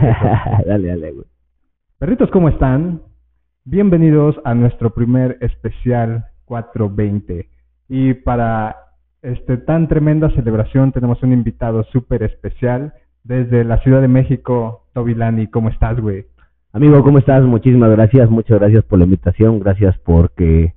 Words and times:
dale, 0.66 0.88
dale, 0.88 1.12
güey. 1.12 1.26
Perritos, 1.98 2.30
¿cómo 2.30 2.48
están? 2.48 3.02
Bienvenidos 3.64 4.40
a 4.44 4.54
nuestro 4.54 4.90
primer 4.90 5.36
especial 5.40 6.26
420. 6.46 7.48
Y 7.88 8.14
para 8.14 8.76
este 9.22 9.58
tan 9.58 9.88
tremenda 9.88 10.30
celebración 10.30 10.92
tenemos 10.92 11.22
un 11.22 11.32
invitado 11.32 11.84
súper 11.84 12.22
especial 12.22 12.94
desde 13.24 13.64
la 13.64 13.78
Ciudad 13.78 14.00
de 14.00 14.08
México, 14.08 14.86
Tobilani. 14.94 15.48
¿Cómo 15.48 15.68
estás, 15.68 16.00
güey? 16.00 16.24
Amigo, 16.72 17.02
¿cómo 17.02 17.18
estás? 17.18 17.42
Muchísimas 17.42 17.90
gracias, 17.90 18.30
muchas 18.30 18.58
gracias 18.58 18.84
por 18.84 18.98
la 18.98 19.04
invitación, 19.04 19.58
gracias 19.58 19.98
porque, 19.98 20.72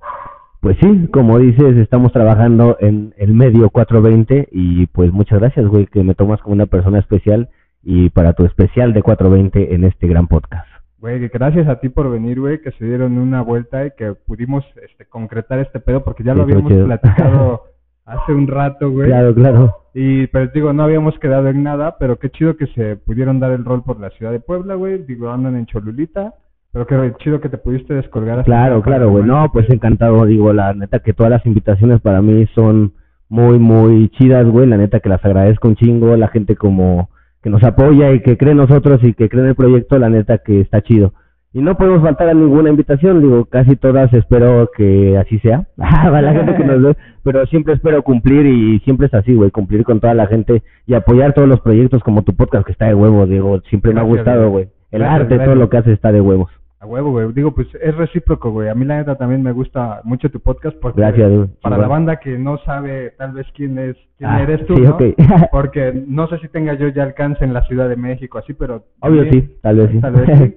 pues 0.60 0.76
sí, 0.82 1.08
como 1.12 1.38
dices, 1.38 1.76
estamos 1.76 2.12
trabajando 2.12 2.76
en 2.80 3.14
el 3.16 3.32
medio 3.32 3.70
420 3.70 4.48
y 4.50 4.86
pues 4.88 5.12
muchas 5.12 5.38
gracias, 5.38 5.66
güey, 5.66 5.86
que 5.86 6.02
me 6.02 6.14
tomas 6.14 6.42
como 6.42 6.54
una 6.54 6.66
persona 6.66 6.98
especial 6.98 7.48
y 7.84 8.10
para 8.10 8.32
tu 8.32 8.44
especial 8.44 8.92
de 8.92 9.02
420 9.02 9.74
en 9.74 9.84
este 9.84 10.06
gran 10.06 10.26
podcast. 10.26 10.66
Güey, 10.98 11.28
gracias 11.28 11.68
a 11.68 11.80
ti 11.80 11.90
por 11.90 12.10
venir, 12.10 12.40
güey, 12.40 12.62
que 12.62 12.72
se 12.72 12.84
dieron 12.84 13.18
una 13.18 13.42
vuelta 13.42 13.84
y 13.86 13.90
que 13.90 14.14
pudimos 14.14 14.64
este, 14.82 15.04
concretar 15.04 15.58
este 15.58 15.78
pedo 15.78 16.02
porque 16.02 16.24
ya 16.24 16.34
lo 16.34 16.44
habíamos 16.44 16.72
platicado 16.72 17.64
hace 18.06 18.32
un 18.32 18.46
rato, 18.46 18.90
güey. 18.90 19.08
Claro, 19.08 19.34
claro. 19.34 19.76
Y, 19.92 20.26
pero 20.28 20.50
digo, 20.54 20.72
no 20.72 20.82
habíamos 20.82 21.18
quedado 21.18 21.48
en 21.48 21.62
nada, 21.62 21.96
pero 21.98 22.18
qué 22.18 22.30
chido 22.30 22.56
que 22.56 22.66
se 22.68 22.96
pudieron 22.96 23.38
dar 23.38 23.52
el 23.52 23.64
rol 23.64 23.82
por 23.84 24.00
la 24.00 24.10
ciudad 24.10 24.32
de 24.32 24.40
Puebla, 24.40 24.74
güey. 24.76 25.04
Digo, 25.04 25.30
andan 25.30 25.56
en 25.56 25.66
Cholulita. 25.66 26.34
Pero 26.72 26.86
qué 26.86 27.14
chido 27.18 27.40
que 27.40 27.48
te 27.48 27.58
pudiste 27.58 27.94
descolgar 27.94 28.40
así. 28.40 28.46
Claro, 28.46 28.82
claro, 28.82 29.08
güey. 29.08 29.22
No, 29.24 29.48
pues 29.52 29.70
encantado. 29.70 30.26
Digo, 30.26 30.52
la 30.52 30.74
neta 30.74 30.98
que 30.98 31.12
todas 31.12 31.30
las 31.30 31.46
invitaciones 31.46 32.00
para 32.00 32.20
mí 32.20 32.46
son 32.54 32.94
muy, 33.28 33.60
muy 33.60 34.08
chidas, 34.08 34.44
güey. 34.46 34.66
La 34.66 34.76
neta 34.76 34.98
que 34.98 35.08
las 35.08 35.24
agradezco 35.24 35.68
un 35.68 35.76
chingo. 35.76 36.16
La 36.16 36.26
gente 36.28 36.56
como 36.56 37.10
que 37.44 37.50
nos 37.50 37.62
apoya 37.62 38.10
y 38.12 38.20
que 38.20 38.38
cree 38.38 38.52
en 38.52 38.56
nosotros 38.56 39.04
y 39.04 39.12
que 39.12 39.28
cree 39.28 39.42
en 39.42 39.50
el 39.50 39.54
proyecto, 39.54 39.98
la 39.98 40.08
neta 40.08 40.38
que 40.38 40.62
está 40.62 40.80
chido. 40.80 41.12
Y 41.52 41.60
no 41.60 41.76
podemos 41.76 42.00
faltar 42.00 42.30
a 42.30 42.34
ninguna 42.34 42.70
invitación, 42.70 43.20
digo, 43.20 43.44
casi 43.44 43.76
todas 43.76 44.10
espero 44.14 44.70
que 44.74 45.18
así 45.18 45.38
sea, 45.40 45.66
la 45.76 46.32
gente 46.32 46.56
que 46.56 46.64
nos 46.64 46.82
ve, 46.82 46.96
pero 47.22 47.44
siempre 47.46 47.74
espero 47.74 48.02
cumplir 48.02 48.46
y 48.46 48.80
siempre 48.80 49.08
es 49.08 49.14
así, 49.14 49.34
güey, 49.34 49.50
cumplir 49.50 49.84
con 49.84 50.00
toda 50.00 50.14
la 50.14 50.26
gente 50.26 50.62
y 50.86 50.94
apoyar 50.94 51.34
todos 51.34 51.46
los 51.46 51.60
proyectos 51.60 52.02
como 52.02 52.22
tu 52.22 52.34
podcast 52.34 52.64
que 52.64 52.72
está 52.72 52.86
de 52.86 52.94
huevo, 52.94 53.26
digo, 53.26 53.60
siempre 53.68 53.92
me 53.92 54.00
ha 54.00 54.04
gustado, 54.04 54.48
güey, 54.48 54.70
el 54.90 55.02
arte, 55.02 55.38
todo 55.38 55.54
lo 55.54 55.68
que 55.68 55.76
hace 55.76 55.92
está 55.92 56.12
de 56.12 56.22
huevos. 56.22 56.50
A 56.84 56.86
huevo, 56.86 57.12
güey, 57.12 57.32
digo, 57.32 57.54
pues 57.54 57.66
es 57.80 57.96
recíproco, 57.96 58.50
güey, 58.50 58.68
a 58.68 58.74
mí 58.74 58.84
la 58.84 58.98
neta 58.98 59.16
también 59.16 59.42
me 59.42 59.52
gusta 59.52 60.02
mucho 60.04 60.28
tu 60.28 60.38
podcast 60.38 60.76
porque 60.82 61.00
Gracias, 61.00 61.48
para 61.62 61.78
la 61.78 61.88
banda 61.88 62.16
que 62.16 62.36
no 62.36 62.58
sabe 62.58 63.14
tal 63.16 63.32
vez 63.32 63.46
quién 63.54 63.78
es, 63.78 63.96
quién 64.18 64.28
ah, 64.28 64.42
eres 64.42 64.66
tú, 64.66 64.74
porque 65.50 65.94
no 66.06 66.28
sé 66.28 66.38
si 66.40 66.48
tenga 66.48 66.74
yo 66.74 66.88
ya 66.88 67.04
alcance 67.04 67.42
en 67.42 67.54
la 67.54 67.62
Ciudad 67.62 67.88
de 67.88 67.96
México, 67.96 68.36
así, 68.36 68.52
pero... 68.52 68.84
Obvio 69.00 69.24
sí, 69.32 69.56
tal 69.62 69.76
vez 69.76 69.92
sí. 69.92 70.00
Tal 70.02 70.12
vez 70.12 70.38
sí. 70.38 70.56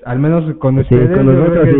al 0.06 0.18
menos 0.18 0.54
con 0.54 0.78
ustedes, 0.78 1.10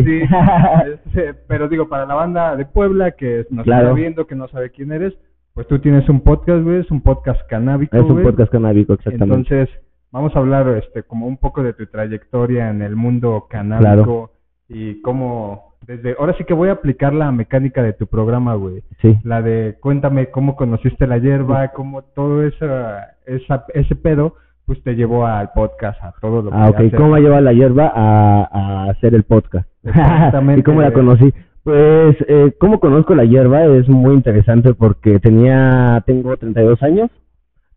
sí. 0.05 0.23
Este, 1.07 1.33
pero 1.49 1.67
digo, 1.67 1.89
para 1.89 2.05
la 2.05 2.17
banda 2.17 2.55
de 2.55 2.67
Puebla 2.67 3.13
que 3.13 3.47
nos 3.49 3.67
está 3.67 3.95
viendo, 3.95 4.27
que 4.27 4.35
no 4.35 4.47
sabe 4.49 4.73
quién 4.73 4.93
eres, 4.93 5.15
pues 5.55 5.67
tú 5.69 5.79
tienes 5.79 6.07
un 6.11 6.21
podcast, 6.21 6.63
güey, 6.63 6.81
es 6.81 6.91
un 6.91 7.01
podcast 7.01 7.41
canábico, 7.49 7.97
Es 7.97 8.05
un 8.05 8.23
podcast 8.23 8.53
canábico, 8.53 8.93
exactamente. 8.93 9.55
Entonces, 9.55 9.86
vamos 10.17 10.35
a 10.35 10.39
hablar 10.39 10.67
este 10.83 11.03
como 11.03 11.27
un 11.27 11.37
poco 11.37 11.63
de 11.63 11.75
tu 11.75 11.87
trayectoria 11.87 12.71
en 12.71 12.81
el 12.81 12.97
mundo 12.97 13.49
canábico 13.51 14.31
y 14.67 15.03
cómo 15.03 15.75
desde 15.87 16.17
ahora 16.19 16.35
sí 16.39 16.45
que 16.45 16.55
voy 16.55 16.71
a 16.71 16.73
aplicar 16.73 17.13
la 17.13 17.31
mecánica 17.31 17.83
de 17.83 17.93
tu 17.93 18.07
programa, 18.07 18.55
güey. 18.55 18.83
Sí. 19.03 19.15
La 19.25 19.43
de 19.43 19.77
cuéntame 19.79 20.31
cómo 20.31 20.57
conociste 20.57 21.07
la 21.07 21.19
hierba, 21.19 21.69
cómo 21.69 22.01
todo 22.03 22.43
esa, 22.45 23.17
esa 23.27 23.67
ese 23.75 23.95
pedo 23.95 24.37
pues 24.65 24.83
te 24.83 24.95
llevó 24.95 25.27
al 25.27 25.53
podcast, 25.53 26.03
a 26.03 26.15
todo 26.19 26.41
lo 26.41 26.51
que 26.51 26.57
Ah, 26.57 26.71
ok. 26.71 26.97
¿Cómo 26.97 27.19
lleva 27.19 27.43
la 27.43 27.53
hierba 27.53 27.93
a, 27.95 28.49
a 28.51 28.91
hacer 28.91 29.15
el 29.15 29.25
podcast? 29.25 29.69
Exactamente. 29.85 30.61
¿Y 30.61 30.63
cómo 30.65 30.81
la 30.81 30.93
conocí? 30.95 31.33
Pues, 31.63 32.17
eh, 32.27 32.55
¿cómo 32.59 32.81
conozco 32.81 33.15
la 33.15 33.25
hierba? 33.25 33.67
Es 33.67 33.87
muy 33.87 34.15
interesante 34.15 34.73
porque 34.73 35.21
tenía, 35.21 36.03
tengo 36.07 36.37
32 36.37 36.83
años, 36.83 37.11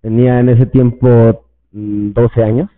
tenía 0.02 0.40
en 0.40 0.50
ese 0.50 0.66
tiempo 0.68 1.49
12 1.72 2.40
mm, 2.40 2.44
años. 2.44 2.70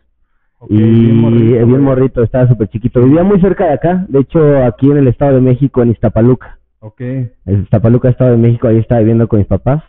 y 0.69 0.77
bien 0.77 1.81
morrito, 1.81 2.23
estaba 2.23 2.47
súper 2.47 2.67
chiquito. 2.67 3.03
Vivía 3.03 3.23
muy 3.23 3.39
cerca 3.41 3.65
de 3.65 3.73
acá, 3.73 4.05
de 4.07 4.19
hecho 4.19 4.63
aquí 4.63 4.89
en 4.91 4.97
el 4.97 5.07
Estado 5.07 5.35
de 5.35 5.41
México, 5.41 5.81
en 5.81 5.91
Iztapaluca. 5.91 6.59
Ok. 6.79 7.01
En 7.01 7.61
Iztapaluca, 7.63 8.09
Estado 8.09 8.31
de 8.31 8.37
México, 8.37 8.67
ahí 8.67 8.77
estaba 8.77 8.99
viviendo 8.99 9.27
con 9.27 9.39
mis 9.39 9.47
papás. 9.47 9.83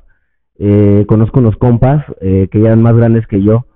Eh, 0.58 1.04
conozco 1.08 1.40
unos 1.40 1.56
compas 1.56 2.04
eh, 2.20 2.48
que 2.50 2.60
eran 2.60 2.82
más 2.82 2.94
grandes 2.94 3.26
que 3.26 3.42
yo 3.42 3.66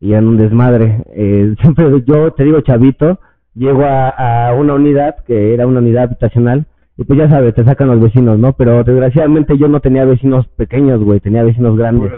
y 0.00 0.14
en 0.14 0.26
un 0.26 0.36
desmadre. 0.36 1.04
Eh, 1.14 1.54
siempre 1.62 1.86
yo 2.06 2.32
te 2.32 2.44
digo 2.44 2.60
chavito, 2.60 3.20
llego 3.54 3.84
a, 3.84 4.08
a, 4.48 4.54
una 4.54 4.74
unidad 4.74 5.24
que 5.24 5.54
era 5.54 5.66
una 5.66 5.78
unidad 5.78 6.04
habitacional 6.04 6.66
y 6.96 7.04
pues 7.04 7.18
ya 7.18 7.28
sabes, 7.28 7.54
te 7.54 7.64
sacan 7.64 7.88
los 7.88 8.00
vecinos, 8.00 8.38
¿no? 8.38 8.52
Pero 8.52 8.84
desgraciadamente 8.84 9.58
yo 9.58 9.66
no 9.66 9.80
tenía 9.80 10.04
vecinos 10.04 10.46
pequeños, 10.56 11.02
güey, 11.02 11.20
tenía 11.20 11.42
vecinos 11.42 11.76
grandes. 11.76 12.12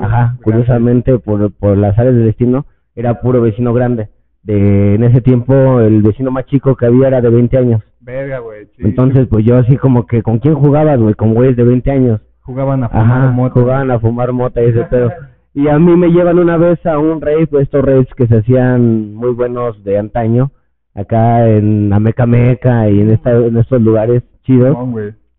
Ajá, 0.00 0.38
curiosamente 0.42 1.18
por, 1.18 1.52
por 1.52 1.76
las 1.76 1.98
áreas 1.98 2.14
del 2.14 2.26
destino 2.26 2.64
era 2.94 3.20
puro 3.20 3.42
vecino 3.42 3.74
grande. 3.74 4.08
De, 4.42 4.94
en 4.94 5.04
ese 5.04 5.20
tiempo 5.20 5.80
el 5.80 6.02
vecino 6.02 6.30
más 6.30 6.46
chico 6.46 6.76
que 6.76 6.86
había 6.86 7.08
era 7.08 7.20
de 7.20 7.28
20 7.28 7.58
años. 7.58 7.82
Verga, 8.00 8.38
güey. 8.40 8.68
Entonces, 8.78 9.28
pues 9.28 9.44
yo 9.44 9.56
así 9.56 9.76
como 9.76 10.06
que, 10.06 10.22
¿con 10.22 10.38
quién 10.38 10.54
jugabas, 10.54 10.98
güey? 10.98 11.14
Con 11.14 11.34
güeyes 11.34 11.56
de 11.56 11.64
20 11.64 11.90
años. 11.90 12.20
Jugaban 12.40 12.82
a 12.82 12.88
fumar 12.88 13.32
mota. 13.32 13.60
Jugaban 13.60 13.90
a 13.90 14.00
fumar 14.00 14.32
mota 14.32 14.62
y 14.62 14.66
ese 14.66 14.82
pedo. 14.84 15.12
Y 15.54 15.68
a 15.68 15.78
mí 15.78 15.94
me 15.96 16.08
llevan 16.08 16.38
una 16.38 16.56
vez 16.56 16.84
a 16.86 16.98
un 16.98 17.20
rave, 17.20 17.46
pues 17.46 17.64
estos 17.64 17.84
raves 17.84 18.08
que 18.16 18.26
se 18.26 18.38
hacían 18.38 19.14
muy 19.14 19.32
buenos 19.32 19.84
de 19.84 19.98
antaño, 19.98 20.50
acá 20.94 21.48
en 21.48 21.90
la 21.90 22.00
Meca 22.00 22.26
Meca 22.26 22.88
y 22.88 23.00
en, 23.00 23.10
esta, 23.10 23.32
en 23.32 23.56
estos 23.56 23.80
lugares 23.80 24.22
chidos, 24.44 24.76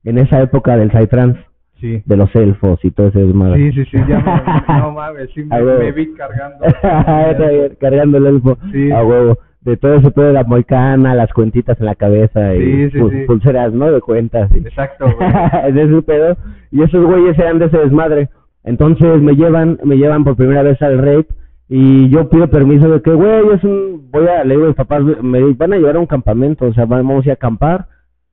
en 0.03 0.17
esa 0.17 0.41
época 0.41 0.77
del 0.77 0.91
Psytrance. 0.91 1.39
Sí. 1.79 2.01
De 2.05 2.15
los 2.15 2.33
elfos 2.33 2.79
y 2.85 2.91
todo 2.91 3.07
ese 3.07 3.25
Sí, 3.25 3.71
sí, 3.73 3.85
sí, 3.91 3.97
ya 4.07 4.63
no 4.79 4.93
mames, 4.93 5.29
sí 5.35 5.43
me, 5.43 5.91
vi 5.91 6.13
cargando. 6.13 6.63
cargando 7.81 8.17
el 8.19 8.25
elfo, 8.25 8.57
sí. 8.71 8.89
a 8.89 9.03
huevo. 9.03 9.37
De 9.59 9.75
todo 9.75 9.95
eso, 9.95 10.11
todo 10.11 10.25
de 10.27 10.33
la 10.33 10.45
moicana, 10.45 11.13
las 11.13 11.33
cuentitas 11.33 11.77
en 11.81 11.85
la 11.87 11.95
cabeza 11.95 12.55
y 12.55 12.89
pulseras, 13.27 13.73
¿no? 13.73 13.91
De 13.91 13.99
cuentas. 13.99 14.49
Exacto, 14.55 15.07
güey. 15.13 15.73
de 15.73 15.83
ese 15.83 16.01
pedo. 16.03 16.37
Y 16.71 16.83
esos 16.83 17.05
güeyes 17.05 17.37
eran 17.37 17.59
de 17.59 17.65
ese 17.65 17.77
desmadre. 17.77 18.29
Entonces 18.63 19.21
me 19.21 19.35
llevan, 19.35 19.77
me 19.83 19.97
llevan 19.97 20.23
por 20.23 20.37
primera 20.37 20.63
vez 20.63 20.81
al 20.81 20.99
rape 20.99 21.27
y 21.69 22.09
yo 22.09 22.29
pido 22.29 22.47
permiso 22.50 22.90
de 22.90 23.01
que, 23.01 23.12
güey, 23.13 23.50
es 23.56 23.63
un, 23.63 24.09
voy 24.12 24.28
a, 24.28 24.44
le 24.44 24.56
digo 24.56 24.66
a 24.66 24.68
mis 24.69 24.75
papás, 24.75 25.03
me 25.22 25.41
van 25.53 25.74
a 25.74 25.78
llevar 25.78 25.96
a 25.96 26.00
un 26.00 26.06
campamento, 26.06 26.66
o 26.66 26.74
sea, 26.74 26.85
vamos 26.85 27.24
a 27.24 27.28
ir 27.28 27.31
a 27.31 27.35
acampar 27.35 27.88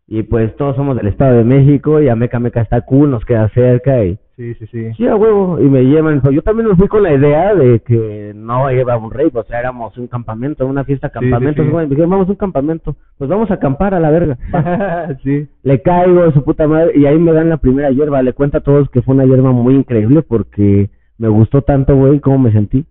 y 0.07 0.23
pues 0.25 0.57
todos 0.57 0.77
somos 0.77 0.97
del 0.97 1.07
Estado 1.07 1.39
de 1.39 1.45
México 1.45 2.01
y 2.01 2.09
a 2.09 2.17
Meca 2.17 2.41
Meca 2.41 2.61
está 2.61 2.81
cool, 2.83 3.11
nos 3.11 3.25
queda 3.25 3.49
cerca 3.51 4.05
y 4.05 4.19
Sí, 4.41 4.55
sí, 4.55 4.67
sí. 4.69 4.95
Sí, 4.97 5.07
a 5.07 5.17
huevo. 5.17 5.61
Y 5.61 5.65
me 5.65 5.85
llevan. 5.85 6.23
Yo 6.33 6.41
también 6.41 6.67
me 6.67 6.75
fui 6.75 6.89
con 6.89 7.03
la 7.03 7.13
idea 7.13 7.55
de 7.55 7.81
que 7.81 8.33
no 8.35 8.71
iba 8.71 8.95
a 8.95 8.97
un 8.97 9.11
rey, 9.11 9.31
o 9.31 9.45
sea, 9.45 9.61
éramos 9.61 9.99
un 9.99 10.07
campamento, 10.07 10.67
una 10.67 10.83
fiesta 10.83 11.11
campamento. 11.11 11.63
Sí, 11.63 11.69
sí, 11.69 11.95
vamos 12.01 12.27
a 12.27 12.31
un 12.31 12.37
campamento. 12.37 12.97
Pues 13.19 13.29
vamos 13.29 13.51
a 13.51 13.55
acampar 13.55 13.93
a 13.93 14.01
la 14.01 14.09
verga. 14.09 14.39
sí. 15.25 15.47
Le 15.63 15.83
caigo, 15.83 16.33
su 16.33 16.43
puta 16.43 16.67
madre. 16.67 16.93
Y 16.97 17.05
ahí 17.05 17.19
me 17.19 17.35
dan 17.35 17.51
la 17.51 17.59
primera 17.59 17.91
hierba. 17.91 18.23
Le 18.23 18.33
cuento 18.33 18.57
a 18.57 18.63
todos 18.63 18.89
que 18.89 19.03
fue 19.03 19.15
una 19.15 19.27
hierba 19.27 19.53
muy 19.53 19.75
increíble 19.75 20.23
porque 20.23 20.89
me 21.19 21.29
gustó 21.29 21.61
tanto, 21.61 21.95
güey, 21.95 22.21
cómo 22.21 22.39
me 22.39 22.53
sentí. 22.53 22.87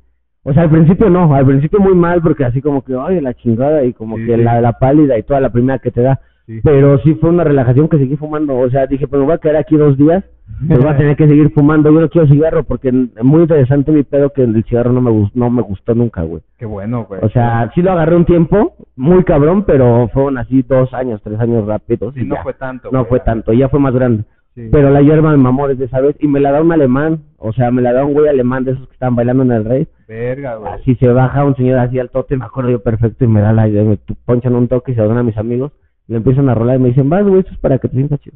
O 0.50 0.54
sea, 0.54 0.64
al 0.64 0.70
principio 0.70 1.10
no, 1.10 1.34
al 1.34 1.46
principio 1.46 1.80
muy 1.80 1.96
mal 1.96 2.22
porque 2.22 2.44
así 2.44 2.62
como 2.62 2.84
que, 2.84 2.96
ay, 3.00 3.22
la 3.22 3.34
chingada 3.34 3.84
y 3.84 3.94
como 3.94 4.16
que 4.18 4.36
La, 4.38 4.60
la 4.62 4.74
pálida 4.74 5.18
y 5.18 5.24
toda 5.24 5.40
la 5.40 5.52
primera 5.52 5.80
que 5.80 5.92
te 5.92 6.02
da. 6.02 6.20
Pero 6.64 6.98
sí 7.00 7.14
fue 7.16 7.30
una 7.30 7.44
relajación 7.44 7.88
que 7.88 8.00
seguí 8.00 8.16
fumando. 8.16 8.58
O 8.58 8.70
sea, 8.72 8.88
dije, 8.88 9.08
pues 9.08 9.20
me 9.20 9.26
voy 9.26 9.36
a 9.36 9.38
quedar 9.38 9.58
aquí 9.58 9.78
dos 9.78 9.96
días. 9.98 10.24
Pues 10.68 10.80
voy 10.80 10.90
a 10.90 10.98
tener 10.98 11.16
que 11.16 11.28
seguir 11.28 11.52
fumando. 11.54 11.92
Yo 11.92 12.02
no 12.02 12.10
quiero 12.10 12.28
cigarro 12.28 12.64
porque 12.64 12.90
es 12.90 13.24
muy 13.24 13.42
interesante 13.44 13.92
mi 13.92 14.02
pedo 14.02 14.32
que 14.32 14.42
el 14.42 14.64
cigarro 14.64 14.92
no 14.92 15.02
me, 15.02 15.12
gustó, 15.12 15.38
no 15.38 15.52
me 15.52 15.62
gustó 15.62 15.94
nunca, 15.94 16.24
güey. 16.24 16.42
Qué 16.58 16.66
bueno, 16.66 17.06
güey. 17.06 17.22
O 17.24 17.30
sea, 17.30 17.72
sí 17.76 17.84
lo 17.84 17.92
agarré 17.92 18.16
un 18.16 18.26
tiempo, 18.26 18.74
muy 18.96 19.24
cabrón, 19.24 19.64
pero 19.66 20.10
fueron 20.12 20.40
así 20.40 20.64
dos 20.64 20.92
años, 20.96 21.22
tres 21.24 21.40
años 21.40 21.68
rápidos. 21.68 22.18
y 22.18 22.26
no 22.26 22.38
fue 22.42 22.54
tanto. 22.56 22.90
No 22.92 23.06
fue 23.06 23.20
tanto, 23.20 23.54
ya 23.54 23.70
fue 23.70 23.80
más 23.80 23.94
grande. 23.94 24.24
Pero 24.72 24.90
la 24.90 25.02
hierba 25.02 25.32
me 25.32 25.38
mamó 25.38 25.68
desde 25.68 25.86
esa 25.86 26.02
vez 26.02 26.16
y 26.20 26.28
me 26.28 26.40
la 26.40 26.52
da 26.52 26.62
un 26.62 26.72
alemán. 26.72 27.20
O 27.38 27.54
sea, 27.54 27.70
me 27.72 27.82
la 27.82 27.94
da 27.94 28.04
un 28.04 28.14
güey 28.14 28.28
alemán 28.28 28.66
de 28.66 28.72
esos 28.72 28.88
que 28.88 28.94
estaban 28.94 29.16
bailando 29.16 29.44
en 29.44 29.52
el 29.52 29.64
rey. 29.64 29.88
Verga, 30.10 30.56
güey. 30.56 30.74
Así 30.74 30.96
se 30.96 31.08
baja 31.08 31.46
un 31.46 31.56
señor 31.56 31.80
así 31.80 32.00
al 32.00 32.10
tote, 32.10 32.36
me 32.36 32.44
acuerdo 32.44 32.72
yo 32.72 32.84
perfecto, 32.84 33.24
y 33.24 33.28
me 33.28 33.40
da 33.40 33.54
la 33.54 33.68
me 33.68 33.98
ponchan 34.26 34.56
un 34.56 34.68
toque 34.68 34.92
y 34.92 34.96
se 34.96 35.02
lo 35.02 35.08
dan 35.08 35.20
a 35.20 35.24
mis 35.24 35.38
amigos 35.38 35.72
le 36.10 36.18
empiezan 36.18 36.50
a 36.50 36.56
rolar 36.56 36.78
y 36.78 36.80
me 36.80 36.90
dicen, 36.90 37.08
vas, 37.08 37.24
güey, 37.24 37.42
esto 37.42 37.54
es 37.54 37.60
para 37.60 37.78
que 37.78 37.88
te 37.88 37.96
sientas 37.96 38.20
chido. 38.20 38.36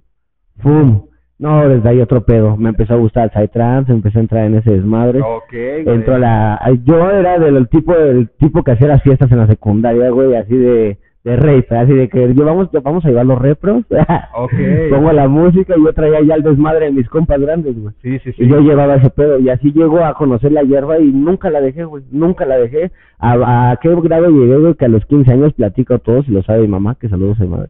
¡Fum! 0.59 1.07
No, 1.39 1.67
desde 1.67 1.89
ahí 1.89 1.99
otro 1.99 2.23
pedo. 2.23 2.55
Me 2.55 2.69
empezó 2.69 2.93
a 2.93 2.97
gustar 2.97 3.23
el 3.23 3.31
Psytrance, 3.31 3.91
empecé 3.91 4.19
a 4.19 4.21
entrar 4.21 4.45
en 4.45 4.55
ese 4.55 4.71
desmadre. 4.71 5.21
Ok, 5.21 5.53
Entró 5.53 6.19
la... 6.19 6.61
Yo 6.83 7.09
era 7.09 7.39
del 7.39 7.67
tipo 7.67 7.95
del 7.95 8.29
tipo 8.37 8.63
que 8.63 8.71
hacía 8.71 8.87
las 8.87 9.01
fiestas 9.01 9.31
en 9.31 9.39
la 9.39 9.47
secundaria, 9.47 10.11
güey, 10.11 10.35
así 10.35 10.55
de 10.55 10.99
de 11.23 11.35
rey, 11.37 11.63
así 11.69 11.93
de 11.93 12.09
que 12.09 12.33
yo 12.33 12.43
vamos, 12.45 12.69
vamos 12.83 13.05
a 13.05 13.07
llevar 13.07 13.25
los 13.25 13.39
repros, 13.39 13.85
Ok. 14.35 14.51
pongo 14.89 15.13
la 15.13 15.27
música 15.29 15.73
y 15.77 15.81
yo 15.83 15.93
traía 15.93 16.21
ya 16.21 16.35
el 16.35 16.43
desmadre 16.43 16.87
de 16.87 16.91
mis 16.91 17.07
compas 17.07 17.39
grandes, 17.39 17.79
güey. 17.81 17.93
Sí, 18.01 18.19
sí, 18.19 18.33
sí. 18.33 18.43
Y 18.43 18.47
yo 18.49 18.59
llevaba 18.59 18.95
ese 18.95 19.09
pedo 19.09 19.39
y 19.39 19.49
así 19.49 19.71
llego 19.71 20.03
a 20.03 20.13
conocer 20.15 20.51
la 20.51 20.63
hierba 20.63 20.99
y 20.99 21.11
nunca 21.13 21.49
la 21.49 21.61
dejé, 21.61 21.85
güey, 21.85 22.03
nunca 22.11 22.45
la 22.45 22.57
dejé. 22.57 22.91
¿A, 23.19 23.71
a 23.71 23.77
qué 23.77 23.95
grado 24.01 24.29
llegué, 24.29 24.57
güey? 24.57 24.73
Que 24.73 24.85
a 24.85 24.89
los 24.89 25.05
15 25.05 25.31
años 25.31 25.53
platico 25.53 25.93
a 25.93 25.99
todos 25.99 26.27
y 26.27 26.31
lo 26.31 26.43
sabe 26.43 26.61
mi 26.63 26.67
mamá, 26.67 26.95
que 26.99 27.07
saludos 27.07 27.39
a 27.39 27.43
mi 27.43 27.49
madre. 27.49 27.69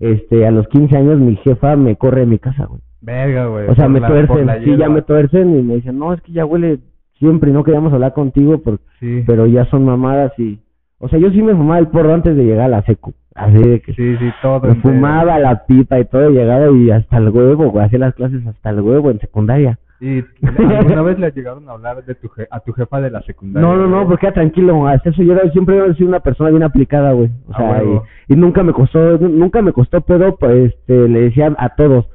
Este, 0.00 0.46
a 0.46 0.50
los 0.50 0.66
15 0.68 0.96
años 0.96 1.20
mi 1.20 1.36
jefa 1.36 1.76
me 1.76 1.94
corre 1.96 2.20
de 2.20 2.26
mi 2.26 2.38
casa, 2.38 2.64
güey. 2.66 2.80
Verga, 3.02 3.46
güey. 3.46 3.68
O 3.68 3.74
sea, 3.74 3.88
me 3.88 4.00
la- 4.00 4.08
tuercen, 4.08 4.48
sí, 4.64 4.76
ya 4.76 4.88
me 4.88 5.02
tuercen 5.02 5.58
y 5.58 5.62
me 5.62 5.76
dicen, 5.76 5.98
no, 5.98 6.12
es 6.12 6.20
que 6.22 6.32
ya 6.32 6.44
huele 6.44 6.78
siempre 7.18 7.50
y 7.50 7.52
no 7.52 7.62
queríamos 7.64 7.92
hablar 7.92 8.14
contigo, 8.14 8.58
por, 8.58 8.78
Sí. 8.98 9.22
pero 9.26 9.46
ya 9.46 9.64
son 9.66 9.84
mamadas 9.84 10.32
y... 10.38 10.58
O 11.02 11.08
sea, 11.08 11.18
yo 11.18 11.30
sí 11.30 11.42
me 11.42 11.52
fumaba 11.54 11.78
el 11.78 11.88
porro 11.88 12.12
antes 12.14 12.36
de 12.36 12.44
llegar 12.44 12.66
a 12.66 12.76
la 12.76 12.82
secu, 12.82 13.14
así 13.34 13.56
de 13.58 13.80
que 13.80 13.94
Sí, 13.94 14.16
sí, 14.18 14.30
todo. 14.42 14.60
me 14.60 14.68
entero. 14.74 14.82
fumaba 14.94 15.38
la 15.38 15.64
pipa 15.66 15.98
y 15.98 16.04
todo, 16.04 16.30
llegaba 16.30 16.70
y 16.70 16.90
hasta 16.90 17.16
el 17.16 17.30
huevo, 17.30 17.70
güey, 17.70 17.86
hacía 17.86 17.98
las 17.98 18.14
clases 18.14 18.46
hasta 18.46 18.70
el 18.70 18.80
huevo 18.80 19.10
en 19.10 19.18
secundaria. 19.18 19.78
¿Y 20.02 20.24
alguna 20.58 21.02
vez 21.02 21.18
le 21.18 21.30
llegaron 21.30 21.68
a 21.68 21.72
hablar 21.72 22.02
de 22.04 22.14
tu 22.14 22.28
je- 22.28 22.46
a 22.50 22.60
tu 22.60 22.72
jefa 22.72 23.00
de 23.02 23.10
la 23.10 23.20
secundaria? 23.22 23.68
No, 23.68 23.76
no, 23.76 23.86
no, 23.86 24.06
porque 24.08 24.26
era 24.26 24.34
tranquilo, 24.34 24.86
hasta 24.88 25.10
eso 25.10 25.22
yo 25.22 25.32
era- 25.34 25.50
siempre 25.52 25.78
he 25.86 25.94
sido 25.94 26.08
una 26.08 26.20
persona 26.20 26.48
bien 26.50 26.62
aplicada, 26.62 27.12
güey. 27.12 27.30
O 27.48 27.54
A 27.54 27.56
sea, 27.58 27.70
huevo. 27.82 28.04
y, 28.28 28.32
y 28.34 28.36
nunca 28.36 28.62
me 28.62 28.72
costó, 28.72 29.18
nunca 29.18 29.60
me 29.62 29.72
costó 29.72 30.00
pedo, 30.02 30.36
pues, 30.36 30.72
este, 30.74 31.08
le 31.08 31.20
decía 31.22 31.54
a 31.58 31.74
todos, 31.76 32.08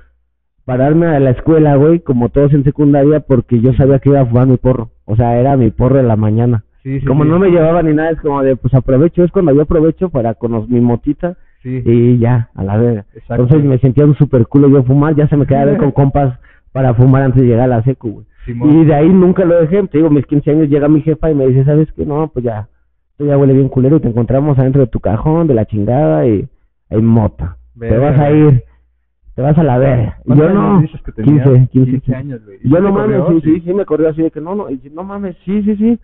pararme 0.66 1.08
a 1.08 1.20
la 1.20 1.32
escuela, 1.32 1.76
güey, 1.76 2.00
como 2.00 2.30
todos 2.30 2.54
en 2.54 2.64
secundaria, 2.64 3.20
porque 3.20 3.60
yo 3.62 3.74
sabía 3.74 4.00
que 4.00 4.10
iba 4.10 4.22
a 4.22 4.26
fumar 4.26 4.48
mi 4.48 4.58
porro. 4.58 4.90
O 5.06 5.16
sea, 5.16 5.38
era 5.40 5.56
mi 5.58 5.70
porro 5.72 5.98
de 5.98 6.04
la 6.04 6.16
mañana. 6.16 6.65
Sí, 6.86 7.00
sí, 7.00 7.06
como 7.08 7.24
sí. 7.24 7.30
no 7.32 7.40
me 7.40 7.50
llevaba 7.50 7.82
ni 7.82 7.96
nada, 7.96 8.12
es 8.12 8.22
como 8.22 8.44
de, 8.44 8.56
pues 8.56 8.72
aprovecho, 8.76 9.24
es 9.24 9.32
cuando 9.32 9.52
yo 9.54 9.64
aprovecho 9.64 10.10
para 10.10 10.36
con 10.36 10.70
mi 10.70 10.80
motita 10.80 11.36
y 11.64 12.20
ya, 12.20 12.52
a 12.54 12.64
la 12.64 12.78
verga. 12.78 13.06
exacto. 13.16 13.42
Entonces 13.42 13.64
me 13.68 13.80
sentía 13.80 14.06
un 14.06 14.16
super 14.16 14.46
culo 14.46 14.70
yo 14.70 14.84
fumar, 14.84 15.16
ya 15.16 15.28
se 15.28 15.36
me 15.36 15.48
quedaba 15.48 15.76
con 15.78 15.90
compas 16.00 16.38
para 16.72 16.94
fumar 16.94 17.24
antes 17.24 17.42
de 17.42 17.48
llegar 17.48 17.64
a 17.72 17.78
la 17.78 17.84
secu, 17.84 18.12
güey. 18.12 18.26
Y 18.72 18.86
de 18.86 18.94
ahí 18.94 19.10
nunca 19.10 19.44
lo 19.46 19.60
dejé. 19.60 19.82
Te 19.88 19.98
digo, 19.98 20.12
mis 20.12 20.28
15 20.28 20.52
años 20.52 20.70
llega 20.70 20.88
mi 20.88 21.02
jefa 21.02 21.32
y 21.32 21.34
me 21.34 21.48
dice, 21.48 21.66
¿sabes 21.66 21.92
qué? 21.94 22.06
No, 22.06 22.28
pues 22.28 22.46
ya, 22.46 22.68
esto 23.14 23.26
ya 23.26 23.36
huele 23.36 23.54
bien 23.54 23.70
culero 23.70 23.98
y 23.98 24.02
te 24.02 24.08
encontramos 24.10 24.60
adentro 24.60 24.82
de 24.82 24.88
tu 24.88 25.00
cajón, 25.00 25.48
de 25.48 25.56
la 25.56 25.66
chingada 25.66 26.28
y 26.28 26.48
hay 26.92 27.02
mota. 27.02 27.58
Te 27.80 27.98
vas 27.98 28.20
a 28.20 28.30
ir, 28.30 28.64
te 29.34 29.42
vas 29.42 29.58
a 29.58 29.64
la 29.64 29.80
verga. 29.80 30.20
Y 30.24 30.28
¿Cuántos 30.28 30.48
yo 30.50 30.54
no, 30.54 30.82
dices 30.82 31.02
que 31.02 31.12
tenías? 31.14 31.46
15, 31.48 31.68
15, 31.72 31.92
15 31.92 32.16
años, 32.16 32.46
güey. 32.46 32.60
¿Y 32.64 32.68
Y 32.68 32.72
yo 32.72 32.80
no 32.80 32.92
mames, 32.92 33.22
corrió? 33.22 33.42
sí, 33.42 33.42
sí, 33.56 33.62
sí, 33.66 33.74
me 33.74 33.86
corrió 33.86 34.10
así 34.10 34.22
de 34.22 34.30
que 34.30 34.40
no, 34.42 34.54
no, 34.54 34.70
y 34.70 34.80
no 34.94 35.04
mames, 35.04 35.36
sí, 35.46 35.64
sí, 35.64 35.76
sí. 35.78 36.00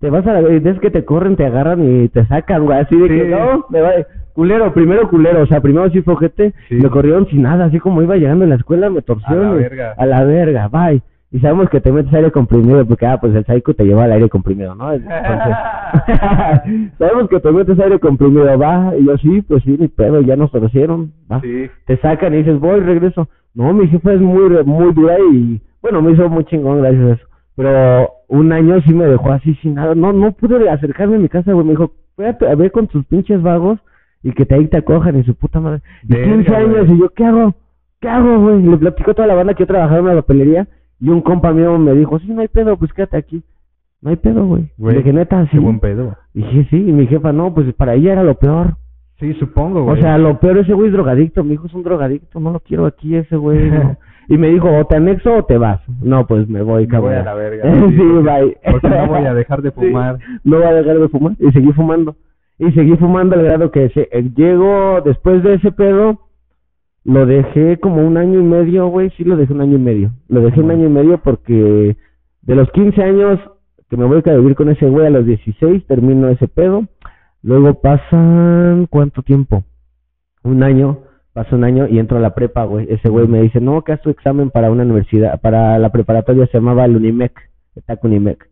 Te 0.00 0.10
vas 0.10 0.26
a 0.26 0.40
la 0.40 0.52
y 0.52 0.56
es 0.56 0.78
que 0.80 0.90
te 0.90 1.04
corren, 1.04 1.36
te 1.36 1.46
agarran 1.46 1.82
y 1.82 2.08
te 2.08 2.26
sacan, 2.26 2.64
güey, 2.64 2.78
así 2.80 2.96
de 2.98 3.08
que 3.08 3.28
no, 3.28 3.64
me 3.70 3.80
va, 3.80 3.92
culero, 4.34 4.72
primero 4.74 5.08
culero, 5.08 5.42
o 5.42 5.46
sea, 5.46 5.60
primero 5.62 5.88
sí 5.90 6.02
fue 6.02 6.14
ojete, 6.14 6.52
Sí. 6.68 6.74
me 6.74 6.90
corrieron 6.90 7.26
sin 7.28 7.42
nada, 7.42 7.64
así 7.64 7.78
como 7.78 8.02
iba 8.02 8.16
llegando 8.16 8.44
en 8.44 8.50
la 8.50 8.56
escuela, 8.56 8.90
me 8.90 9.00
torcieron. 9.02 9.46
A 9.46 9.50
la 9.52 9.56
verga. 9.56 9.94
A 9.96 10.06
la 10.06 10.24
verga, 10.24 10.68
bye. 10.68 11.02
Y 11.32 11.40
sabemos 11.40 11.68
que 11.70 11.80
te 11.80 11.90
metes 11.90 12.12
aire 12.14 12.30
comprimido, 12.30 12.86
porque, 12.86 13.06
ah, 13.06 13.18
pues 13.20 13.34
el 13.34 13.44
psycho 13.46 13.74
te 13.74 13.84
lleva 13.84 14.04
al 14.04 14.12
aire 14.12 14.28
comprimido, 14.28 14.74
¿no? 14.74 14.92
Entonces, 14.92 15.56
sabemos 16.98 17.28
que 17.28 17.40
te 17.40 17.50
metes 17.50 17.78
aire 17.78 17.98
comprimido, 17.98 18.58
va. 18.58 18.92
Y 18.98 19.06
yo, 19.06 19.16
sí, 19.18 19.42
pues 19.42 19.62
sí, 19.64 19.76
ni 19.78 19.88
pedo, 19.88 20.20
ya 20.20 20.36
nos 20.36 20.50
torcieron, 20.50 21.12
va. 21.30 21.40
Sí. 21.40 21.68
Te 21.86 21.96
sacan 21.98 22.34
y 22.34 22.38
dices, 22.38 22.58
voy, 22.60 22.80
regreso. 22.80 23.28
No, 23.54 23.72
mi 23.72 23.88
jefa 23.88 24.12
es 24.12 24.20
muy, 24.20 24.50
muy 24.64 24.92
dura 24.92 25.16
y, 25.32 25.60
bueno, 25.82 26.02
me 26.02 26.12
hizo 26.12 26.28
muy 26.28 26.44
chingón 26.44 26.80
gracias 26.82 27.02
a 27.04 27.12
eso. 27.14 27.26
Pero 27.56 28.08
un 28.28 28.52
año 28.52 28.80
sí 28.82 28.92
me 28.94 29.06
dejó 29.06 29.32
así 29.32 29.54
sin 29.56 29.74
nada. 29.74 29.94
No, 29.94 30.12
no 30.12 30.32
pude 30.32 30.68
acercarme 30.68 31.16
a 31.16 31.20
mi 31.20 31.28
casa, 31.28 31.52
güey. 31.52 31.64
Me 31.64 31.72
dijo, 31.72 31.92
"Ve 32.16 32.28
a 32.48 32.54
ver 32.54 32.72
con 32.72 32.86
tus 32.86 33.04
pinches 33.06 33.40
vagos 33.42 33.78
y 34.22 34.32
que 34.32 34.44
te 34.46 34.54
ahí 34.54 34.66
te 34.66 34.78
acojan 34.78 35.18
y 35.18 35.22
su 35.24 35.34
puta 35.34 35.60
madre. 35.60 35.82
Y 36.04 36.12
Verga, 36.14 36.32
15 36.34 36.50
güey. 36.50 36.64
años 36.64 36.88
y 36.90 36.98
yo, 36.98 37.08
¿qué 37.10 37.24
hago? 37.24 37.54
¿Qué 38.00 38.08
hago, 38.08 38.38
güey? 38.40 38.64
Y 38.64 38.68
Le 38.68 38.76
platico 38.78 39.10
a 39.10 39.14
toda 39.14 39.28
la 39.28 39.34
banda 39.34 39.54
que 39.54 39.62
yo 39.62 39.66
trabajaba 39.68 39.98
en 40.10 40.16
la 40.16 40.22
papelería 40.22 40.66
y 41.00 41.08
un 41.10 41.20
compa 41.20 41.52
mío 41.52 41.78
me 41.78 41.92
dijo, 41.94 42.18
sí, 42.18 42.28
no 42.32 42.40
hay 42.40 42.48
pedo, 42.48 42.76
pues 42.76 42.92
quédate 42.92 43.16
aquí. 43.16 43.42
No 44.02 44.10
hay 44.10 44.16
pedo, 44.16 44.44
güey. 44.46 44.68
Güey, 44.76 44.94
Le 44.96 45.02
dije, 45.02 45.12
neta, 45.12 45.42
sí. 45.44 45.50
Qué 45.52 45.58
buen 45.58 45.80
pedo. 45.80 46.16
Y 46.34 46.40
dije, 46.42 46.66
sí, 46.70 46.76
y 46.76 46.92
mi 46.92 47.06
jefa, 47.06 47.32
no, 47.32 47.54
pues 47.54 47.72
para 47.74 47.94
ella 47.94 48.12
era 48.12 48.22
lo 48.24 48.34
peor. 48.34 48.76
Sí, 49.18 49.32
supongo, 49.34 49.84
güey. 49.84 49.98
O 49.98 50.02
sea, 50.02 50.18
lo 50.18 50.38
peor, 50.40 50.58
ese 50.58 50.74
güey 50.74 50.88
es 50.88 50.92
drogadicto. 50.92 51.42
Mi 51.42 51.54
hijo 51.54 51.66
es 51.66 51.74
un 51.74 51.82
drogadicto, 51.82 52.38
no 52.40 52.50
lo 52.52 52.60
quiero 52.60 52.84
aquí, 52.86 53.16
ese 53.16 53.36
güey. 53.36 53.70
no. 53.70 53.96
Y 54.28 54.36
me 54.38 54.48
dijo, 54.48 54.68
o 54.70 54.84
te 54.86 54.96
anexo 54.96 55.36
o 55.36 55.44
te 55.44 55.56
vas. 55.58 55.80
No, 56.02 56.26
pues 56.26 56.48
me 56.48 56.62
voy, 56.62 56.86
Me 56.86 56.98
voy 56.98 57.12
cabrón. 57.12 57.14
a 57.14 57.22
la 57.24 57.34
verga. 57.34 57.62
sí, 57.88 57.96
porque- 57.96 58.20
bye. 58.22 58.56
Porque 58.72 58.88
no 58.88 59.06
voy 59.06 59.24
a 59.24 59.34
dejar 59.40 59.62
de 59.62 59.70
Sí, 59.70 59.74
fumar. 59.76 60.18
no 60.44 60.56
voy 60.56 60.66
a 60.66 60.72
dejar 60.74 60.98
de 60.98 61.08
fumar. 61.08 61.32
Y 61.38 61.50
seguí 61.52 61.72
fumando. 61.72 62.16
Y 62.58 62.72
seguí 62.72 62.96
fumando 62.96 63.36
al 63.36 63.44
grado 63.44 63.70
que 63.70 63.88
se, 63.90 64.08
eh, 64.10 64.30
llego 64.34 65.00
después 65.04 65.42
de 65.42 65.54
ese 65.54 65.70
pedo. 65.72 66.20
Lo 67.04 67.24
dejé 67.26 67.78
como 67.78 68.04
un 68.04 68.16
año 68.16 68.40
y 68.40 68.42
medio, 68.42 68.88
güey. 68.88 69.10
Sí, 69.10 69.22
lo 69.24 69.36
dejé 69.36 69.52
un 69.52 69.60
año 69.60 69.76
y 69.76 69.80
medio. 69.80 70.10
Lo 70.28 70.40
dejé 70.40 70.60
un 70.60 70.70
año 70.72 70.86
y 70.86 70.90
medio 70.90 71.18
porque 71.18 71.96
de 72.42 72.54
los 72.56 72.70
15 72.72 73.02
años 73.02 73.38
que 73.88 73.96
me 73.96 74.04
voy 74.06 74.20
a 74.26 74.34
vivir 74.34 74.56
con 74.56 74.68
ese 74.70 74.88
güey 74.88 75.06
a 75.06 75.10
los 75.10 75.24
16 75.24 75.86
termino 75.86 76.28
ese 76.28 76.48
pedo. 76.48 76.84
Luego 77.42 77.74
pasan, 77.80 78.88
¿cuánto 78.90 79.22
tiempo? 79.22 79.62
Un 80.42 80.64
año, 80.64 80.98
pasa 81.36 81.54
un 81.54 81.64
año 81.64 81.86
y 81.86 81.98
entro 81.98 82.16
a 82.16 82.20
la 82.22 82.34
prepa, 82.34 82.64
güey. 82.64 82.86
Ese 82.88 83.10
güey 83.10 83.28
me 83.28 83.42
dice, 83.42 83.60
no, 83.60 83.82
que 83.82 83.92
haz 83.92 84.00
tu 84.00 84.08
examen 84.08 84.48
para 84.48 84.70
una 84.70 84.84
universidad, 84.84 85.38
para 85.42 85.78
la 85.78 85.90
preparatoria 85.90 86.46
se 86.46 86.56
llamaba 86.56 86.86
el 86.86 86.96
Unimec, 86.96 87.38
el 87.74 87.98
Unimec. 88.02 88.48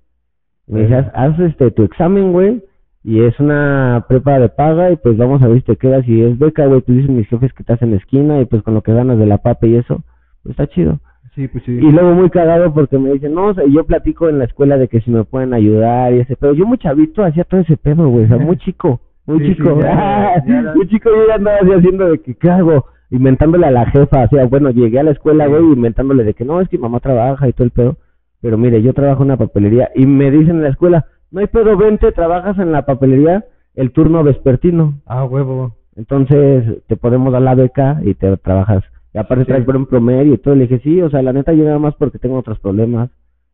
Me 0.66 0.82
dice, 0.82 0.96
haz, 0.96 1.10
haz, 1.14 1.40
este, 1.40 1.70
tu 1.70 1.82
examen, 1.84 2.32
güey, 2.32 2.62
y 3.02 3.22
es 3.22 3.40
una 3.40 4.04
prepa 4.06 4.38
de 4.38 4.50
paga 4.50 4.90
y 4.90 4.96
pues 4.96 5.16
vamos 5.16 5.42
a 5.42 5.48
ver 5.48 5.60
si 5.60 5.64
te 5.64 5.76
quedas. 5.76 6.06
Y 6.06 6.20
es 6.20 6.38
beca, 6.38 6.66
güey, 6.66 6.82
pues 6.82 6.98
dicen 6.98 7.16
mis 7.16 7.26
jefes 7.26 7.54
que 7.54 7.62
estás 7.62 7.80
en 7.80 7.92
la 7.92 7.96
esquina 7.96 8.38
y 8.42 8.44
pues 8.44 8.62
con 8.62 8.74
lo 8.74 8.82
que 8.82 8.92
ganas 8.92 9.18
de 9.18 9.26
la 9.26 9.38
papa 9.38 9.66
y 9.66 9.76
eso, 9.76 10.04
pues 10.42 10.50
está 10.50 10.66
chido. 10.66 11.00
Sí, 11.34 11.48
pues 11.48 11.64
sí. 11.64 11.72
Y 11.72 11.90
luego 11.90 12.12
muy 12.12 12.28
cagado 12.28 12.74
porque 12.74 12.98
me 12.98 13.14
dicen, 13.14 13.32
no, 13.32 13.46
o 13.46 13.54
sea, 13.54 13.64
yo 13.66 13.86
platico 13.86 14.28
en 14.28 14.40
la 14.40 14.44
escuela 14.44 14.76
de 14.76 14.88
que 14.88 15.00
si 15.00 15.10
me 15.10 15.24
pueden 15.24 15.54
ayudar 15.54 16.12
y 16.12 16.20
ese 16.20 16.36
pedo. 16.36 16.52
Yo 16.52 16.66
muy 16.66 16.76
chavito 16.76 17.24
hacía 17.24 17.44
todo 17.44 17.62
ese 17.62 17.78
pedo, 17.78 18.08
güey, 18.08 18.26
o 18.26 18.28
sea, 18.28 18.36
muy 18.36 18.56
chico, 18.64 19.00
Sí, 19.26 19.32
sí, 19.38 19.54
chico. 19.56 19.80
ya, 19.80 20.42
ya. 20.46 20.72
muy 20.76 20.88
chico 20.88 21.08
yo 21.10 21.26
ya 21.28 21.34
andaba 21.36 21.56
así 21.58 21.72
haciendo 21.72 22.06
de 22.10 22.18
que, 22.20 22.34
¿qué 22.34 22.50
hago? 22.50 22.84
Inventándole 23.10 23.66
a 23.66 23.70
la 23.70 23.86
jefa, 23.86 24.24
o 24.24 24.28
sea, 24.28 24.46
bueno, 24.46 24.70
llegué 24.70 24.98
a 24.98 25.02
la 25.04 25.12
escuela, 25.12 25.46
güey, 25.46 25.62
inventándole 25.62 26.24
de 26.24 26.34
que 26.34 26.44
no, 26.44 26.60
es 26.60 26.68
que 26.68 26.78
mamá 26.78 27.00
trabaja 27.00 27.48
y 27.48 27.52
todo 27.52 27.64
el 27.64 27.70
pedo. 27.70 27.96
Pero 28.40 28.58
mire, 28.58 28.82
yo 28.82 28.92
trabajo 28.92 29.22
en 29.22 29.28
una 29.28 29.36
papelería 29.38 29.90
y 29.94 30.06
me 30.06 30.30
dicen 30.30 30.56
en 30.56 30.62
la 30.62 30.68
escuela, 30.70 31.06
no 31.30 31.40
hay 31.40 31.46
pedo, 31.46 31.76
vente, 31.76 32.12
trabajas 32.12 32.58
en 32.58 32.72
la 32.72 32.84
papelería 32.86 33.44
el 33.74 33.92
turno 33.92 34.22
vespertino. 34.24 35.00
Ah, 35.06 35.24
huevo. 35.24 35.74
Entonces 35.96 36.82
te 36.86 36.96
podemos 36.96 37.32
dar 37.32 37.42
la 37.42 37.54
beca 37.54 38.00
y 38.02 38.14
te 38.14 38.36
trabajas. 38.38 38.84
Y 39.14 39.18
aparte 39.18 39.44
Sí. 39.44 39.48
traes 39.48 39.64
buen 39.64 39.86
promedio 39.86 40.34
y 40.34 40.38
todo. 40.38 40.54
Le 40.54 40.62
dije, 40.66 40.80
sí, 40.80 41.00
o 41.00 41.08
sea, 41.08 41.22
la 41.22 41.32
neta 41.32 41.52
yo 41.52 41.64
nada 41.64 41.78
más 41.78 41.94
porque 41.94 42.18
tengo 42.18 42.36
otros 42.36 42.58
problemas. 42.58 43.10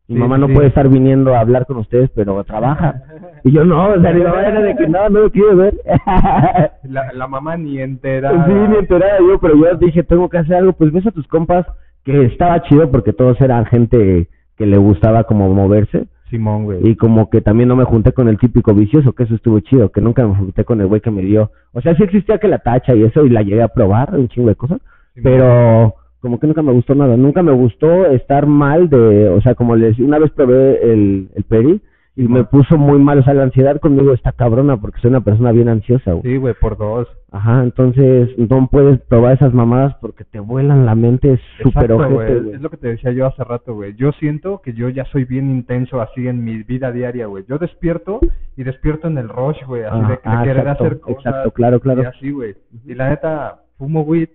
Mi 0.07 0.15
Sí, 0.15 0.19
mamá 0.21 0.37
no 0.37 0.47
sí. 0.47 0.53
puede 0.53 0.67
estar 0.67 0.89
viniendo 0.89 1.33
a 1.33 1.39
hablar 1.39 1.65
con 1.65 1.77
ustedes, 1.77 2.09
pero 2.13 2.43
trabaja. 2.43 3.01
Y 3.43 3.51
yo 3.51 3.63
no, 3.63 3.91
o 3.91 4.01
sea, 4.01 4.11
mi 4.11 4.21
mamá 4.21 4.41
era 4.45 4.61
de 4.61 4.75
que 4.75 4.87
no, 4.87 5.07
no 5.09 5.19
lo 5.21 5.31
quiero 5.31 5.55
ver. 5.55 5.73
La, 6.83 7.13
la 7.13 7.27
mamá 7.27 7.55
ni 7.57 7.79
entera. 7.79 8.45
sí, 8.45 8.51
ni 8.53 8.75
enterada 8.77 9.19
yo, 9.19 9.39
pero 9.39 9.55
yo 9.55 9.75
dije, 9.77 10.03
tengo 10.03 10.27
que 10.29 10.37
hacer 10.39 10.55
algo. 10.55 10.73
Pues 10.73 10.91
ves 10.91 11.07
a 11.07 11.11
tus 11.11 11.27
compas, 11.27 11.65
que 12.03 12.25
estaba 12.25 12.61
chido 12.63 12.89
porque 12.91 13.13
todos 13.13 13.39
eran 13.41 13.65
gente 13.65 14.27
que 14.57 14.65
le 14.65 14.77
gustaba 14.77 15.23
como 15.23 15.53
moverse. 15.53 16.07
Simón, 16.29 16.63
güey. 16.65 16.87
Y 16.89 16.95
como 16.95 17.29
que 17.29 17.41
también 17.41 17.69
no 17.69 17.75
me 17.75 17.83
junté 17.83 18.11
con 18.13 18.27
el 18.29 18.37
típico 18.37 18.73
vicioso, 18.73 19.13
que 19.13 19.23
eso 19.23 19.35
estuvo 19.35 19.59
chido, 19.61 19.91
que 19.91 20.01
nunca 20.01 20.25
me 20.25 20.35
junté 20.35 20.63
con 20.65 20.79
el 20.81 20.87
güey 20.87 21.01
que 21.01 21.11
me 21.11 21.21
dio. 21.21 21.51
O 21.73 21.81
sea, 21.81 21.95
sí 21.95 22.03
existía 22.03 22.37
que 22.37 22.47
la 22.47 22.59
tacha 22.59 22.95
y 22.95 23.03
eso, 23.03 23.25
y 23.25 23.29
la 23.29 23.41
llegué 23.41 23.61
a 23.61 23.67
probar, 23.67 24.13
un 24.17 24.27
chingo 24.29 24.47
de 24.49 24.55
cosas, 24.55 24.79
Simón. 25.13 25.23
pero 25.23 25.95
como 26.21 26.39
que 26.39 26.47
nunca 26.47 26.61
me 26.61 26.71
gustó 26.71 26.95
nada. 26.95 27.17
Nunca 27.17 27.43
me 27.43 27.51
gustó 27.51 28.05
estar 28.07 28.45
mal 28.45 28.89
de, 28.89 29.29
o 29.29 29.41
sea, 29.41 29.55
como 29.55 29.75
les 29.75 29.97
una 29.99 30.19
vez 30.19 30.31
probé 30.31 30.91
el, 30.93 31.29
el 31.35 31.43
peri 31.43 31.81
y 32.13 32.27
me 32.27 32.43
puso 32.43 32.77
muy 32.77 32.99
mal, 32.99 33.19
o 33.19 33.23
sea, 33.23 33.33
la 33.33 33.43
ansiedad 33.43 33.79
conmigo 33.79 34.13
está 34.13 34.33
cabrona 34.33 34.75
porque 34.79 34.99
soy 34.99 35.09
una 35.11 35.21
persona 35.21 35.53
bien 35.53 35.69
ansiosa, 35.69 36.11
güey. 36.11 36.23
Sí, 36.33 36.37
güey, 36.37 36.53
por 36.59 36.77
dos. 36.77 37.07
Ajá, 37.31 37.63
entonces 37.63 38.29
no 38.37 38.67
puedes 38.69 38.99
probar 38.99 39.35
esas 39.35 39.53
mamadas 39.53 39.95
porque 40.01 40.25
te 40.25 40.41
vuelan 40.41 40.85
la 40.85 40.93
mente, 40.93 41.33
es 41.33 41.39
súper 41.63 41.93
ojete, 41.93 42.13
güey. 42.13 42.39
güey. 42.41 42.55
Es 42.55 42.61
lo 42.61 42.69
que 42.69 42.75
te 42.75 42.89
decía 42.89 43.13
yo 43.13 43.25
hace 43.27 43.43
rato, 43.45 43.73
güey. 43.75 43.95
Yo 43.95 44.11
siento 44.19 44.61
que 44.61 44.73
yo 44.73 44.89
ya 44.89 45.05
soy 45.05 45.23
bien 45.23 45.49
intenso 45.49 46.01
así 46.01 46.27
en 46.27 46.43
mi 46.43 46.61
vida 46.63 46.91
diaria, 46.91 47.27
güey. 47.27 47.45
Yo 47.47 47.57
despierto 47.57 48.19
y 48.57 48.63
despierto 48.65 49.07
en 49.07 49.17
el 49.17 49.29
rush, 49.29 49.63
güey, 49.65 49.83
así 49.83 49.97
Ah, 50.03 50.07
de, 50.09 50.13
de 50.15 50.19
ah, 50.25 50.41
querer 50.43 50.57
exacto, 50.57 50.83
hacer 50.83 50.99
cosas. 50.99 51.17
exacto, 51.25 51.51
claro, 51.51 51.79
claro. 51.79 52.03
Y 52.03 52.05
así, 52.05 52.31
güey. 52.31 52.55
Y 52.85 52.93
la 52.93 53.09
neta, 53.09 53.61
fumo 53.77 54.01
weed, 54.01 54.29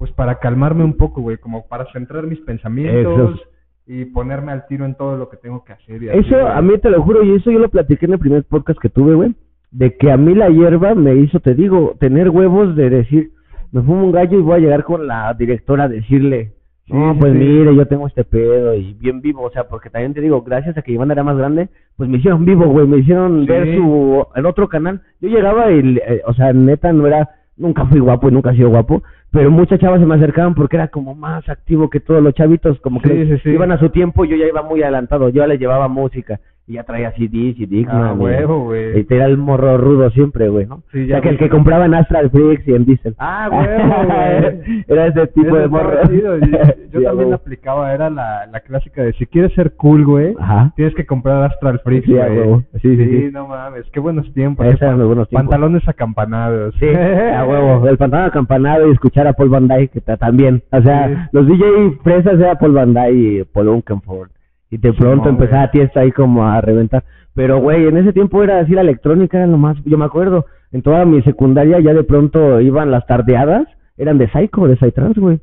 pues 0.00 0.10
para 0.12 0.38
calmarme 0.38 0.82
un 0.82 0.94
poco, 0.96 1.20
güey, 1.20 1.36
como 1.36 1.66
para 1.68 1.84
centrar 1.92 2.26
mis 2.26 2.40
pensamientos 2.40 3.34
Eso. 3.34 3.42
y 3.86 4.06
ponerme 4.06 4.50
al 4.50 4.66
tiro 4.66 4.86
en 4.86 4.94
todo 4.94 5.18
lo 5.18 5.28
que 5.28 5.36
tengo 5.36 5.62
que 5.62 5.74
hacer. 5.74 6.02
Y 6.02 6.08
Eso 6.08 6.48
a 6.48 6.62
mí 6.62 6.78
te 6.78 6.88
lo 6.88 7.02
juro, 7.02 7.22
y 7.22 7.34
eso 7.34 7.50
yo 7.50 7.58
lo 7.58 7.68
platiqué 7.68 8.06
en 8.06 8.14
el 8.14 8.18
primer 8.18 8.44
podcast 8.44 8.80
que 8.80 8.88
tuve, 8.88 9.14
güey, 9.14 9.34
de 9.70 9.98
que 9.98 10.10
a 10.10 10.16
mí 10.16 10.34
la 10.34 10.48
hierba 10.48 10.94
me 10.94 11.14
hizo, 11.16 11.38
te 11.40 11.54
digo, 11.54 11.96
tener 12.00 12.30
huevos 12.30 12.74
de 12.76 12.88
decir, 12.88 13.32
me 13.72 13.82
fumo 13.82 14.06
un 14.06 14.12
gallo 14.12 14.38
y 14.38 14.42
voy 14.42 14.54
a 14.54 14.58
llegar 14.60 14.84
con 14.84 15.06
la 15.06 15.34
directora 15.34 15.84
a 15.84 15.88
decirle, 15.88 16.54
no, 16.88 17.12
sí, 17.12 17.18
pues 17.20 17.32
sí. 17.34 17.38
mire, 17.38 17.76
yo 17.76 17.86
tengo 17.86 18.06
este 18.06 18.24
pedo 18.24 18.74
y 18.74 18.94
bien 18.94 19.20
vivo, 19.20 19.42
o 19.42 19.50
sea, 19.50 19.64
porque 19.68 19.90
también 19.90 20.14
te 20.14 20.22
digo, 20.22 20.40
gracias 20.40 20.78
a 20.78 20.82
que 20.82 20.92
Iván 20.92 21.10
era 21.10 21.22
más 21.22 21.36
grande, 21.36 21.68
pues 21.98 22.08
me 22.08 22.16
hicieron 22.16 22.46
vivo, 22.46 22.64
güey, 22.68 22.86
me 22.86 22.96
hicieron 22.96 23.42
Sí. 23.42 23.46
ver 23.48 23.76
su, 23.76 24.26
el 24.34 24.46
otro 24.46 24.66
canal. 24.70 25.02
Yo 25.20 25.28
llegaba 25.28 25.70
y, 25.70 25.98
eh, 25.98 26.22
o 26.26 26.32
sea, 26.32 26.54
neta, 26.54 26.90
no 26.92 27.06
era, 27.06 27.28
nunca 27.58 27.84
fui 27.84 28.00
guapo 28.00 28.28
y 28.28 28.32
nunca 28.32 28.50
he 28.52 28.56
sido 28.56 28.70
guapo, 28.70 29.02
pero 29.32 29.50
muchas 29.50 29.78
chavas 29.78 30.00
se 30.00 30.06
me 30.06 30.14
acercaban 30.16 30.54
porque 30.54 30.76
era 30.76 30.88
como 30.88 31.14
más 31.14 31.48
activo 31.48 31.88
que 31.88 32.00
todos 32.00 32.22
los 32.22 32.34
chavitos, 32.34 32.80
como 32.80 33.00
que 33.00 33.08
Sí, 33.08 33.26
sí, 33.26 33.38
sí. 33.44 33.50
iban 33.50 33.70
a 33.72 33.78
su 33.78 33.90
tiempo, 33.90 34.24
yo 34.24 34.36
ya 34.36 34.46
iba 34.46 34.62
muy 34.62 34.82
adelantado, 34.82 35.28
yo 35.28 35.42
ya 35.42 35.46
les 35.46 35.60
llevaba 35.60 35.88
música 35.88 36.40
y 36.70 36.74
ya 36.74 36.84
traía 36.84 37.10
CDs 37.12 37.58
y 37.58 37.66
Digman. 37.66 37.96
Ah, 37.96 38.12
huevo, 38.14 38.64
güey. 38.64 39.00
Y 39.00 39.14
era 39.14 39.26
el 39.26 39.36
morro 39.38 39.76
rudo 39.76 40.08
siempre, 40.10 40.48
güey, 40.48 40.66
¿no? 40.66 40.82
Sí, 40.92 41.04
o 41.04 41.06
sea, 41.08 41.20
que 41.20 41.30
el 41.30 41.38
que 41.38 41.48
compraba 41.48 41.86
en 41.86 41.94
Astral 41.94 42.30
Freaks 42.30 42.66
y 42.68 42.74
en 42.74 42.84
Diesel. 42.84 43.14
Ah, 43.18 43.48
huevo, 43.50 44.04
güey. 44.06 44.84
era 44.88 45.06
ese 45.06 45.26
tipo 45.28 45.56
de 45.56 45.68
morro. 45.68 46.02
Yo, 46.10 46.36
yo 46.92 47.02
también 47.02 47.30
la 47.30 47.36
aplicaba, 47.36 47.92
era 47.92 48.08
la, 48.10 48.46
la 48.46 48.60
clásica 48.60 49.02
de 49.02 49.12
si 49.14 49.26
quieres 49.26 49.52
ser 49.54 49.72
cool, 49.76 50.04
güey, 50.04 50.34
tienes 50.76 50.94
que 50.94 51.04
comprar 51.06 51.42
Astral 51.44 51.80
Freaks, 51.84 52.06
Sí, 52.06 52.12
güey. 52.12 52.60
Sí, 52.80 52.96
sí, 52.96 53.04
sí. 53.04 53.30
no 53.32 53.48
mames, 53.48 53.84
qué 53.92 54.00
buenos 54.00 54.32
tiempos. 54.32 54.64
Esos 54.66 54.78
qué 54.78 54.84
eran 54.84 54.94
pan- 54.94 54.98
los 55.00 55.06
buenos 55.08 55.28
tiempos. 55.28 55.48
Pantalones 55.50 55.88
acampanados. 55.88 56.74
Sí, 56.78 56.86
a 57.36 57.44
huevo. 57.44 57.88
El 57.88 57.98
pantalón 57.98 58.26
acampanado 58.26 58.88
y 58.88 58.92
escuchar 58.92 59.26
a 59.26 59.32
Paul 59.32 59.48
Van 59.48 59.66
Dyke 59.68 59.90
que 59.90 60.00
ta- 60.00 60.16
también. 60.16 60.62
O 60.70 60.80
sea, 60.82 61.28
los 61.32 61.46
DJ 61.46 61.98
fresas 62.04 62.34
era 62.38 62.54
Paul 62.56 62.72
Van 62.72 62.94
Dyke 62.94 63.10
y 63.12 63.44
Paul 63.44 63.68
Oakenfold. 63.68 64.30
Y 64.70 64.78
de 64.78 64.92
pronto 64.92 65.24
Simón, 65.24 65.40
empezaba 65.40 65.66
güey. 65.66 65.70
Tiesto 65.72 66.00
ahí 66.00 66.12
como 66.12 66.46
a 66.46 66.60
reventar. 66.60 67.04
Pero, 67.34 67.58
güey, 67.58 67.86
en 67.86 67.96
ese 67.96 68.12
tiempo 68.12 68.42
era 68.42 68.60
así 68.60 68.72
la 68.72 68.80
electrónica, 68.82 69.38
era 69.38 69.46
lo 69.46 69.58
más... 69.58 69.76
Yo 69.84 69.98
me 69.98 70.04
acuerdo, 70.04 70.46
en 70.72 70.82
toda 70.82 71.04
mi 71.04 71.22
secundaria 71.22 71.80
ya 71.80 71.94
de 71.94 72.04
pronto 72.04 72.60
iban 72.60 72.90
las 72.90 73.06
tardeadas, 73.06 73.66
eran 73.96 74.18
de 74.18 74.28
Psycho, 74.28 74.66
de 74.66 74.76
Psytrance, 74.76 75.20
güey. 75.20 75.40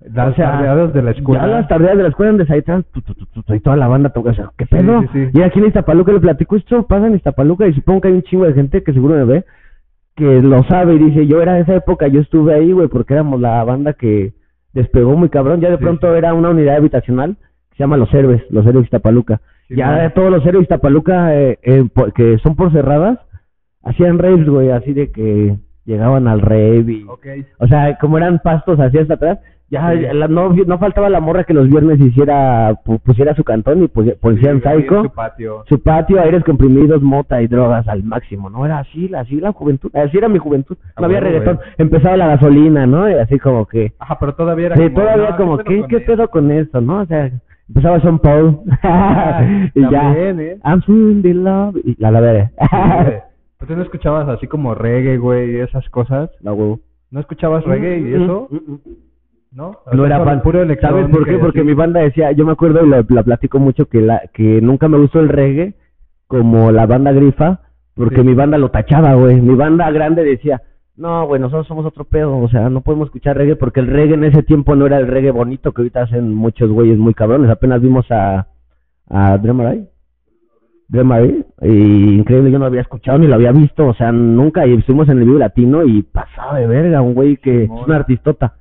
Las 0.00 0.32
O 0.32 0.34
sea, 0.34 0.52
tardeadas 0.52 0.94
de 0.94 1.02
la 1.02 1.10
escuela. 1.10 1.42
Ya 1.42 1.46
las 1.48 1.68
tardeadas 1.68 1.96
de 1.98 2.02
la 2.04 2.08
escuela 2.08 2.32
eran 2.32 2.38
de 2.38 2.46
Psytrance, 2.46 2.88
y 3.48 3.60
toda 3.60 3.76
la 3.76 3.88
banda 3.88 4.10
toca, 4.10 4.30
o 4.30 4.34
sea, 4.34 4.50
¿qué 4.56 4.66
pedo? 4.66 5.02
sí, 5.02 5.08
sí. 5.12 5.28
Y 5.34 5.42
aquí 5.42 5.58
en 5.58 5.66
Iztapaluca 5.66 6.12
le 6.12 6.20
platico 6.20 6.56
esto, 6.56 6.86
pasa 6.86 7.06
en 7.06 7.16
Iztapaluca 7.16 7.66
y 7.66 7.74
supongo 7.74 8.02
que 8.02 8.08
hay 8.08 8.14
un 8.14 8.22
chingo 8.22 8.46
de 8.46 8.54
gente 8.54 8.82
que 8.82 8.92
seguro 8.94 9.16
me 9.16 9.24
ve, 9.24 9.44
que 10.16 10.40
lo 10.40 10.62
sabe 10.64 10.94
y 10.94 10.98
dice, 10.98 11.26
yo 11.26 11.42
era 11.42 11.54
de 11.54 11.62
esa 11.62 11.74
época, 11.74 12.08
yo 12.08 12.20
estuve 12.20 12.54
ahí, 12.54 12.72
güey, 12.72 12.88
porque 12.88 13.14
éramos 13.14 13.40
la 13.40 13.62
banda 13.64 13.92
que 13.92 14.32
despegó 14.72 15.16
muy 15.16 15.28
cabrón, 15.28 15.60
ya 15.60 15.70
de 15.70 15.78
pronto 15.78 16.14
era 16.14 16.32
una 16.32 16.50
unidad 16.50 16.76
habitacional 16.76 17.36
se 17.80 17.84
llama 17.84 17.96
Los 17.96 18.12
Héroes, 18.12 18.42
Los 18.50 18.66
Héroes 18.66 18.84
Iztapaluca. 18.84 19.40
Sí, 19.68 19.76
ya 19.76 19.86
man. 19.86 20.12
todos 20.14 20.30
los 20.30 20.44
Héroes 20.44 20.64
Iztapaluca, 20.64 21.34
eh, 21.34 21.58
eh, 21.62 21.84
que 22.14 22.36
son 22.38 22.54
por 22.54 22.70
cerradas, 22.72 23.18
hacían 23.82 24.18
raves, 24.18 24.46
güey, 24.46 24.70
así 24.70 24.92
de 24.92 25.10
que 25.10 25.56
llegaban 25.86 26.28
al 26.28 26.42
rave 26.42 26.84
y... 26.92 27.06
O 27.58 27.66
sea, 27.66 27.96
como 27.98 28.18
eran 28.18 28.40
pastos 28.44 28.78
así 28.80 28.98
hasta 28.98 29.14
atrás, 29.14 29.38
ya 29.70 29.92
Sí. 29.92 30.00
la- 30.12 30.26
no, 30.28 30.50
no 30.52 30.78
faltaba 30.78 31.08
la 31.08 31.20
morra 31.20 31.44
que 31.44 31.54
los 31.54 31.70
viernes 31.70 32.00
hiciera, 32.00 32.72
pu- 32.84 33.00
pusiera 33.00 33.34
su 33.34 33.44
cantón 33.44 33.84
y 33.84 33.88
pusieran 33.88 34.60
psycho, 34.62 35.04
su 35.04 35.10
patio. 35.14 35.64
su 35.68 35.80
patio, 35.82 36.20
aires 36.20 36.42
comprimidos, 36.44 37.00
mota 37.00 37.40
y 37.40 37.46
drogas 37.46 37.86
al 37.88 38.02
máximo, 38.02 38.50
¿no? 38.50 38.66
Era 38.66 38.80
así, 38.80 39.10
así 39.14 39.40
la 39.40 39.52
juventud, 39.52 39.90
así 39.94 40.18
era 40.18 40.28
mi 40.28 40.38
juventud, 40.38 40.76
no 40.98 41.06
había 41.06 41.20
reggaetón, 41.20 41.60
empezaba 41.78 42.16
la 42.16 42.26
gasolina, 42.26 42.84
¿no? 42.86 43.08
Y 43.08 43.14
así 43.14 43.38
como 43.38 43.64
que, 43.66 43.92
Ajá, 44.00 44.18
pero 44.18 44.34
todavía 44.34 44.66
era 44.66 44.76
sí, 44.76 44.82
como, 44.82 44.94
todavía 45.00 45.30
no, 45.30 45.36
como, 45.36 45.56
pedo 45.58 45.64
¿qué, 45.68 45.78
con 45.80 45.88
qué 45.88 46.00
pedo 46.00 46.28
con 46.28 46.50
esto, 46.50 46.80
no? 46.80 47.00
O 47.02 47.06
sea, 47.06 47.30
empezaba 47.70 48.00
Sean 48.00 48.18
Paul, 48.18 48.60
y 49.74 49.80
ya, 49.82 49.90
También, 49.90 50.40
¿eh? 50.40 50.58
I'm 50.64 50.82
feeling 50.82 51.22
the 51.22 51.34
love, 51.34 51.76
y 51.84 51.94
la 51.98 52.10
la 52.10 52.20
güey. 52.20 52.50
¿Pero 53.58 53.68
tú 53.72 53.76
no 53.76 53.82
escuchabas 53.82 54.28
así 54.28 54.46
como 54.46 54.74
reggae, 54.74 55.18
güey, 55.18 55.52
y 55.56 55.60
esas 55.60 55.88
cosas? 55.90 56.30
la 56.40 56.52
huevo. 56.52 56.80
¿No 57.10 57.20
escuchabas 57.20 57.64
reggae 57.64 57.98
y 58.00 58.14
eso? 58.14 58.48
Mm, 58.50 58.56
mm, 58.56 58.72
mm. 58.74 58.80
¿No? 59.52 59.68
O 59.70 59.94
no 59.94 59.96
sea, 59.96 60.06
era 60.06 60.18
solo 60.18 60.30
fan. 60.30 60.42
Puro 60.42 60.58
¿Sabes 60.80 61.08
por 61.08 61.24
qué? 61.26 61.34
y 61.34 61.38
Porque 61.38 61.58
así. 61.60 61.66
mi 61.66 61.74
banda 61.74 62.00
decía, 62.00 62.30
yo 62.32 62.44
me 62.46 62.52
acuerdo 62.52 62.84
y 62.84 62.88
lo, 62.88 63.04
la 63.08 63.22
platico 63.24 63.58
mucho 63.58 63.86
que 63.86 64.00
la 64.00 64.22
que 64.32 64.60
nunca 64.60 64.88
me 64.88 64.96
gustó 64.98 65.18
el 65.20 65.28
reggae 65.28 65.74
como 66.28 66.70
la 66.70 66.86
banda 66.86 67.10
grifa, 67.12 67.60
porque 67.94 68.16
Sí. 68.16 68.22
mi 68.22 68.34
banda 68.34 68.58
lo 68.58 68.70
tachaba, 68.70 69.14
güey. 69.14 69.40
Mi 69.40 69.54
banda 69.56 69.90
grande 69.90 70.22
decía, 70.22 70.62
no, 71.00 71.26
güey, 71.26 71.40
nosotros 71.40 71.66
somos 71.66 71.86
otro 71.86 72.04
pedo, 72.04 72.36
o 72.36 72.48
sea, 72.48 72.68
no 72.68 72.82
podemos 72.82 73.08
escuchar 73.08 73.36
reggae 73.36 73.56
porque 73.56 73.80
el 73.80 73.86
reggae 73.86 74.14
en 74.14 74.24
ese 74.24 74.42
tiempo 74.42 74.76
no 74.76 74.86
era 74.86 74.98
el 74.98 75.08
reggae 75.08 75.30
bonito 75.30 75.72
que 75.72 75.80
ahorita 75.80 76.02
hacen 76.02 76.34
muchos 76.34 76.70
güeyes 76.70 76.98
muy 76.98 77.14
cabrones. 77.14 77.50
Apenas 77.50 77.80
vimos 77.80 78.04
a 78.10 78.48
a 79.08 79.36
Dremaray. 79.38 79.88
Dremaray, 80.88 81.44
y 81.62 82.14
increíble, 82.14 82.50
yo 82.50 82.58
no 82.58 82.64
lo 82.64 82.68
había 82.68 82.80
escuchado 82.80 83.18
ni 83.18 83.26
lo 83.26 83.34
había 83.34 83.52
visto, 83.52 83.86
o 83.86 83.94
sea, 83.94 84.10
nunca, 84.12 84.66
y 84.66 84.74
estuvimos 84.74 85.08
en 85.08 85.18
el 85.18 85.24
Vivo 85.24 85.38
Latino 85.38 85.84
y 85.84 86.02
pasaba 86.02 86.58
de 86.58 86.66
verga, 86.66 87.00
un 87.00 87.14
güey 87.14 87.36
que 87.36 87.64
es 87.64 87.70
un 87.70 87.92
artistota. 87.92 88.56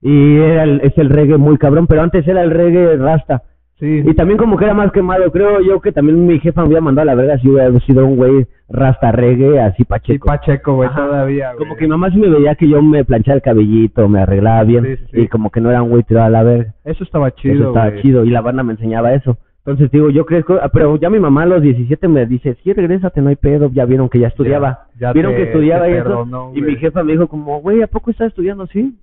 Y 0.00 0.36
era 0.36 0.64
el, 0.64 0.80
es 0.82 0.96
el 0.98 1.08
reggae 1.08 1.38
muy 1.38 1.56
cabrón, 1.56 1.86
pero 1.86 2.02
antes 2.02 2.26
era 2.26 2.42
el 2.42 2.50
reggae 2.50 2.96
rasta. 2.96 3.44
Sí. 3.78 4.02
Y 4.04 4.14
también 4.14 4.38
como 4.38 4.56
que 4.56 4.64
era 4.64 4.74
más 4.74 4.90
quemado, 4.90 5.30
creo 5.30 5.60
yo 5.60 5.80
que 5.80 5.92
también 5.92 6.26
mi 6.26 6.40
jefa 6.40 6.62
me 6.62 6.66
había 6.66 6.80
mandado 6.80 7.02
a 7.08 7.14
la 7.14 7.14
verga 7.14 7.38
si 7.38 7.48
hubiera 7.48 7.70
sido 7.80 8.04
un 8.06 8.16
güey 8.16 8.46
rasta 8.68 9.12
reggae, 9.12 9.60
así 9.60 9.76
Sí, 9.78 9.84
pacheco. 9.84 10.26
Pacheco, 10.26 10.74
güey, 10.74 10.88
Ajá. 10.88 11.06
todavía, 11.06 11.52
güey. 11.52 11.58
como 11.58 11.76
que 11.76 11.84
mi 11.84 11.90
mamá 11.90 12.10
sí 12.10 12.18
me 12.18 12.28
veía 12.28 12.56
que 12.56 12.68
yo 12.68 12.82
me 12.82 13.04
planchaba 13.04 13.36
el 13.36 13.42
cabellito, 13.42 14.08
me 14.08 14.20
arreglaba 14.20 14.64
bien, 14.64 14.84
Sí, 14.84 14.96
sí, 14.96 15.04
sí. 15.12 15.20
y 15.22 15.28
como 15.28 15.50
que 15.50 15.60
no 15.60 15.70
era 15.70 15.82
un 15.82 15.90
güey 15.90 16.02
tirado 16.02 16.26
a 16.26 16.30
la 16.30 16.42
verga. 16.42 16.74
Eso 16.84 17.04
estaba 17.04 17.28
Eso 17.28 17.36
chido, 17.38 17.68
estaba 17.68 17.90
güey. 17.90 18.02
chido, 18.02 18.24
y 18.24 18.30
la 18.30 18.40
banda 18.40 18.64
me 18.64 18.72
enseñaba 18.72 19.14
eso. 19.14 19.38
Entonces 19.64 19.90
digo, 19.92 20.10
yo 20.10 20.24
crezco, 20.26 20.58
ah, 20.62 20.70
pero 20.72 20.96
ya 20.96 21.08
mi 21.10 21.20
mamá 21.20 21.42
a 21.42 21.46
los 21.46 21.62
17 21.62 22.08
me 22.08 22.26
dice, 22.26 22.56
sí, 22.64 22.72
regrésate, 22.72 23.20
no 23.20 23.28
hay 23.28 23.36
pedo, 23.36 23.70
ya 23.72 23.84
vieron 23.84 24.08
que 24.08 24.18
ya 24.18 24.26
estudiaba. 24.28 24.86
ya 24.98 25.12
vieron 25.12 25.32
te- 25.32 25.36
que 25.36 25.42
estudiaba 25.44 25.88
y 25.88 25.92
eso. 25.92 26.50
y 26.54 26.62
mi 26.62 26.74
jefa 26.76 27.04
me 27.04 27.12
dijo 27.12 27.28
como, 27.28 27.60
güey, 27.60 27.80
¿a 27.82 27.86
poco 27.86 28.10
estás 28.10 28.28
estudiando? 28.28 28.66
Sí. 28.66 28.96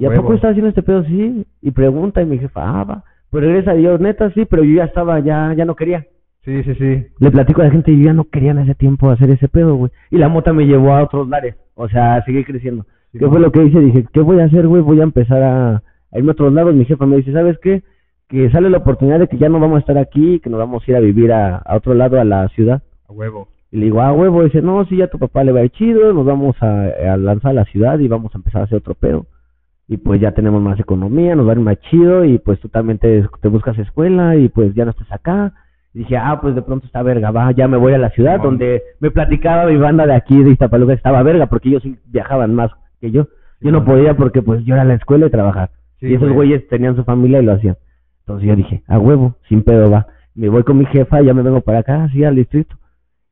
¿Y 0.00 0.06
a 0.06 0.10
poco 0.12 0.34
estás 0.34 0.50
haciendo 0.50 0.68
este 0.70 0.82
pedo? 0.82 1.04
Sí. 1.04 1.46
Y 1.62 1.70
pregunta, 1.70 2.20
y 2.20 2.26
mi 2.26 2.38
jefa, 2.38 2.62
ah, 2.80 2.84
va. 2.84 3.04
Pues 3.30 3.44
regresa, 3.44 3.74
y 3.76 3.82
yo, 3.82 3.98
neta, 3.98 4.30
sí, 4.30 4.44
pero 4.46 4.64
yo 4.64 4.76
ya 4.76 4.84
estaba, 4.84 5.20
ya, 5.20 5.52
ya 5.54 5.64
no 5.64 5.76
quería. 5.76 6.06
Sí, 6.44 6.62
sí, 6.62 6.74
sí. 6.76 7.06
Le 7.18 7.30
platico 7.30 7.60
a 7.60 7.64
la 7.64 7.70
gente 7.70 7.94
yo 7.96 8.04
ya 8.04 8.12
no 8.14 8.24
quería 8.24 8.52
en 8.52 8.58
ese 8.60 8.74
tiempo 8.74 9.10
hacer 9.10 9.28
ese 9.30 9.48
pedo, 9.48 9.74
güey. 9.74 9.90
Y 10.10 10.16
la 10.16 10.28
mota 10.28 10.52
me 10.52 10.66
llevó 10.66 10.94
a 10.94 11.02
otros 11.02 11.28
lares. 11.28 11.56
O 11.74 11.88
sea, 11.88 12.22
seguí 12.24 12.42
creciendo. 12.44 12.84
Sí, 13.12 13.18
¿Qué 13.18 13.24
no. 13.26 13.30
fue 13.30 13.40
lo 13.40 13.52
que 13.52 13.64
hice? 13.64 13.80
Dije, 13.80 14.06
¿qué 14.12 14.20
voy 14.20 14.40
a 14.40 14.44
hacer, 14.44 14.66
güey? 14.66 14.80
Voy 14.80 15.00
a 15.00 15.04
empezar 15.04 15.42
a, 15.42 15.76
a 15.76 16.18
irme 16.18 16.30
a 16.30 16.32
otros 16.32 16.52
lados. 16.52 16.74
Mi 16.74 16.86
jefa 16.86 17.04
me 17.04 17.16
dice, 17.16 17.32
¿sabes 17.32 17.58
qué? 17.62 17.82
Que 18.28 18.50
sale 18.50 18.70
la 18.70 18.78
oportunidad 18.78 19.18
de 19.18 19.28
que 19.28 19.36
ya 19.36 19.48
no 19.50 19.60
vamos 19.60 19.76
a 19.76 19.80
estar 19.80 19.98
aquí, 19.98 20.40
que 20.40 20.48
nos 20.48 20.58
vamos 20.58 20.82
a 20.86 20.90
ir 20.90 20.96
a 20.96 21.00
vivir 21.00 21.32
a, 21.32 21.56
a 21.56 21.76
otro 21.76 21.92
lado, 21.94 22.18
a 22.18 22.24
la 22.24 22.48
ciudad. 22.48 22.82
A 23.08 23.12
huevo. 23.12 23.48
Y 23.70 23.78
le 23.78 23.84
digo, 23.86 24.00
ah, 24.00 24.12
huevo. 24.12 24.44
dice, 24.44 24.62
no, 24.62 24.84
sí, 24.86 24.96
ya 24.96 25.08
tu 25.08 25.18
papá 25.18 25.44
le 25.44 25.52
va 25.52 25.60
a 25.60 25.64
ir 25.64 25.70
chido, 25.72 26.14
nos 26.14 26.24
vamos 26.24 26.56
a, 26.62 26.84
a 27.12 27.16
lanzar 27.18 27.50
a 27.50 27.54
la 27.54 27.64
ciudad 27.66 27.98
y 27.98 28.08
vamos 28.08 28.34
a 28.34 28.38
empezar 28.38 28.62
a 28.62 28.64
hacer 28.64 28.78
otro 28.78 28.94
pedo. 28.94 29.26
Y 29.88 29.96
pues 29.96 30.20
ya 30.20 30.32
tenemos 30.32 30.62
más 30.62 30.78
economía, 30.78 31.34
nos 31.34 31.46
va 31.46 31.52
a 31.52 31.54
ir 31.54 31.60
más 31.60 31.80
chido 31.80 32.24
y 32.24 32.38
pues 32.38 32.60
tú 32.60 32.68
también 32.68 32.98
te, 32.98 33.26
te 33.40 33.48
buscas 33.48 33.78
escuela 33.78 34.36
y 34.36 34.48
pues 34.48 34.74
ya 34.74 34.84
no 34.84 34.90
estás 34.90 35.10
acá. 35.10 35.54
Y 35.94 36.00
dije, 36.00 36.16
ah, 36.18 36.38
pues 36.40 36.54
de 36.54 36.62
pronto 36.62 36.86
está 36.86 37.02
verga, 37.02 37.30
va, 37.30 37.50
ya 37.52 37.66
me 37.66 37.78
voy 37.78 37.94
a 37.94 37.98
la 37.98 38.10
ciudad 38.10 38.40
donde 38.40 38.82
me 39.00 39.10
platicaba 39.10 39.64
mi 39.64 39.76
banda 39.76 40.06
de 40.06 40.14
aquí 40.14 40.42
de 40.42 40.50
Iztapaluca 40.50 40.92
estaba 40.92 41.22
verga 41.22 41.46
porque 41.46 41.70
ellos 41.70 41.82
sí 41.82 41.96
viajaban 42.06 42.54
más 42.54 42.70
que 43.00 43.10
yo. 43.10 43.28
Yo 43.60 43.72
no 43.72 43.84
podía 43.84 44.14
porque 44.16 44.42
pues 44.42 44.64
yo 44.64 44.74
era 44.74 44.82
a 44.82 44.84
la 44.86 44.94
escuela 44.94 45.26
y 45.26 45.30
trabajar. 45.30 45.70
Sí, 45.98 46.06
y 46.06 46.14
esos 46.14 46.28
güey. 46.32 46.48
güeyes 46.48 46.68
tenían 46.68 46.94
su 46.94 47.04
familia 47.04 47.40
y 47.40 47.44
lo 47.44 47.52
hacían. 47.52 47.76
Entonces 48.20 48.46
yo 48.46 48.56
dije, 48.56 48.82
a 48.86 48.98
huevo, 48.98 49.36
sin 49.48 49.62
pedo 49.62 49.90
va. 49.90 50.06
Me 50.34 50.48
voy 50.48 50.62
con 50.62 50.78
mi 50.78 50.84
jefa, 50.86 51.22
ya 51.22 51.34
me 51.34 51.42
vengo 51.42 51.62
para 51.62 51.78
acá, 51.78 52.04
así 52.04 52.22
al 52.22 52.36
distrito. 52.36 52.76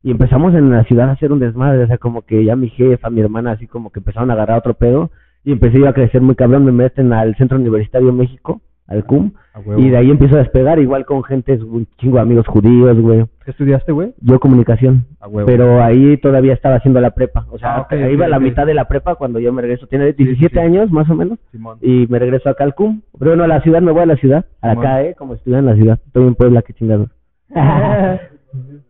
Y 0.03 0.11
empezamos 0.11 0.53
en 0.55 0.71
la 0.71 0.83
ciudad 0.83 1.09
a 1.09 1.13
hacer 1.13 1.31
un 1.31 1.39
desmadre, 1.39 1.83
o 1.83 1.87
sea, 1.87 1.97
como 1.97 2.23
que 2.23 2.43
ya 2.43 2.55
mi 2.55 2.69
jefa, 2.69 3.09
mi 3.09 3.21
hermana, 3.21 3.51
así 3.51 3.67
como 3.67 3.91
que 3.91 3.99
empezaron 3.99 4.29
a 4.31 4.33
agarrar 4.33 4.57
otro 4.57 4.73
pedo. 4.73 5.11
Y 5.47 5.53
empecé 5.53 5.79
yo 5.79 5.87
a 5.87 5.93
crecer 5.93 6.21
muy 6.21 6.35
cabrón, 6.35 6.65
me 6.65 6.73
meten 6.73 7.13
al 7.13 7.33
Centro 7.37 7.57
Universitario 7.57 8.11
México, 8.11 8.59
al 8.85 9.05
CUM. 9.05 9.31
A 9.53 9.59
huevo. 9.61 9.79
Y 9.81 9.89
de 9.89 9.95
ahí 9.95 10.11
empiezo 10.11 10.35
a 10.35 10.39
despegar, 10.39 10.77
igual 10.77 11.05
con 11.05 11.23
gente, 11.23 11.53
un 11.53 11.87
chingo 11.97 12.17
de 12.17 12.23
amigos 12.23 12.45
judíos, 12.47 12.99
güey. 12.99 13.25
¿Qué 13.45 13.51
estudiaste, 13.51 13.93
güey? 13.93 14.13
Yo 14.19 14.41
comunicación. 14.41 15.05
Huevo. 15.25 15.45
Pero 15.45 15.81
ahí 15.81 16.17
todavía 16.17 16.51
estaba 16.53 16.75
haciendo 16.75 16.99
la 16.99 17.11
prepa. 17.11 17.45
O 17.49 17.57
sea, 17.57 17.77
Ah, 17.77 17.81
ok, 17.83 17.93
ahí 17.93 18.11
iba 18.11 18.25
a 18.25 18.29
la 18.29 18.41
mitad 18.41 18.65
de 18.65 18.73
la 18.73 18.89
prepa 18.89 19.15
cuando 19.15 19.39
yo 19.39 19.53
me 19.53 19.61
regreso. 19.61 19.87
Tiene 19.87 20.11
sí, 20.11 20.25
17 20.25 20.53
sí. 20.53 20.59
años, 20.59 20.91
más 20.91 21.09
o 21.09 21.15
menos 21.15 21.39
Simón. 21.53 21.77
y 21.81 22.07
me 22.09 22.19
regreso 22.19 22.49
acá 22.49 22.65
al 22.65 22.75
CUM. 22.75 23.01
Pero 23.17 23.31
bueno, 23.31 23.45
a 23.45 23.47
la 23.47 23.61
ciudad, 23.61 23.81
me 23.81 23.93
voy 23.93 24.01
a 24.01 24.05
la 24.05 24.17
ciudad, 24.17 24.45
Simón. 24.61 24.77
acá, 24.79 25.01
¿eh? 25.01 25.15
Como 25.17 25.33
estudié 25.35 25.59
en 25.59 25.65
la 25.65 25.75
ciudad. 25.75 25.97
Estoy 26.07 26.27
en 26.27 26.35
Puebla, 26.35 26.61
qué 26.61 26.73
chingado. 26.73 27.07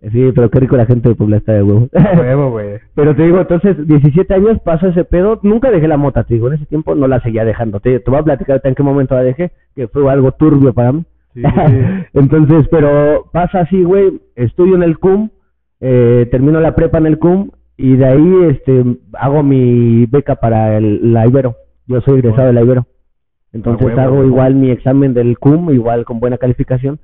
sí, 0.00 0.32
pero 0.34 0.50
qué 0.50 0.60
rico 0.60 0.76
la 0.76 0.86
gente 0.86 1.08
de 1.08 1.14
Puebla 1.14 1.36
está 1.36 1.52
de 1.52 1.62
huevo. 1.62 1.88
Huevo, 1.92 2.50
güey. 2.50 2.78
pero 2.94 3.14
te 3.14 3.22
digo, 3.24 3.40
entonces, 3.40 3.86
17 3.86 4.32
años 4.34 4.58
paso 4.64 4.88
ese 4.88 5.04
pedo. 5.04 5.40
Nunca 5.42 5.70
dejé 5.70 5.88
la 5.88 5.96
mota, 5.96 6.24
te 6.24 6.34
digo, 6.34 6.48
en 6.48 6.54
ese 6.54 6.66
tiempo 6.66 6.94
no 6.94 7.06
la 7.06 7.20
seguía 7.20 7.44
dejando. 7.44 7.80
Te, 7.80 8.00
te 8.00 8.10
voy 8.10 8.20
a 8.20 8.24
platicar 8.24 8.60
en 8.64 8.74
qué 8.74 8.82
momento 8.82 9.14
la 9.14 9.22
dejé, 9.22 9.52
que 9.74 9.88
fue 9.88 10.10
algo 10.10 10.32
turbio 10.32 10.72
para 10.72 10.92
mí. 10.92 11.04
Sí, 11.34 11.42
sí. 11.42 11.48
Entonces, 12.14 12.66
pero 12.70 13.28
pasa 13.32 13.60
así, 13.60 13.82
güey, 13.82 14.20
estudio 14.34 14.76
en 14.76 14.82
el 14.82 14.98
CUM, 14.98 15.30
eh, 15.80 16.28
termino 16.30 16.60
la 16.60 16.74
prepa 16.74 16.98
en 16.98 17.06
el 17.06 17.18
CUM 17.18 17.50
y 17.76 17.96
de 17.96 18.04
ahí 18.04 18.34
este 18.50 18.84
hago 19.14 19.42
mi 19.42 20.04
beca 20.06 20.36
para 20.36 20.76
el, 20.76 21.12
la 21.12 21.26
Ibero. 21.26 21.56
Yo 21.86 22.00
soy 22.02 22.18
egresado 22.18 22.48
de 22.48 22.52
la 22.52 22.62
Ibero. 22.62 22.86
Entonces 23.52 23.86
huevo, 23.86 24.00
hago 24.00 24.16
huevo. 24.16 24.26
igual 24.26 24.54
mi 24.54 24.70
examen 24.70 25.14
del 25.14 25.38
CUM, 25.38 25.70
igual 25.70 26.04
con 26.04 26.20
buena 26.20 26.38
calificación. 26.38 27.00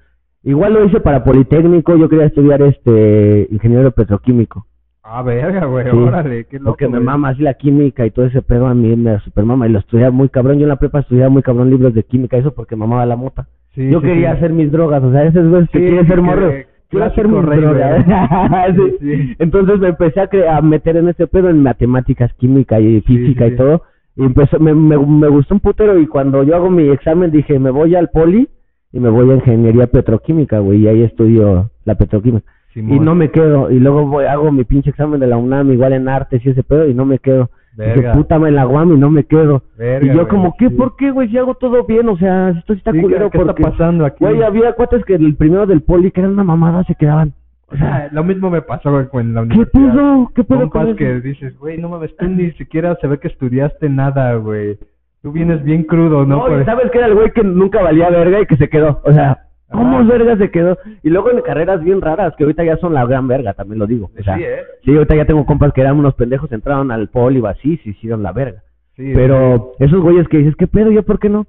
Igual 0.46 0.74
lo 0.74 0.84
hice 0.84 1.00
para 1.00 1.24
Politécnico, 1.24 1.96
yo 1.96 2.08
quería 2.08 2.26
estudiar 2.26 2.62
este 2.62 3.48
ingeniero 3.50 3.90
petroquímico. 3.90 4.64
Ah, 5.02 5.22
verga, 5.22 5.66
güey, 5.66 5.84
Sí, 5.90 5.96
órale, 5.96 6.44
qué 6.46 6.58
loco. 6.58 6.70
Porque 6.70 6.86
me 6.86 6.92
güey. 6.98 7.04
mama 7.04 7.28
así 7.30 7.42
la 7.42 7.54
química 7.54 8.06
y 8.06 8.10
todo 8.10 8.26
ese 8.26 8.42
pedo 8.42 8.66
a 8.66 8.74
mí 8.74 8.94
me 8.96 9.18
super 9.20 9.44
mama 9.44 9.66
y 9.68 9.72
lo 9.72 9.80
estudiaba 9.80 10.10
muy 10.10 10.28
cabrón. 10.28 10.58
Yo 10.58 10.62
en 10.64 10.68
la 10.70 10.76
prepa 10.76 11.00
estudiaba 11.00 11.30
muy 11.30 11.42
cabrón 11.42 11.68
libros 11.70 11.94
de 11.94 12.02
química, 12.04 12.36
eso 12.36 12.52
porque 12.54 12.74
mamaba 12.76 13.04
la 13.06 13.16
mota. 13.16 13.46
Sí, 13.74 13.90
Yo 13.90 14.00
sí, 14.00 14.06
quería 14.06 14.32
hacer 14.32 14.52
mis 14.52 14.72
drogas, 14.72 15.02
o 15.02 15.12
sea, 15.12 15.24
esos 15.24 15.48
güeyes 15.48 15.68
que 15.70 15.78
Sí, 15.78 15.84
quieren 15.84 16.06
ser 16.06 16.16
que- 16.16 16.22
morros. 16.22 16.54
Quiero 16.88 17.04
hacer 17.06 17.26
mis 17.28 17.44
rey, 17.44 17.60
drogas. 17.60 18.06
güey. 18.76 19.36
Entonces 19.40 19.80
me 19.80 19.88
empecé 19.88 20.20
a, 20.20 20.30
cre- 20.30 20.48
a 20.48 20.60
meter 20.62 20.96
en 20.96 21.08
ese 21.08 21.26
pedo 21.26 21.50
en 21.50 21.60
matemáticas, 21.62 22.32
química 22.34 22.78
y 22.80 23.00
física 23.00 23.46
y 23.48 23.56
todo. 23.56 23.82
Y 24.16 24.24
empezó, 24.24 24.58
me, 24.60 24.72
me, 24.74 24.96
me 24.96 25.28
gustó 25.28 25.54
un 25.54 25.60
putero 25.60 25.98
y 25.98 26.06
cuando 26.06 26.42
yo 26.44 26.54
hago 26.54 26.70
mi 26.70 26.88
examen 26.88 27.32
dije, 27.32 27.58
me 27.58 27.70
voy 27.70 27.96
al 27.96 28.08
poli 28.10 28.48
y 28.96 29.00
me 29.00 29.10
voy 29.10 29.30
a 29.30 29.34
ingeniería 29.34 29.86
petroquímica, 29.88 30.58
güey, 30.60 30.80
y 30.80 30.88
ahí 30.88 31.02
estudio 31.02 31.70
la 31.84 31.94
petroquímica. 31.96 32.46
Y 32.74 32.98
no 32.98 33.14
me 33.14 33.30
quedo, 33.30 33.70
y 33.70 33.78
luego 33.78 34.06
voy, 34.06 34.24
hago 34.24 34.50
mi 34.52 34.64
pinche 34.64 34.90
examen 34.90 35.20
de 35.20 35.26
la 35.26 35.36
UNAM 35.36 35.70
igual 35.72 35.92
en 35.92 36.08
artes 36.08 36.44
y 36.44 36.50
ese 36.50 36.62
pedo 36.62 36.88
y 36.88 36.94
no 36.94 37.04
me 37.04 37.18
quedo. 37.18 37.50
Dije, 37.76 37.90
Verga. 37.90 38.12
puta, 38.12 38.38
me 38.38 38.50
la 38.50 38.64
guam 38.64 38.92
y 38.94 38.98
no 38.98 39.10
me 39.10 39.24
quedo. 39.24 39.62
Verga, 39.76 40.06
y 40.06 40.08
yo 40.08 40.14
güey, 40.14 40.28
como, 40.28 40.54
¿qué? 40.58 40.70
sí. 40.70 40.74
¿Por 40.74 40.96
qué, 40.96 41.10
güey? 41.10 41.28
Si 41.28 41.36
hago 41.36 41.54
todo 41.56 41.84
bien, 41.84 42.08
o 42.08 42.16
sea, 42.16 42.50
esto 42.50 42.72
sí 42.72 42.78
está 42.78 42.92
Sí, 42.92 43.00
culero 43.02 43.30
¿qué, 43.30 43.38
qué 43.38 43.44
porque... 43.44 43.62
está 43.62 43.70
pasando 43.70 44.06
aquí? 44.06 44.24
Güey, 44.24 44.42
había 44.42 44.72
cuates 44.72 45.04
que 45.04 45.14
el 45.14 45.36
primero 45.36 45.66
del 45.66 45.82
poli, 45.82 46.10
que 46.10 46.20
eran 46.20 46.32
una 46.32 46.44
mamada, 46.44 46.84
se 46.84 46.94
quedaban. 46.94 47.34
O 47.68 47.76
sea, 47.76 48.08
lo 48.12 48.24
mismo 48.24 48.48
me 48.48 48.62
pasó 48.62 48.90
güey, 48.92 49.08
con 49.08 49.34
la 49.34 49.40
¿Qué 49.42 49.46
universidad. 49.46 49.92
pedo? 49.92 50.32
¿Qué 50.34 50.44
pedo 50.44 50.58
con 50.60 50.68
Compas 50.70 50.88
eso? 50.88 50.96
que 50.96 51.20
dices, 51.20 51.58
güey, 51.58 51.76
no 51.78 51.88
mames, 51.90 52.16
tú 52.16 52.26
ni 52.26 52.50
siquiera 52.52 52.96
se 53.00 53.08
ve 53.08 53.18
que 53.18 53.28
estudiaste 53.28 53.88
nada, 53.90 54.34
güey. 54.36 54.78
Tú 55.26 55.32
vienes 55.32 55.64
bien 55.64 55.82
crudo, 55.82 56.24
¿no? 56.24 56.36
No, 56.36 56.46
y 56.46 56.50
Por- 56.50 56.64
sabes 56.66 56.88
que 56.92 56.98
era 56.98 57.08
el 57.08 57.14
güey 57.16 57.32
que 57.32 57.42
nunca 57.42 57.82
valía 57.82 58.08
verga 58.10 58.42
y 58.42 58.46
que 58.46 58.56
se 58.56 58.68
quedó. 58.68 59.00
O 59.02 59.12
sea, 59.12 59.48
¿cómo 59.72 60.04
verga 60.06 60.36
se 60.36 60.52
quedó? 60.52 60.78
Y 61.02 61.10
luego 61.10 61.32
en 61.32 61.40
carreras 61.40 61.82
bien 61.82 62.00
raras, 62.00 62.32
que 62.36 62.44
ahorita 62.44 62.62
ya 62.62 62.76
son 62.76 62.94
la 62.94 63.04
gran 63.06 63.26
verga, 63.26 63.52
también 63.52 63.80
lo 63.80 63.88
digo. 63.88 64.08
O 64.16 64.22
sea, 64.22 64.36
sí, 64.36 64.44
¿eh? 64.44 64.60
sí, 64.84 64.94
ahorita 64.94 65.16
ya 65.16 65.24
tengo 65.24 65.44
compas 65.44 65.72
que 65.72 65.80
eran 65.80 65.98
unos 65.98 66.14
pendejos, 66.14 66.52
entraron 66.52 66.92
al 66.92 67.08
poli 67.08 67.40
o 67.40 67.48
así, 67.48 67.76
se 67.78 67.90
hicieron 67.90 68.22
la 68.22 68.30
verga. 68.30 68.62
Sí, 68.94 69.10
Pero 69.16 69.72
esos 69.80 70.00
güeyes 70.00 70.28
que 70.28 70.38
dices, 70.38 70.54
¿qué 70.54 70.68
pedo? 70.68 70.92
¿Yo 70.92 71.02
por 71.02 71.18
qué 71.18 71.28
no? 71.28 71.48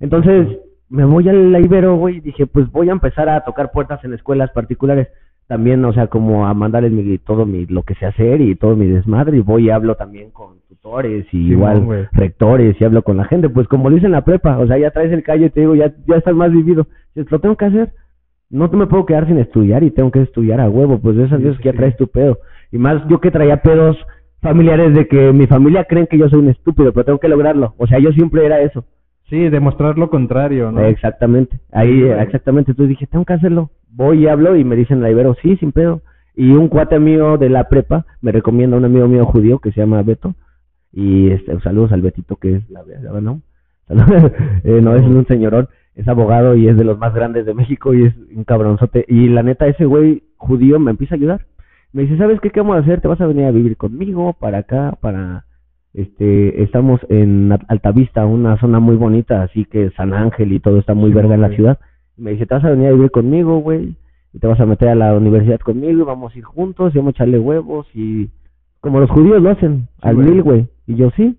Entonces, 0.00 0.46
me 0.90 1.06
voy 1.06 1.26
al 1.26 1.64
Ibero, 1.64 1.96
güey, 1.96 2.18
y 2.18 2.20
dije, 2.20 2.46
pues 2.46 2.70
voy 2.72 2.90
a 2.90 2.92
empezar 2.92 3.30
a 3.30 3.40
tocar 3.40 3.70
puertas 3.72 4.04
en 4.04 4.12
escuelas 4.12 4.50
particulares. 4.50 5.08
También, 5.46 5.84
o 5.84 5.92
sea, 5.92 6.06
como 6.06 6.46
a 6.46 6.54
mandarles 6.54 6.92
mi, 6.92 7.18
todo 7.18 7.44
mi, 7.44 7.66
lo 7.66 7.82
que 7.82 7.94
sé 7.96 8.06
hacer 8.06 8.40
y 8.40 8.54
todo 8.54 8.76
mi 8.76 8.86
desmadre. 8.86 9.36
Y 9.36 9.40
voy 9.40 9.66
y 9.66 9.70
hablo 9.70 9.94
también 9.94 10.30
con 10.30 10.60
tutores 10.68 11.26
y 11.32 11.52
igual 11.52 12.08
rectores 12.12 12.80
y 12.80 12.84
hablo 12.84 13.02
con 13.02 13.16
la 13.18 13.24
gente. 13.24 13.48
Pues 13.48 13.68
como 13.68 13.90
lo 13.90 13.96
hice 13.96 14.06
en 14.06 14.12
la 14.12 14.24
prepa, 14.24 14.58
o 14.58 14.66
sea, 14.66 14.78
ya 14.78 14.90
traes 14.90 15.12
el 15.12 15.22
callo 15.22 15.46
y 15.46 15.50
te 15.50 15.60
digo, 15.60 15.74
ya, 15.74 15.92
ya 16.06 16.16
estás 16.16 16.34
más 16.34 16.50
vivido. 16.50 16.86
Lo 17.14 17.38
tengo 17.40 17.56
que 17.56 17.66
hacer. 17.66 17.92
No 18.48 18.68
me 18.68 18.86
puedo 18.86 19.04
quedar 19.04 19.26
sin 19.26 19.38
estudiar 19.38 19.82
y 19.82 19.90
tengo 19.90 20.10
que 20.10 20.22
estudiar 20.22 20.60
a 20.60 20.70
huevo. 20.70 20.98
Pues 20.98 21.16
de 21.16 21.24
esas 21.24 21.40
veces 21.40 21.56
sí, 21.56 21.62
que 21.62 21.72
ya 21.72 21.76
traes 21.76 21.96
tu 21.96 22.08
pedo. 22.08 22.38
Y 22.72 22.78
más 22.78 23.06
yo 23.08 23.20
que 23.20 23.30
traía 23.30 23.62
pedos 23.62 23.96
familiares 24.40 24.94
de 24.94 25.08
que 25.08 25.32
mi 25.32 25.46
familia 25.46 25.84
creen 25.84 26.06
que 26.06 26.18
yo 26.18 26.28
soy 26.28 26.40
un 26.40 26.48
estúpido, 26.48 26.92
pero 26.92 27.04
tengo 27.04 27.18
que 27.18 27.28
lograrlo. 27.28 27.74
O 27.78 27.86
sea, 27.86 27.98
yo 27.98 28.12
siempre 28.12 28.44
era 28.44 28.60
eso. 28.60 28.84
Sí, 29.34 29.48
demostrar 29.48 29.98
lo 29.98 30.10
contrario, 30.10 30.70
¿no? 30.70 30.84
Exactamente. 30.84 31.58
Ahí, 31.72 32.02
Sí, 32.02 32.06
exactamente. 32.06 32.70
Entonces 32.70 32.90
dije, 32.90 33.08
tengo 33.08 33.24
que 33.24 33.32
hacerlo. 33.32 33.70
Voy 33.90 34.22
y 34.22 34.28
hablo 34.28 34.54
y 34.54 34.62
me 34.62 34.76
dicen 34.76 35.02
la 35.02 35.10
Ibero, 35.10 35.34
sí, 35.42 35.56
sin 35.56 35.72
pedo. 35.72 36.02
Y 36.36 36.52
un 36.52 36.68
cuate 36.68 37.00
mío 37.00 37.36
de 37.36 37.48
la 37.48 37.68
prepa 37.68 38.06
me 38.20 38.30
recomienda 38.30 38.76
a 38.76 38.78
un 38.78 38.84
amigo 38.84 39.08
mío 39.08 39.26
judío 39.26 39.58
que 39.58 39.72
se 39.72 39.80
llama 39.80 40.04
Beto. 40.04 40.36
Y 40.92 41.30
este, 41.30 41.58
saludos 41.62 41.90
al 41.90 42.00
Betito, 42.00 42.36
que 42.36 42.54
es 42.54 42.70
la 42.70 42.84
verdad, 42.84 43.20
¿no? 43.20 43.40
Eh, 44.62 44.80
no, 44.80 44.94
es 44.94 45.02
un 45.02 45.26
señorón, 45.26 45.68
es 45.96 46.06
abogado 46.06 46.54
y 46.54 46.68
es 46.68 46.76
de 46.76 46.84
los 46.84 46.96
más 46.96 47.12
grandes 47.12 47.44
de 47.44 47.54
México 47.54 47.92
y 47.92 48.04
es 48.04 48.14
un 48.36 48.44
cabronzote. 48.44 49.04
Y 49.08 49.30
la 49.30 49.42
neta, 49.42 49.66
ese 49.66 49.84
güey 49.84 50.22
judío 50.36 50.78
me 50.78 50.92
empieza 50.92 51.16
a 51.16 51.18
ayudar. 51.18 51.46
Me 51.92 52.02
dice, 52.02 52.16
¿sabes 52.18 52.40
qué, 52.40 52.50
qué 52.50 52.60
vamos 52.60 52.76
a 52.76 52.80
hacer? 52.80 53.00
Te 53.00 53.08
vas 53.08 53.20
a 53.20 53.26
venir 53.26 53.46
a 53.46 53.50
vivir 53.50 53.76
conmigo 53.76 54.32
para 54.34 54.58
acá, 54.58 54.96
para... 55.00 55.44
Este, 55.94 56.62
estamos 56.62 57.00
en 57.08 57.52
Al- 57.52 57.64
Altavista, 57.68 58.26
una 58.26 58.58
zona 58.58 58.80
muy 58.80 58.96
bonita, 58.96 59.42
así 59.42 59.64
que 59.64 59.90
San 59.96 60.12
Ángel 60.12 60.52
y 60.52 60.60
todo 60.60 60.78
está 60.78 60.92
muy 60.94 61.10
Sí, 61.10 61.14
verga 61.14 61.34
en 61.36 61.40
la 61.40 61.50
ciudad. 61.50 61.78
Y 62.18 62.22
me 62.22 62.32
dice, 62.32 62.46
te 62.46 62.54
vas 62.54 62.64
a 62.64 62.70
venir 62.70 62.88
a 62.88 62.92
vivir 62.92 63.10
conmigo, 63.12 63.58
güey, 63.58 63.94
y 64.32 64.38
te 64.40 64.46
vas 64.46 64.58
a 64.60 64.66
meter 64.66 64.88
a 64.88 64.94
la 64.96 65.14
universidad 65.14 65.60
conmigo 65.60 66.02
y 66.02 66.04
vamos 66.04 66.34
a 66.34 66.38
ir 66.38 66.44
juntos 66.44 66.92
y 66.94 66.98
vamos 66.98 67.14
a 67.14 67.16
echarle 67.16 67.38
huevos 67.38 67.86
y... 67.94 68.28
Como 68.80 69.00
los 69.00 69.08
judíos 69.10 69.40
lo 69.40 69.48
hacen, 69.50 69.88
Sí, 70.02 70.08
al 70.08 70.16
güey. 70.16 70.28
mil, 70.28 70.42
güey. 70.42 70.66
Y 70.86 70.96
yo 70.96 71.10
sí. 71.16 71.38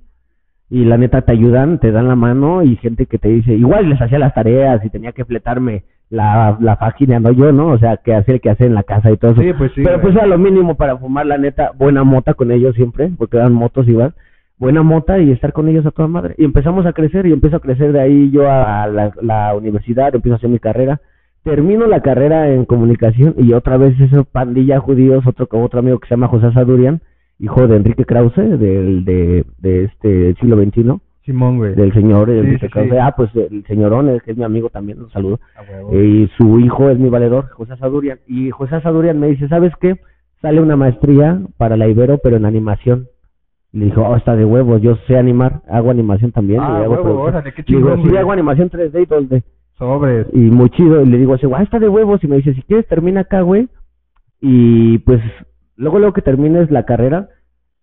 Y 0.67 0.83
la 0.85 0.97
neta 0.97 1.21
te 1.21 1.31
ayudan, 1.33 1.79
te 1.79 1.91
dan 1.91 2.07
la 2.07 2.15
mano 2.15 2.63
y 2.63 2.75
gente 2.77 3.05
que 3.05 3.19
te 3.19 3.27
dice, 3.29 3.53
igual 3.53 3.87
les 3.87 4.01
hacía 4.01 4.17
las 4.17 4.33
tareas 4.33 4.83
y 4.83 4.89
tenía 4.89 5.11
que 5.11 5.25
fletarme 5.25 5.83
la, 6.09 6.57
la 6.59 6.77
página, 6.79 7.19
no 7.19 7.31
yo, 7.31 7.51
¿no? 7.51 7.67
O 7.67 7.77
sea, 7.77 7.97
que 7.97 8.15
hacer 8.15 8.41
que 8.41 8.49
hacer 8.49 8.65
en 8.67 8.73
la 8.73 8.81
casa 8.81 9.11
y 9.11 9.17
todo 9.17 9.33
eso. 9.33 9.41
Sí, 9.41 9.53
pues 9.55 9.71
sí. 9.75 9.81
Pero 9.83 9.99
güey. 9.99 10.01
pues 10.01 10.15
era 10.15 10.25
lo 10.25 10.39
mínimo 10.39 10.73
para 10.75 10.97
fumar, 10.97 11.27
la 11.27 11.37
neta, 11.37 11.71
buena 11.77 12.03
mota 12.03 12.33
con 12.33 12.49
ellos 12.51 12.73
siempre, 12.75 13.11
porque 13.15 13.37
eran 13.37 13.53
motos 13.53 13.87
igual. 13.87 14.15
Buena 14.57 14.83
mota 14.83 15.19
y 15.19 15.31
estar 15.31 15.51
con 15.53 15.67
ellos 15.67 15.85
a 15.85 15.91
toda 15.91 16.07
madre. 16.07 16.35
Y 16.37 16.45
empezamos 16.45 16.85
a 16.85 16.93
crecer 16.93 17.25
y 17.25 17.33
empiezo 17.33 17.57
a 17.57 17.61
crecer 17.61 17.91
de 17.91 17.99
ahí 17.99 18.31
yo 18.31 18.49
a 18.49 18.87
la, 18.87 19.11
la 19.21 19.55
universidad, 19.55 20.15
empiezo 20.15 20.35
a 20.35 20.37
hacer 20.37 20.49
mi 20.49 20.59
carrera. 20.59 21.01
Termino 21.43 21.85
la 21.87 22.01
carrera 22.01 22.49
en 22.51 22.65
comunicación 22.65 23.35
y 23.37 23.53
otra 23.53 23.77
vez 23.77 23.99
esa 23.99 24.23
pandilla 24.23 24.79
judíos, 24.79 25.27
otro 25.27 25.47
otro 25.51 25.79
amigo 25.79 25.99
que 25.99 26.07
se 26.07 26.15
llama 26.15 26.27
José 26.29 26.51
Sadurian, 26.53 27.01
hijo 27.37 27.67
de 27.67 27.75
Enrique 27.75 28.05
Krause, 28.05 28.35
del, 28.35 29.05
de, 29.05 29.45
de 29.59 29.83
este 29.83 30.33
siglo 30.39 30.55
XXI, 30.63 30.99
Simón, 31.23 31.57
güey. 31.57 31.75
del 31.75 31.93
señor 31.93 32.29
Sí, 32.29 32.37
Enrique 32.37 32.65
sí, 32.67 32.71
Krause. 32.71 32.89
sí. 32.89 32.97
Ah, 32.99 33.13
pues 33.15 33.29
el 33.35 33.63
señorón, 33.67 34.19
que 34.23 34.31
es 34.31 34.37
mi 34.37 34.43
amigo 34.43 34.69
también, 34.69 35.01
un 35.01 35.11
saludo. 35.11 35.39
Eh, 35.91 36.03
y 36.03 36.27
su 36.37 36.59
hijo 36.59 36.89
es 36.89 36.97
mi 36.97 37.09
valedor, 37.09 37.49
José 37.49 37.75
Sadurian. 37.77 38.19
Y 38.27 38.49
José 38.51 38.79
Sadurian 38.81 39.19
me 39.19 39.27
dice, 39.27 39.47
¿sabes 39.47 39.73
qué? 39.81 39.97
Sale 40.41 40.61
una 40.61 40.75
maestría 40.77 41.41
para 41.57 41.77
la 41.77 41.87
Ibero, 41.87 42.17
pero 42.23 42.37
en 42.37 42.45
animación. 42.45 43.07
Le 43.75 43.85
dijo, 43.85 44.01
oh, 44.03 44.15
está 44.15 44.37
de 44.37 44.45
huevos, 44.45 44.81
yo 44.81 44.95
sé 45.05 45.17
animar, 45.17 45.61
hago 45.67 45.91
animación 45.91 46.31
también. 46.31 46.61
Ah, 46.61 46.77
y 46.79 46.83
hago 46.83 46.93
huevo, 46.93 47.03
producción". 47.03 47.35
órale, 47.35 47.53
qué 47.53 47.61
Le 47.61 47.77
digo, 47.77 47.89
chingón, 47.89 48.03
sí, 48.03 48.09
güey. 48.09 48.21
hago 48.21 48.31
animación 48.31 48.69
3D 48.69 49.01
y 49.01 49.05
2D. 49.05 49.43
Sobres. 49.77 50.27
Y 50.31 50.39
muy 50.39 50.69
chido. 50.69 51.01
Y 51.01 51.05
le 51.07 51.17
digo, 51.17 51.33
así, 51.33 51.45
ah, 51.53 51.61
está 51.61 51.77
de 51.79 51.89
huevos. 51.89 52.23
Y 52.23 52.27
me 52.27 52.37
dice, 52.37 52.53
si 52.53 52.61
quieres, 52.61 52.87
termina 52.87 53.21
acá, 53.21 53.41
güey. 53.41 53.67
Y 54.39 54.99
pues, 54.99 55.19
luego, 55.75 55.99
luego 55.99 56.13
que 56.13 56.21
termines 56.21 56.71
la 56.71 56.85
carrera, 56.85 57.27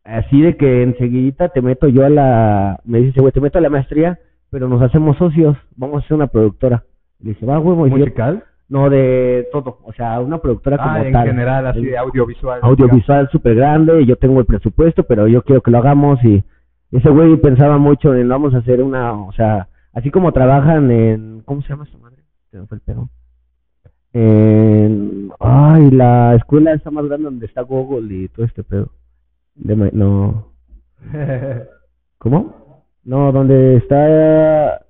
así 0.03 0.41
de 0.41 0.57
que 0.57 0.83
enseguidita 0.83 1.51
te 1.51 1.61
meto 1.61 1.89
yo 1.89 2.07
a 2.07 2.09
la. 2.09 2.81
Me 2.87 3.01
dice, 3.01 3.21
güey, 3.21 3.33
te 3.33 3.43
meto 3.43 3.59
a 3.59 3.61
la 3.61 3.69
maestría, 3.69 4.19
pero 4.51 4.69
nos 4.69 4.81
hacemos 4.81 5.19
socios. 5.19 5.59
Vamos 5.77 5.97
a 5.97 6.05
hacer 6.07 6.15
una 6.15 6.29
productora. 6.29 6.85
Y 7.21 7.25
le 7.25 7.31
dice, 7.35 7.45
va, 7.45 7.59
huevo. 7.59 7.87
¿Musical? 7.87 8.45
No, 8.73 8.89
de 8.89 9.47
todo. 9.53 9.79
O 9.85 9.93
sea, 9.93 10.19
una 10.21 10.39
productora 10.39 10.79
como 10.79 10.91
Ah, 10.93 11.07
en 11.07 11.13
tal. 11.13 11.27
general, 11.27 11.67
así 11.67 11.85
de 11.85 11.99
audiovisual. 11.99 12.61
Audiovisual 12.63 13.29
súper 13.31 13.55
grande. 13.55 14.01
Y 14.01 14.07
yo 14.07 14.17
tengo 14.17 14.41
el 14.41 14.47
presupuesto, 14.47 15.03
pero 15.05 15.29
yo 15.29 15.43
quiero 15.43 15.61
que 15.61 15.71
lo 15.71 15.77
hagamos. 15.79 16.19
Y 16.25 16.43
ese 16.91 17.11
güey 17.11 17.37
pensaba 17.37 17.77
mucho 17.77 18.15
en 18.15 18.27
vamos 18.29 18.55
a 18.55 18.59
hacer 18.59 18.83
una. 18.83 19.13
O 19.13 19.33
sea, 19.33 19.69
así 19.93 20.11
como 20.11 20.33
trabajan 20.33 20.91
en. 20.91 21.43
¿Cómo 21.45 21.61
se 21.61 21.69
llama 21.69 21.85
esa 21.85 21.99
madre? 21.99 22.23
Se 22.51 22.59
me 22.59 22.67
fue 22.67 22.77
el 22.79 22.83
pedo. 22.83 23.11
En. 24.15 25.31
Ay, 25.39 25.91
la 25.91 26.35
escuela 26.37 26.73
está 26.73 26.91
más 26.91 27.05
grande 27.07 27.25
donde 27.25 27.45
está 27.47 27.61
Google 27.61 28.15
y 28.15 28.29
todo 28.29 28.47
este 28.47 28.65
pedo. 28.65 28.89
De 29.55 29.77
no. 29.93 30.47
¿Cómo? 32.19 32.85
No, 33.05 33.33
donde 33.33 33.77
está. 33.77 34.81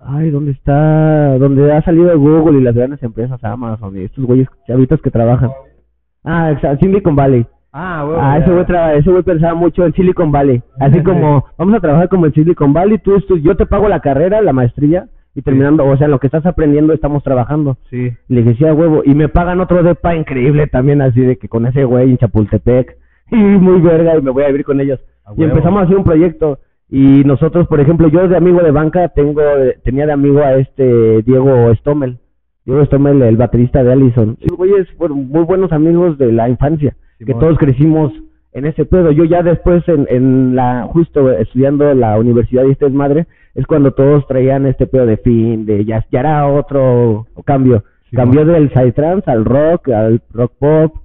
Ay, 0.00 0.30
¿dónde 0.30 0.52
está? 0.52 1.36
Donde 1.38 1.72
ha 1.72 1.82
salido 1.82 2.16
Google 2.18 2.58
y 2.58 2.62
las 2.62 2.74
grandes 2.74 3.02
empresas, 3.02 3.42
Amazon 3.42 3.96
y 3.96 4.04
estos 4.04 4.24
güeyes 4.24 4.48
chavitos 4.66 5.00
que 5.02 5.10
trabajan. 5.10 5.50
Ah, 6.24 6.50
exacto, 6.52 6.84
Silicon 6.86 7.16
Valley. 7.16 7.46
ah, 7.72 8.04
huevo. 8.06 8.20
Ah, 8.20 8.38
ese 8.38 8.50
güey, 8.52 8.64
traba- 8.64 8.94
ese 8.94 9.10
güey 9.10 9.22
pensaba 9.22 9.54
mucho 9.54 9.84
en 9.84 9.92
Silicon 9.94 10.30
Valley. 10.32 10.62
Así 10.80 11.02
como, 11.02 11.44
vamos 11.58 11.74
a 11.74 11.80
trabajar 11.80 12.08
como 12.08 12.26
en 12.26 12.32
Silicon 12.32 12.72
Valley, 12.72 12.98
tú, 12.98 13.20
tú- 13.22 13.38
yo 13.38 13.56
te 13.56 13.66
pago 13.66 13.88
la 13.88 14.00
carrera, 14.00 14.40
la 14.40 14.52
maestría, 14.52 15.06
y 15.34 15.42
terminando, 15.42 15.84
o 15.86 15.96
sea, 15.96 16.06
en 16.06 16.10
lo 16.12 16.18
que 16.18 16.26
estás 16.26 16.44
aprendiendo 16.46 16.92
estamos 16.92 17.22
trabajando. 17.22 17.76
Sí. 17.90 18.10
Le 18.28 18.42
dije, 18.42 18.56
sí, 18.56 18.64
a 18.66 18.74
huevo. 18.74 19.02
Y 19.04 19.14
me 19.14 19.28
pagan 19.28 19.60
otro 19.60 19.82
depa 19.82 20.14
increíble 20.16 20.66
también, 20.66 21.00
así 21.02 21.20
de 21.20 21.36
que 21.36 21.48
con 21.48 21.66
ese 21.66 21.84
güey 21.84 22.10
en 22.10 22.18
Chapultepec. 22.18 22.96
Y 23.30 23.36
muy 23.36 23.80
verga, 23.82 24.16
y 24.16 24.22
me 24.22 24.30
voy 24.30 24.44
a 24.44 24.48
vivir 24.48 24.64
con 24.64 24.80
ellos. 24.80 24.98
A 25.26 25.32
Y 25.34 25.40
huevo. 25.40 25.50
empezamos 25.52 25.82
a 25.82 25.84
hacer 25.84 25.96
un 25.98 26.04
proyecto. 26.04 26.58
Y 26.90 27.22
nosotros, 27.24 27.66
por 27.68 27.80
ejemplo, 27.80 28.08
yo 28.08 28.28
de 28.28 28.36
amigo 28.36 28.60
de 28.62 28.70
banca 28.70 29.08
tengo, 29.08 29.42
tenía 29.84 30.06
de 30.06 30.12
amigo 30.12 30.40
a 30.40 30.54
este 30.54 31.22
Diego 31.22 31.74
Stommel. 31.76 32.18
Diego 32.64 32.84
Stommel, 32.86 33.22
el 33.22 33.36
baterista 33.36 33.84
de 33.84 33.92
Allison. 33.92 34.36
Esos 34.40 34.56
güeyes 34.56 34.88
fueron 34.96 35.28
muy 35.28 35.44
buenos 35.44 35.72
amigos 35.72 36.16
de 36.18 36.32
la 36.32 36.48
infancia. 36.48 36.96
Que 37.18 37.34
todos 37.34 37.58
crecimos 37.58 38.12
en 38.52 38.66
ese 38.66 38.84
pedo. 38.84 39.10
Yo 39.10 39.24
ya 39.24 39.42
después, 39.42 39.86
en, 39.88 40.06
en 40.08 40.56
la, 40.56 40.88
justo 40.92 41.30
estudiando 41.32 41.92
la 41.94 42.18
universidad 42.18 42.64
y 42.64 42.72
este 42.72 42.86
es 42.86 42.92
madre, 42.92 43.26
es 43.54 43.66
cuando 43.66 43.92
todos 43.92 44.26
traían 44.26 44.66
este 44.66 44.86
pedo 44.86 45.04
de 45.04 45.16
fin, 45.16 45.66
de 45.66 45.84
ya, 45.84 46.04
ya 46.10 46.20
era 46.20 46.46
otro 46.46 47.26
cambio. 47.44 47.84
Simón. 48.10 48.24
Cambió 48.24 48.44
del 48.44 48.70
psytrance 48.70 49.30
al 49.30 49.44
rock, 49.44 49.88
al 49.88 50.22
rock 50.32 50.52
pop, 50.58 50.96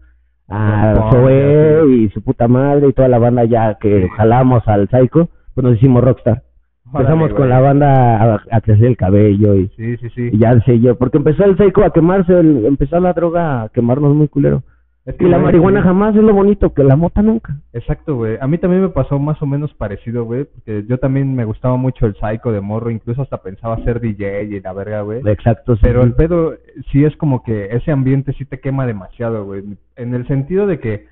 a 0.48 1.12
ya, 1.12 1.86
y 1.90 2.10
su 2.10 2.22
puta 2.22 2.48
madre 2.48 2.90
y 2.90 2.94
toda 2.94 3.08
la 3.08 3.20
banda 3.20 3.44
ya 3.46 3.78
que 3.80 4.08
jalamos 4.16 4.68
al 4.68 4.88
psycho, 4.90 5.30
pues 5.54 5.64
nos 5.66 5.76
hicimos 5.78 6.04
rockstar. 6.04 6.44
Empezamos 6.86 7.34
con 7.34 7.50
la 7.50 7.60
banda 7.60 8.36
a, 8.36 8.42
a 8.52 8.62
crecer 8.62 8.86
el 8.86 8.98
cabello 8.98 9.56
y, 9.56 9.68
Sí, 9.70 9.98
sí, 9.98 10.10
sí. 10.10 10.30
y 10.32 10.38
ya 10.38 10.60
sé 10.62 10.80
yo, 10.80 10.96
porque 10.98 11.18
empezó 11.18 11.44
el 11.46 11.58
psycho 11.58 11.84
a 11.84 11.92
quemarse, 11.92 12.38
el- 12.40 12.66
empezó 12.66 13.00
la 13.00 13.14
droga 13.14 13.64
a 13.64 13.70
quemarnos 13.70 14.14
muy 14.14 14.28
culero. 14.28 14.62
Es 15.06 15.16
que, 15.16 15.26
Y 15.26 15.28
la 15.28 15.38
güey, 15.38 15.46
marihuana 15.48 15.82
jamás 15.82 16.16
es 16.16 16.22
lo 16.24 16.34
bonito, 16.34 16.74
que 16.74 16.84
la 16.84 16.96
mota 16.96 17.22
nunca. 17.22 17.58
Exacto, 17.74 18.16
güey. 18.16 18.38
A 18.40 18.48
mí 18.48 18.58
también 18.58 18.84
me 18.84 18.90
pasó 18.90 19.18
más 19.20 19.42
o 19.42 19.46
menos 19.46 19.74
parecido, 19.74 20.24
güey, 20.24 20.46
porque 20.46 20.86
yo 20.88 20.98
también 20.98 21.36
me 21.36 21.44
gustaba 21.46 21.76
mucho 21.78 22.06
el 22.06 22.16
psycho 22.16 22.52
de 22.54 22.62
morro, 22.62 22.90
incluso 22.92 23.22
hasta 23.24 23.42
pensaba 23.42 23.84
ser 23.84 24.00
DJ 24.00 24.44
y 24.44 24.60
la 24.62 24.72
verga, 24.72 25.02
güey. 25.02 25.20
Exacto, 25.26 25.76
sí. 25.76 25.82
Pero 25.84 26.04
el 26.04 26.14
pedo 26.14 26.54
sí 26.92 27.04
es 27.04 27.16
como 27.18 27.44
que 27.44 27.70
ese 27.76 27.92
ambiente 27.92 28.32
sí 28.34 28.46
te 28.46 28.60
quema 28.60 28.86
demasiado, 28.86 29.44
güey. 29.46 29.64
En 29.98 30.14
el 30.14 30.26
sentido 30.28 30.68
de 30.68 30.80
que, 30.80 31.06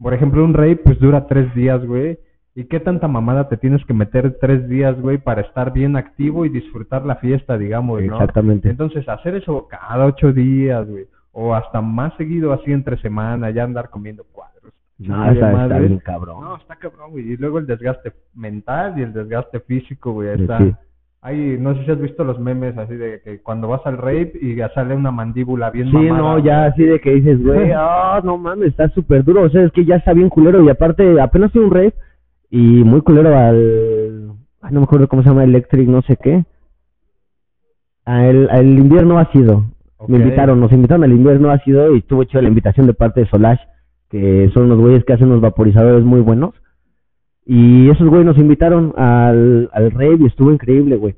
por 0.00 0.12
ejemplo, 0.14 0.42
un 0.44 0.54
rave 0.54 0.76
pues 0.76 0.98
dura 0.98 1.26
tres 1.28 1.54
días, 1.54 1.84
güey. 1.86 2.18
¿Y 2.56 2.64
qué 2.64 2.80
tanta 2.80 3.06
mamada 3.06 3.50
te 3.50 3.58
tienes 3.58 3.84
que 3.84 3.92
meter 3.92 4.38
tres 4.40 4.66
días, 4.66 4.98
güey, 4.98 5.18
para 5.18 5.42
estar 5.42 5.74
bien 5.74 5.94
activo 5.94 6.46
y 6.46 6.48
disfrutar 6.48 7.04
la 7.04 7.16
fiesta, 7.16 7.58
digamos, 7.58 8.02
¿no? 8.02 8.14
Exactamente. 8.14 8.70
Entonces, 8.70 9.06
hacer 9.10 9.34
eso 9.34 9.68
cada 9.68 10.06
ocho 10.06 10.32
días, 10.32 10.88
güey, 10.88 11.04
o 11.32 11.54
hasta 11.54 11.82
más 11.82 12.14
seguido 12.16 12.54
así 12.54 12.72
entre 12.72 12.96
semana, 13.02 13.50
ya 13.50 13.64
andar 13.64 13.90
comiendo 13.90 14.24
cuadros. 14.32 14.72
No, 14.98 15.30
está, 15.30 15.78
bien 15.78 15.98
cabrón. 15.98 16.40
No, 16.40 16.56
está 16.56 16.76
cabrón, 16.76 17.10
güey. 17.10 17.30
Y 17.30 17.36
luego 17.36 17.58
el 17.58 17.66
desgaste 17.66 18.14
mental 18.34 18.94
y 18.98 19.02
el 19.02 19.12
desgaste 19.12 19.60
físico, 19.60 20.12
güey. 20.12 20.40
Está... 20.40 20.58
sí. 20.58 20.74
Hay, 21.20 21.58
no 21.58 21.74
sé 21.74 21.84
si 21.84 21.90
has 21.90 22.00
visto 22.00 22.22
los 22.24 22.38
memes 22.38 22.78
así 22.78 22.94
de 22.94 23.20
que 23.20 23.40
cuando 23.40 23.66
vas 23.66 23.84
al 23.84 23.98
rape 23.98 24.32
y 24.40 24.54
ya 24.54 24.68
sale 24.74 24.94
una 24.94 25.10
mandíbula 25.10 25.70
bien 25.70 25.90
Sí, 25.90 25.96
mamada, 25.96 26.18
no, 26.18 26.32
güey. 26.34 26.44
ya 26.44 26.66
así 26.66 26.84
de 26.84 27.00
que 27.00 27.14
dices, 27.14 27.42
güey, 27.42 27.72
ah, 27.76 28.20
no 28.22 28.38
mames, 28.38 28.68
está 28.68 28.88
súper 28.90 29.24
duro. 29.24 29.42
O 29.42 29.48
sea, 29.50 29.64
es 29.64 29.72
que 29.72 29.84
ya 29.84 29.96
está 29.96 30.14
bien 30.14 30.30
culero. 30.30 30.62
Y 30.62 30.70
aparte, 30.70 31.20
apenas 31.20 31.54
a 31.54 31.58
un 31.58 31.70
rave 31.70 31.92
y 32.50 32.58
muy 32.58 33.00
culero 33.02 33.36
al. 33.36 34.32
Ay, 34.60 34.72
no 34.72 34.80
me 34.80 34.84
acuerdo 34.84 35.08
cómo 35.08 35.22
se 35.22 35.28
llama, 35.28 35.44
Electric, 35.44 35.88
no 35.88 36.02
sé 36.02 36.16
qué. 36.16 36.44
A 38.04 38.26
el, 38.26 38.78
invierno 38.78 39.18
ácido. 39.18 39.64
Me 40.08 40.18
Ok. 40.18 40.24
invitaron, 40.24 40.60
nos 40.60 40.72
invitaron 40.72 41.04
al 41.04 41.12
invierno 41.12 41.50
ácido 41.50 41.94
y 41.94 41.98
estuvo 41.98 42.22
hecho 42.22 42.40
la 42.40 42.48
invitación 42.48 42.86
de 42.86 42.94
parte 42.94 43.20
de 43.20 43.28
Solash, 43.28 43.58
que 44.10 44.50
son 44.54 44.64
unos 44.64 44.78
güeyes 44.78 45.04
que 45.04 45.12
hacen 45.14 45.28
unos 45.28 45.40
vaporizadores 45.40 46.04
muy 46.04 46.20
buenos. 46.20 46.54
Y 47.44 47.88
esos 47.90 48.08
güeyes 48.08 48.26
nos 48.26 48.38
invitaron 48.38 48.92
al, 48.96 49.70
al 49.72 49.90
rave 49.90 50.18
y 50.20 50.26
estuvo 50.26 50.52
increíble, 50.52 50.96
güey. 50.96 51.14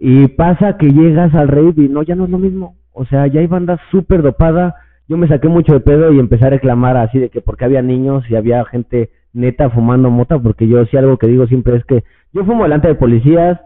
Y 0.00 0.28
pasa 0.28 0.76
que 0.76 0.92
llegas 0.92 1.34
al 1.34 1.48
rave 1.48 1.74
y 1.76 1.88
no, 1.88 2.02
ya 2.02 2.14
no 2.14 2.24
es 2.24 2.30
lo 2.30 2.38
mismo. 2.38 2.76
O 2.92 3.04
sea, 3.06 3.26
ya 3.26 3.40
hay 3.40 3.46
bandas 3.46 3.80
súper 3.90 4.22
dopada. 4.22 4.74
Yo 5.08 5.16
me 5.16 5.28
saqué 5.28 5.48
mucho 5.48 5.72
de 5.72 5.80
pedo 5.80 6.12
y 6.12 6.18
empecé 6.18 6.46
a 6.46 6.50
reclamar 6.50 6.96
así 6.96 7.18
de 7.18 7.30
que 7.30 7.40
porque 7.40 7.64
había 7.64 7.82
niños 7.82 8.24
y 8.28 8.36
había 8.36 8.64
gente 8.66 9.10
neta 9.38 9.70
fumando 9.70 10.10
mota, 10.10 10.38
porque 10.38 10.66
yo 10.68 10.84
sí 10.86 10.96
algo 10.96 11.16
que 11.16 11.26
digo 11.28 11.46
siempre 11.46 11.76
es 11.76 11.84
que 11.84 12.02
yo 12.32 12.44
fumo 12.44 12.64
delante 12.64 12.88
de 12.88 12.94
policías, 12.96 13.60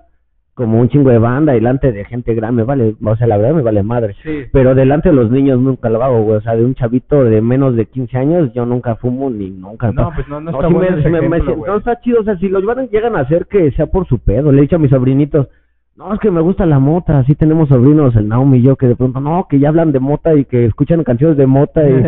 como 0.54 0.78
un 0.80 0.88
chingo 0.90 1.08
de 1.08 1.16
banda, 1.18 1.54
delante 1.54 1.92
de 1.92 2.04
gente 2.04 2.34
grande, 2.34 2.62
me 2.62 2.66
vale, 2.66 2.94
o 3.02 3.16
sea, 3.16 3.26
la 3.26 3.38
verdad 3.38 3.54
me 3.54 3.62
vale 3.62 3.82
madre. 3.82 4.14
Sí. 4.22 4.42
Pero 4.52 4.74
delante 4.74 5.08
de 5.08 5.14
los 5.14 5.30
niños 5.30 5.58
nunca 5.58 5.88
lo 5.88 6.02
hago, 6.04 6.22
güey. 6.22 6.36
O 6.36 6.40
sea, 6.42 6.54
de 6.54 6.62
un 6.62 6.74
chavito 6.74 7.24
de 7.24 7.40
menos 7.40 7.74
de 7.74 7.86
15 7.86 8.18
años, 8.18 8.52
yo 8.52 8.66
nunca 8.66 8.96
fumo 8.96 9.30
ni 9.30 9.48
nunca. 9.50 9.90
No, 9.92 10.12
pues 10.14 10.28
no, 10.28 10.40
no 10.42 10.50
No, 10.50 10.58
está 10.58 10.68
sí 10.68 10.74
bueno 10.74 10.90
me, 10.96 11.00
ese 11.00 11.10
me- 11.10 11.18
ejemplo, 11.38 11.64
no, 11.66 11.76
está 11.78 11.98
chido, 12.00 12.20
o 12.20 12.24
sea, 12.24 12.36
si 12.36 12.48
los 12.50 12.64
van, 12.66 12.86
llegan 12.90 13.16
a 13.16 13.20
hacer 13.20 13.46
que 13.46 13.70
sea 13.72 13.86
por 13.86 14.06
su 14.06 14.18
pedo. 14.18 14.52
Le 14.52 14.58
he 14.58 14.62
dicho 14.62 14.76
a 14.76 14.78
mis 14.78 14.90
sobrinitos, 14.90 15.48
no, 15.96 16.14
es 16.14 16.20
que 16.20 16.30
me 16.30 16.40
gusta 16.40 16.64
la 16.64 16.78
mota, 16.78 17.18
así 17.18 17.34
tenemos 17.34 17.68
sobrinos, 17.68 18.16
el 18.16 18.28
Naomi 18.28 18.58
y 18.58 18.62
yo, 18.62 18.76
que 18.76 18.86
de 18.86 18.96
pronto, 18.96 19.20
no, 19.20 19.46
que 19.48 19.58
ya 19.58 19.68
hablan 19.68 19.92
de 19.92 20.00
mota 20.00 20.34
y 20.34 20.46
que 20.46 20.64
escuchan 20.64 21.04
canciones 21.04 21.36
de 21.36 21.46
mota 21.46 21.82
y... 21.88 22.02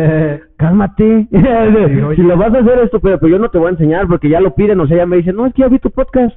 Cálmate, 0.57 1.27
si 2.15 2.21
lo 2.21 2.37
vas 2.37 2.53
a 2.53 2.59
hacer 2.59 2.79
esto, 2.79 2.99
pero, 2.99 3.19
pero 3.19 3.33
yo 3.33 3.39
no 3.39 3.49
te 3.49 3.57
voy 3.57 3.67
a 3.67 3.71
enseñar 3.71 4.07
porque 4.07 4.29
ya 4.29 4.39
lo 4.39 4.55
piden, 4.55 4.79
o 4.79 4.87
sea, 4.87 4.97
ya 4.97 5.05
me 5.05 5.17
dicen, 5.17 5.35
no, 5.35 5.45
es 5.45 5.53
que 5.53 5.61
ya 5.61 5.67
vi 5.67 5.79
tu 5.79 5.91
podcast 5.91 6.35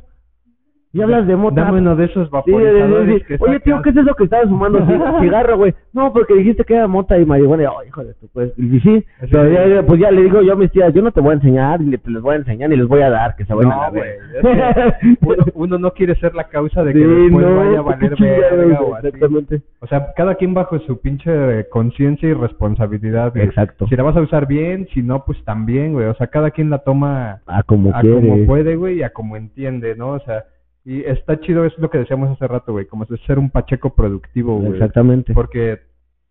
y 0.93 1.03
hablas 1.03 1.27
de 1.27 1.37
mota. 1.37 1.63
Dame 1.65 1.79
uno 1.81 1.95
de 1.97 2.07
esos 2.07 2.29
Sí, 2.29 2.35
sí, 2.35 2.43
sí, 2.45 2.53
vaporizadores 2.53 3.19
sí. 3.19 3.25
que 3.27 3.37
Oye, 3.41 3.61
tío. 3.61 3.83
¿qué 3.83 3.91
es 3.91 3.97
eso 3.97 4.15
que 4.15 4.25
estabas 4.25 4.49
fumando? 4.49 4.79
Cig- 4.81 5.21
Cigarro, 5.21 5.57
güey. 5.59 5.75
No, 5.93 6.13
porque 6.13 6.35
dijiste 6.35 6.65
que 6.65 6.75
era 6.75 6.87
mota 6.89 7.19
y 7.19 7.25
marihuana. 7.27 7.63
Y, 7.65 7.67
oh, 7.67 7.85
hijo 7.87 8.05
de 8.05 8.15
tu, 8.15 8.29
pues. 8.29 8.53
Y 8.57 8.81
sí, 8.81 9.05
pero 9.31 9.51
ya, 9.51 9.83
pues 9.83 10.01
ya 10.01 10.11
le 10.11 10.23
digo 10.23 10.41
yo 10.43 10.53
a 10.53 10.57
mis 10.57 10.71
tías, 10.71 10.93
yo 10.95 11.03
no 11.03 11.11
te 11.13 11.21
voy 11.21 11.31
a 11.33 11.35
enseñar, 11.35 11.81
ni 11.81 11.97
te 11.99 12.11
les 12.11 12.23
voy 12.23 12.35
a 12.35 12.39
enseñar, 12.39 12.71
ni 12.71 12.77
les 12.77 12.87
voy 12.89 13.03
a 13.03 13.11
dar, 13.11 13.37
que 13.37 13.45
se 13.45 13.53
vayan 13.55 13.73
a 13.73 13.91
la 13.91 13.93
uno, 15.23 15.45
uno 15.55 15.79
no 15.79 15.93
quiere 15.93 16.15
ser 16.17 16.35
la 16.35 16.45
causa 16.45 16.83
de 16.85 16.93
que 16.93 16.99
después 17.01 17.47
no, 17.47 17.57
vaya 17.57 17.79
a 17.79 17.83
valer 17.83 18.15
verga 18.19 18.81
o 18.81 18.95
así. 18.95 19.07
Exactamente. 19.09 19.61
O 19.81 19.87
sea, 19.87 20.13
cada 20.17 20.35
quien 20.37 20.55
bajo 20.55 20.79
su 20.81 21.01
pinche 21.01 21.69
conciencia 21.69 22.29
y 22.29 22.33
responsabilidad. 22.35 23.37
Exacto. 23.37 23.87
Si 23.89 23.97
la 23.97 24.03
vas 24.03 24.17
a 24.17 24.21
usar 24.21 24.47
bien, 24.47 24.89
si 24.95 25.03
no, 25.03 25.25
pues 25.25 25.43
también, 25.45 25.93
güey. 25.93 26.07
O 26.07 26.15
sea, 26.15 26.29
cada 26.29 26.51
quien 26.51 26.71
la 26.71 26.79
toma 26.79 27.41
Ah, 27.47 27.63
como 27.65 27.95
a 27.95 28.01
quiere. 28.01 28.17
como 28.17 28.47
puede, 28.47 28.77
güey, 28.77 28.99
y 28.99 29.03
a 29.03 29.11
como 29.11 29.37
entiende, 29.37 29.95
¿no? 29.97 30.11
O 30.13 30.21
sea, 30.21 30.45
y 30.85 31.03
está 31.03 31.39
chido, 31.41 31.65
eso 31.65 31.77
es 31.77 31.83
lo 31.83 31.91
que 31.91 31.99
decíamos 31.99 32.31
hace 32.31 32.47
rato, 32.47 32.73
güey, 32.73 32.87
como 32.87 33.05
es 33.05 33.21
ser 33.27 33.39
un 33.39 33.51
pacheco 33.51 33.95
productivo, 33.95 34.59
güey. 34.59 34.73
Exactamente. 34.73 35.35
Porque 35.35 35.81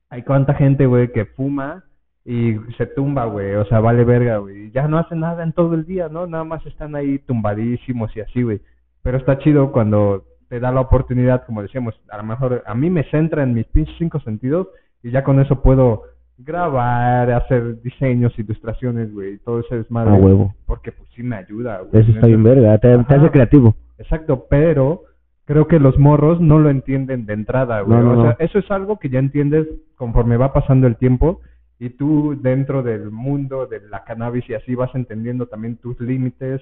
hay 0.09 0.23
cuánta 0.23 0.53
gente, 0.55 0.85
güey, 0.85 1.11
que 1.11 1.25
fuma 1.25 1.83
y 2.25 2.55
se 2.77 2.87
tumba, 2.87 3.25
güey, 3.25 3.55
o 3.55 3.65
sea, 3.65 3.79
vale 3.79 4.03
verga, 4.03 4.37
güey. 4.37 4.71
Ya 4.71 4.87
no 4.87 4.97
hace 4.97 5.15
nada 5.15 5.43
en 5.43 5.53
todo 5.53 5.75
el 5.75 5.85
día, 5.85 6.09
¿no? 6.09 6.27
Nada 6.27 6.43
más 6.43 6.65
están 6.65 6.95
ahí 6.95 7.19
tumbadísimos 7.19 8.15
y 8.15 8.21
así, 8.21 8.43
güey. 8.43 8.61
Pero 9.01 9.17
está 9.17 9.37
chido 9.39 9.71
cuando 9.71 10.25
te 10.49 10.59
da 10.59 10.71
la 10.71 10.81
oportunidad, 10.81 11.45
como 11.45 11.61
decíamos, 11.61 11.95
a 12.09 12.17
lo 12.17 12.23
mejor 12.23 12.63
a 12.65 12.73
mí 12.73 12.89
me 12.89 13.03
centra 13.05 13.43
en 13.43 13.53
mis 13.53 13.65
pinches 13.67 13.95
cinco 13.97 14.19
sentidos 14.21 14.67
y 15.03 15.11
ya 15.11 15.23
con 15.23 15.39
eso 15.39 15.61
puedo 15.61 16.03
grabar, 16.37 17.31
hacer 17.31 17.81
diseños, 17.81 18.37
ilustraciones, 18.37 19.13
güey, 19.13 19.37
todo 19.39 19.59
ese 19.61 19.77
desmadre. 19.77 20.11
A 20.11 20.13
huevo. 20.15 20.53
Porque 20.65 20.91
pues 20.91 21.09
sí 21.15 21.23
me 21.23 21.35
ayuda, 21.35 21.81
güey. 21.81 22.03
Eso 22.03 22.11
está 22.11 22.27
bien 22.27 22.43
verga, 22.43 22.77
te, 22.77 22.97
te 23.03 23.15
hace 23.15 23.31
creativo. 23.31 23.75
Exacto, 23.97 24.45
pero 24.49 25.03
creo 25.45 25.67
que 25.67 25.79
los 25.79 25.97
morros 25.97 26.39
no 26.39 26.59
lo 26.59 26.69
entienden 26.69 27.25
de 27.25 27.33
entrada, 27.33 27.81
güey. 27.81 27.97
No, 27.97 28.03
no, 28.03 28.19
o 28.19 28.21
sea, 28.23 28.37
no. 28.39 28.45
eso 28.45 28.59
es 28.59 28.69
algo 28.69 28.99
que 28.99 29.09
ya 29.09 29.19
entiendes 29.19 29.67
conforme 29.95 30.37
va 30.37 30.53
pasando 30.53 30.87
el 30.87 30.97
tiempo 30.97 31.41
y 31.79 31.91
tú 31.91 32.37
dentro 32.41 32.83
del 32.83 33.11
mundo 33.11 33.67
de 33.67 33.81
la 33.87 34.03
cannabis 34.03 34.47
y 34.49 34.53
así 34.53 34.75
vas 34.75 34.93
entendiendo 34.93 35.47
también 35.47 35.77
tus 35.77 35.99
límites 35.99 36.61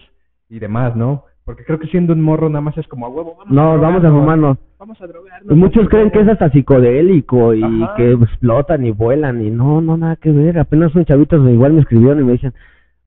y 0.50 0.60
demás, 0.60 0.96
¿no? 0.96 1.26
Porque 1.46 1.64
creo 1.64 1.78
que 1.78 1.88
siendo 1.88 2.14
un 2.14 2.24
morro 2.24 2.50
nada 2.50 2.62
más 2.62 2.76
es 2.76 2.88
como 2.88 3.06
a 3.06 3.10
huevo, 3.10 3.36
vamos 3.38 3.54
No, 3.54 3.80
vamos 3.80 4.04
a 4.04 4.10
fumarnos. 4.10 4.58
Vamos 4.80 5.00
a 5.00 5.06
drogarnos. 5.06 5.52
Y 5.52 5.54
muchos 5.54 5.88
creen 5.90 6.10
que 6.10 6.22
es 6.22 6.28
hasta 6.28 6.50
psicodélico 6.50 7.54
y 7.54 7.64
Ajá. 7.64 7.94
que 7.96 8.14
explotan 8.14 8.84
y 8.84 8.92
vuelan 8.92 9.46
y 9.46 9.52
no, 9.52 9.80
no, 9.80 9.96
nada 9.96 10.16
que 10.16 10.32
ver. 10.32 10.58
Apenas 10.58 10.96
un 10.96 11.06
chavito 11.06 11.38
igual 11.48 11.74
me 11.74 11.82
escribieron 11.82 12.20
y 12.20 12.24
me 12.24 12.32
dicen, 12.32 12.52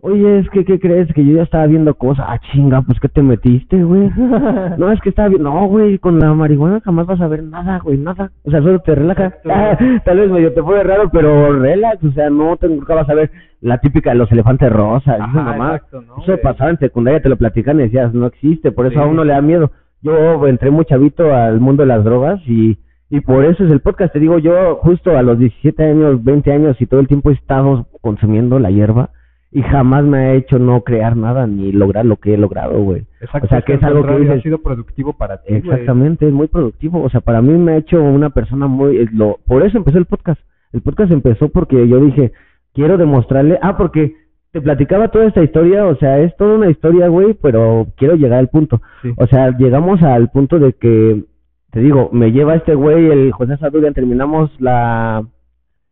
oye, 0.01 0.39
es 0.39 0.51
que, 0.51 0.65
¿qué 0.65 0.79
crees? 0.79 1.13
Que 1.13 1.25
yo 1.25 1.37
ya 1.37 1.43
estaba 1.43 1.67
viendo 1.67 1.95
cosas. 1.95 2.25
Ah, 2.29 2.39
chinga, 2.53 2.83
pues 2.83 2.99
que 3.01 3.09
te 3.09 3.23
metiste, 3.23 3.83
güey. 3.83 4.11
no, 4.79 4.93
es 4.93 5.01
que 5.01 5.09
estaba 5.09 5.29
viendo, 5.29 5.51
no, 5.51 5.67
güey, 5.67 5.99
con 5.99 6.19
la 6.19 6.33
marihuana 6.35 6.81
jamás 6.81 7.07
vas 7.07 7.21
a 7.21 7.29
ver 7.29 7.43
nada, 7.43 7.79
güey, 7.79 7.99
nada. 7.99 8.31
O 8.45 8.51
sea, 8.51 8.61
solo 8.61 8.79
te 8.81 8.95
relaja. 8.95 9.35
Tal 10.05 10.19
vez 10.19 10.31
medio 10.31 10.53
te 10.53 10.63
fue 10.63 10.83
raro, 10.83 11.11
pero 11.13 11.53
relax, 11.59 12.03
o 12.05 12.13
sea, 12.13 12.31
no 12.31 12.57
te 12.57 12.69
nunca 12.69 12.95
vas 12.95 13.09
a 13.09 13.15
ver 13.15 13.31
la 13.61 13.79
típica 13.79 14.11
de 14.11 14.17
los 14.17 14.31
elefantes 14.31 14.73
rosas. 14.73 15.19
Ajá, 15.21 15.57
exacto, 15.57 16.03
¿no, 16.03 16.23
Eso 16.23 16.39
pasaba 16.43 16.71
en 16.71 16.79
secundaria, 16.79 17.21
te 17.23 17.29
lo 17.29 17.37
platican 17.37 17.79
y 17.81 17.85
decías, 17.85 18.15
no 18.15 18.27
existe, 18.27 18.71
por 18.73 18.87
eso 18.87 18.95
Sí. 18.95 19.01
a 19.01 19.07
uno 19.07 19.25
le 19.25 19.33
da 19.33 19.41
miedo. 19.43 19.73
Yo 20.01 20.47
entré 20.47 20.71
muy 20.71 20.85
chavito 20.85 21.35
al 21.35 21.59
mundo 21.61 21.83
de 21.83 21.89
las 21.89 22.05
drogas 22.05 22.41
y, 22.47 22.79
y 23.11 23.21
por 23.21 23.45
eso 23.45 23.65
es 23.65 23.73
el 23.73 23.81
podcast. 23.81 24.13
Te 24.13 24.21
digo, 24.21 24.39
yo 24.39 24.77
justo 24.77 25.19
a 25.19 25.23
los 25.23 25.41
17 25.41 25.83
años, 25.85 26.23
20 26.23 26.53
años 26.53 26.81
y 26.81 26.87
todo 26.87 27.01
el 27.01 27.09
tiempo 27.09 27.31
he 27.31 27.35
estado 27.35 27.89
consumiendo 28.01 28.61
la 28.61 28.71
hierba 28.71 29.11
y 29.51 29.63
jamás 29.63 30.05
me 30.05 30.19
ha 30.19 30.35
hecho 30.35 30.59
no 30.59 30.83
crear 30.83 31.17
nada 31.17 31.47
ni 31.47 31.73
lograr 31.73 32.05
lo 32.05 32.17
que 32.17 32.35
he 32.35 32.37
logrado, 32.37 32.83
güey. 32.83 33.07
Exacto, 33.21 33.47
o 33.47 33.49
sea, 33.49 33.63
que 33.63 33.75
es 33.75 33.83
algo 33.83 34.05
que 34.05 34.19
dices- 34.19 34.39
ha 34.39 34.43
sido 34.43 34.59
productivo 34.59 35.15
para 35.15 35.39
ti. 35.43 35.55
Exactamente, 35.55 36.27
es 36.27 36.33
muy 36.33 36.49
productivo. 36.49 37.03
O 37.03 37.09
sea, 37.09 37.21
para 37.21 37.41
mí 37.41 37.53
me 37.55 37.73
ha 37.73 37.77
hecho 37.77 38.03
una 38.03 38.31
persona 38.31 38.67
muy... 38.67 38.99
es 38.99 39.13
Lo, 39.13 39.39
por 39.47 39.63
eso 39.65 39.79
empezó 39.79 39.99
el 39.99 40.05
podcast. 40.05 40.41
El 40.73 40.83
podcast 40.83 41.11
empezó 41.13 41.49
porque 41.49 41.89
yo 41.89 41.99
dije, 41.99 42.33
quiero 42.75 42.99
demostrarle... 42.99 43.59
Ah, 43.63 43.77
porque 43.79 44.15
te 44.53 44.61
platicaba 44.61 45.09
toda 45.09 45.25
esta 45.27 45.43
historia, 45.43 45.87
o 45.87 45.97
sea, 45.97 46.19
es 46.21 46.37
toda 46.37 46.55
una 46.57 46.71
historia, 46.71 47.09
güey, 47.09 47.33
pero 47.35 47.87
quiero 47.97 48.17
llegar 48.17 48.39
al 48.39 48.49
punto. 48.49 48.83
Sí. 49.03 49.13
O 49.17 49.27
sea, 49.27 49.51
llegamos 49.57 50.03
al 50.03 50.31
punto 50.31 50.59
de 50.59 50.75
que, 50.75 51.25
te 51.71 51.81
digo, 51.81 52.11
me 52.13 52.33
lleva 52.33 52.55
este 52.55 52.75
güey, 52.75 53.11
el 53.11 53.33
José 53.33 53.57
Sadurian, 53.57 53.95
terminamos 53.95 54.51
la, 54.61 55.25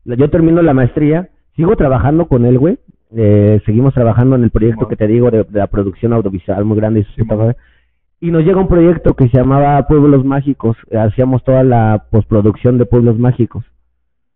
la- 0.05 0.15
Yo 0.17 0.29
termino 0.31 0.61
la 0.63 0.75
maestría, 0.75 1.31
sigo 1.55 1.75
trabajando 1.77 2.27
con 2.29 2.45
él, 2.45 2.59
güey. 2.59 2.79
Eh, 3.19 3.63
seguimos 3.65 3.95
trabajando 3.95 4.37
en 4.37 4.45
el 4.45 4.51
proyecto 4.51 4.89
que 4.89 4.97
te 4.97 5.07
digo 5.07 5.31
de, 5.31 5.45
de 5.45 5.59
la 5.59 5.69
producción 5.69 6.13
audiovisual 6.13 6.65
muy 6.67 6.77
grande 6.77 7.07
y 7.17 7.23
madre. 7.25 7.57
Y 8.21 8.31
nos 8.31 8.45
llega 8.45 8.61
un 8.61 8.69
proyecto 8.69 9.15
que 9.15 9.29
se 9.29 9.39
llamaba 9.39 9.87
Pueblos 9.87 10.25
Mágicos. 10.25 10.77
Hacíamos 10.95 11.43
toda 11.45 11.63
la 11.63 12.05
postproducción 12.11 12.77
de 12.79 12.85
Pueblos 12.87 13.19
Mágicos. 13.19 13.65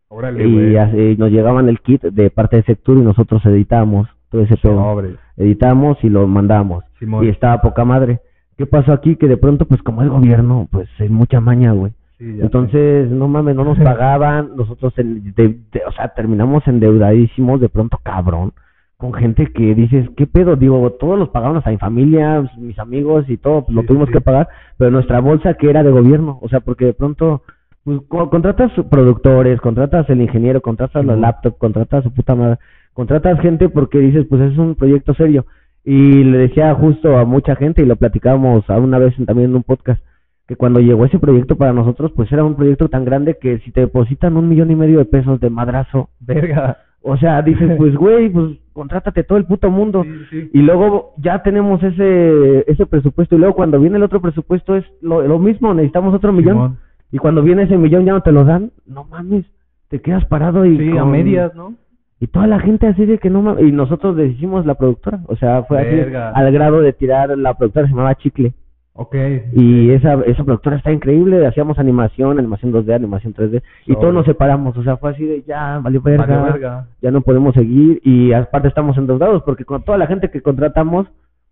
Órale, 0.08 0.46
Y, 0.46 0.76
así 0.76 1.16
nos 1.18 1.30
llegaban 1.30 1.68
el 1.68 1.80
kit 1.80 2.02
de 2.02 2.30
parte 2.30 2.56
de 2.56 2.62
Sectur 2.64 2.96
y 2.98 3.02
nosotros 3.02 3.44
editábamos 3.46 4.08
todo 4.30 4.42
ese 4.42 4.56
pedo. 4.56 4.74
Sobre. 4.74 5.16
Editamos 5.36 5.98
y 6.02 6.08
lo 6.08 6.26
mandamos. 6.26 6.84
Simón. 6.98 7.24
Y 7.24 7.28
estaba 7.28 7.60
poca 7.60 7.84
madre. 7.84 8.20
¿Qué 8.56 8.66
pasó 8.66 8.92
aquí? 8.92 9.16
Que 9.16 9.28
de 9.28 9.36
pronto, 9.36 9.66
pues 9.66 9.82
como 9.82 10.02
el 10.02 10.10
gobierno, 10.10 10.68
pues 10.70 10.88
es 10.98 11.10
mucha 11.10 11.40
maña, 11.40 11.72
güey. 11.72 11.92
Sí, 12.18 12.38
Entonces, 12.40 13.10
no 13.10 13.28
mames, 13.28 13.56
no 13.56 13.64
nos 13.64 13.78
pagaban. 13.78 14.50
Nosotros, 14.56 14.92
en- 14.98 15.32
de- 15.34 15.58
de- 15.72 15.82
o 15.86 15.92
sea, 15.92 16.08
terminamos 16.08 16.66
endeudadísimos 16.66 17.60
de 17.60 17.68
pronto, 17.68 17.98
cabrón. 18.02 18.52
Con 19.00 19.14
gente 19.14 19.46
que 19.46 19.74
dices, 19.74 20.08
¿qué 20.16 20.26
pedo? 20.26 20.56
Digo, 20.56 20.90
todos 21.00 21.18
los 21.18 21.30
pagaron, 21.30 21.56
hasta 21.56 21.70
mi 21.70 21.78
familia, 21.78 22.44
mis 22.58 22.78
amigos 22.78 23.24
y 23.28 23.38
todo, 23.38 23.64
pues, 23.64 23.74
lo 23.74 23.80
Sí, 23.82 23.86
tuvimos 23.88 24.08
sí. 24.08 24.12
que 24.12 24.20
pagar. 24.20 24.48
Pero 24.76 24.90
nuestra 24.90 25.20
bolsa 25.20 25.54
que 25.54 25.70
era 25.70 25.82
de 25.82 25.90
gobierno, 25.90 26.38
o 26.42 26.48
sea, 26.50 26.60
porque 26.60 26.84
de 26.84 26.92
pronto, 26.92 27.42
pues 27.82 27.98
co- 28.08 28.28
contratas 28.28 28.70
productores, 28.90 29.58
contratas 29.60 30.08
el 30.10 30.20
ingeniero, 30.20 30.60
contratas 30.60 31.04
la 31.04 31.14
Simón. 31.14 31.20
laptop, 31.22 31.56
contratas 31.58 32.04
su 32.04 32.12
puta 32.12 32.34
madre. 32.34 32.58
contratas 32.92 33.40
gente 33.40 33.68
porque 33.70 33.98
dices, 33.98 34.26
pues 34.28 34.42
es 34.42 34.58
un 34.58 34.74
proyecto 34.74 35.14
serio. 35.14 35.46
Y 35.82 36.22
le 36.24 36.36
decía 36.36 36.74
justo 36.74 37.16
a 37.16 37.24
mucha 37.24 37.56
gente, 37.56 37.82
y 37.82 37.86
lo 37.86 37.96
platicábamos 37.96 38.68
a 38.68 38.76
una 38.78 38.98
vez 38.98 39.14
también 39.24 39.48
en 39.50 39.56
un 39.56 39.62
podcast, 39.62 40.02
que 40.46 40.56
cuando 40.56 40.80
llegó 40.80 41.06
ese 41.06 41.18
proyecto 41.18 41.56
para 41.56 41.72
nosotros, 41.72 42.12
pues 42.14 42.30
era 42.32 42.44
un 42.44 42.56
proyecto 42.56 42.88
tan 42.90 43.06
grande 43.06 43.38
que 43.40 43.60
si 43.60 43.70
te 43.70 43.80
depositan 43.80 44.36
un 44.36 44.48
millón 44.48 44.70
y 44.70 44.74
medio 44.76 44.98
de 44.98 45.04
pesos 45.06 45.40
de 45.40 45.48
madrazo, 45.48 46.10
Verga. 46.20 46.76
o 47.00 47.16
sea, 47.16 47.40
dices, 47.40 47.70
pues 47.78 47.94
güey, 47.94 48.28
pues 48.28 48.58
contrátate 48.80 49.24
todo 49.24 49.36
el 49.36 49.44
puto 49.44 49.70
mundo. 49.70 50.04
Sí, 50.04 50.10
sí. 50.30 50.50
Y 50.54 50.62
luego 50.62 51.12
ya 51.18 51.42
tenemos 51.42 51.82
ese 51.82 52.64
ese 52.66 52.86
presupuesto. 52.86 53.34
Y 53.36 53.38
luego 53.38 53.54
cuando 53.54 53.78
viene 53.78 53.98
el 53.98 54.02
otro 54.02 54.22
presupuesto 54.22 54.74
es 54.74 54.86
lo, 55.02 55.20
lo 55.20 55.38
mismo, 55.38 55.74
necesitamos 55.74 56.14
otro 56.14 56.32
millón. 56.32 56.54
Simón. 56.54 56.78
Y 57.12 57.18
cuando 57.18 57.42
viene 57.42 57.64
ese 57.64 57.76
millón 57.76 58.06
ya 58.06 58.12
no 58.12 58.22
te 58.22 58.32
lo 58.32 58.44
dan, 58.46 58.70
no 58.86 59.04
mames, 59.04 59.44
te 59.88 60.00
quedas 60.00 60.24
parado 60.24 60.64
y 60.64 60.78
Sí, 60.78 60.96
a 60.96 61.04
medias, 61.04 61.54
¿no? 61.54 61.74
Y 62.20 62.28
toda 62.28 62.46
la 62.46 62.58
gente 62.58 62.86
así 62.86 63.04
de 63.04 63.18
que 63.18 63.28
no 63.28 63.42
mames. 63.42 63.64
Y 63.64 63.70
nosotros 63.72 64.16
le 64.16 64.28
hicimos 64.28 64.64
la 64.64 64.76
productora. 64.76 65.20
O 65.26 65.36
sea, 65.36 65.62
fue 65.64 65.84
Verga. 65.84 66.30
así 66.30 66.40
al 66.40 66.50
grado 66.52 66.80
de 66.80 66.94
tirar, 66.94 67.36
la 67.36 67.52
productora 67.58 67.86
se 67.86 67.92
llamaba 67.92 68.14
Chicle. 68.14 68.54
Ok. 68.94 69.14
Y 69.53 69.90
esa, 69.92 70.14
esa 70.26 70.44
productora 70.44 70.76
está 70.76 70.92
increíble. 70.92 71.46
Hacíamos 71.46 71.79
animación, 71.79 72.38
animación 72.38 72.72
2D, 72.72 72.94
animación 72.94 73.35
3D. 73.35 73.62
Y 73.87 73.94
todos 73.94 74.12
nos 74.12 74.26
separamos. 74.26 74.76
O 74.76 74.83
sea, 74.83 74.96
fue 74.96 75.11
así 75.11 75.24
de 75.24 75.42
ya, 75.42 75.79
valió 75.79 76.03
verga, 76.03 76.26
Valió 76.26 76.53
verga. 76.53 76.87
ya 77.00 77.11
no 77.11 77.20
podemos 77.22 77.55
seguir. 77.55 78.00
Y 78.05 78.33
aparte 78.33 78.68
estamos 78.68 78.98
endeudados 78.98 79.42
porque 79.44 79.64
con 79.64 79.83
toda 79.85 79.96
la 79.96 80.07
gente 80.07 80.31
que 80.31 80.42
contratamos, 80.42 81.07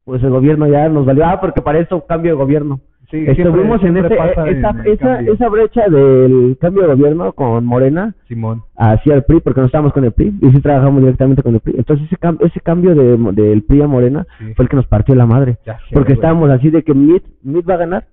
pues 0.04 0.22
el 0.22 0.30
gobierno 0.30 0.66
ya 0.66 0.88
nos 0.88 1.06
valió. 1.06 1.24
Ah, 1.26 1.40
porque 1.40 1.62
para 1.62 1.78
eso 1.78 2.04
cambio 2.06 2.32
de 2.32 2.38
gobierno. 2.38 2.80
Sí, 3.10 3.24
Estuvimos 3.26 3.80
siempre- 3.80 4.02
en 4.02 4.06
siempre 4.06 4.06
ese, 4.06 4.16
pasa 4.16 4.50
esa, 4.50 4.70
en 4.70 4.86
esa, 4.92 5.20
esa 5.20 5.48
brecha 5.48 5.88
del 5.88 6.58
cambio 6.60 6.82
de 6.82 6.88
gobierno 6.94 7.32
con 7.32 7.64
Morena 7.64 8.14
Simón. 8.28 8.62
hacia 8.76 9.14
el 9.14 9.22
PRI, 9.24 9.40
porque 9.40 9.60
no 9.60 9.66
estábamos 9.66 9.94
con 9.94 10.04
el 10.04 10.12
PRI, 10.12 10.34
y 10.42 10.50
sí 10.50 10.60
trabajamos 10.60 11.00
directamente 11.00 11.42
con 11.42 11.54
el 11.54 11.60
PRI. 11.60 11.76
Entonces 11.78 12.06
ese, 12.06 12.16
cam- 12.18 12.36
ese 12.40 12.60
cambio 12.60 12.94
de, 12.94 13.16
del 13.32 13.62
PRI 13.62 13.80
a 13.82 13.86
Morena 13.88 14.26
Sí. 14.38 14.52
fue 14.54 14.64
el 14.64 14.68
que 14.68 14.76
nos 14.76 14.86
partió 14.86 15.14
la 15.14 15.24
madre. 15.24 15.56
Ya 15.64 15.78
Porque 15.94 16.12
estábamos 16.12 16.50
así 16.50 16.68
de 16.70 16.82
que 16.82 16.92
MIT, 16.92 17.24
MIT 17.44 17.68
va 17.70 17.74
a 17.74 17.78
ganar, 17.78 18.06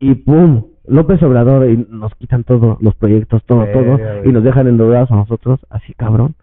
y 0.00 0.14
¡pum! 0.14 0.64
López 0.86 1.22
Obrador, 1.22 1.68
y 1.68 1.86
nos 1.90 2.14
quitan 2.14 2.44
todo, 2.44 2.78
los 2.80 2.94
proyectos, 2.94 3.44
todo, 3.44 3.66
todo, 3.66 3.98
y 4.24 4.32
nos 4.32 4.42
dejan 4.42 4.66
endeudados 4.66 5.10
a 5.10 5.16
nosotros, 5.16 5.60
así 5.68 5.92
cabrón. 5.92 6.34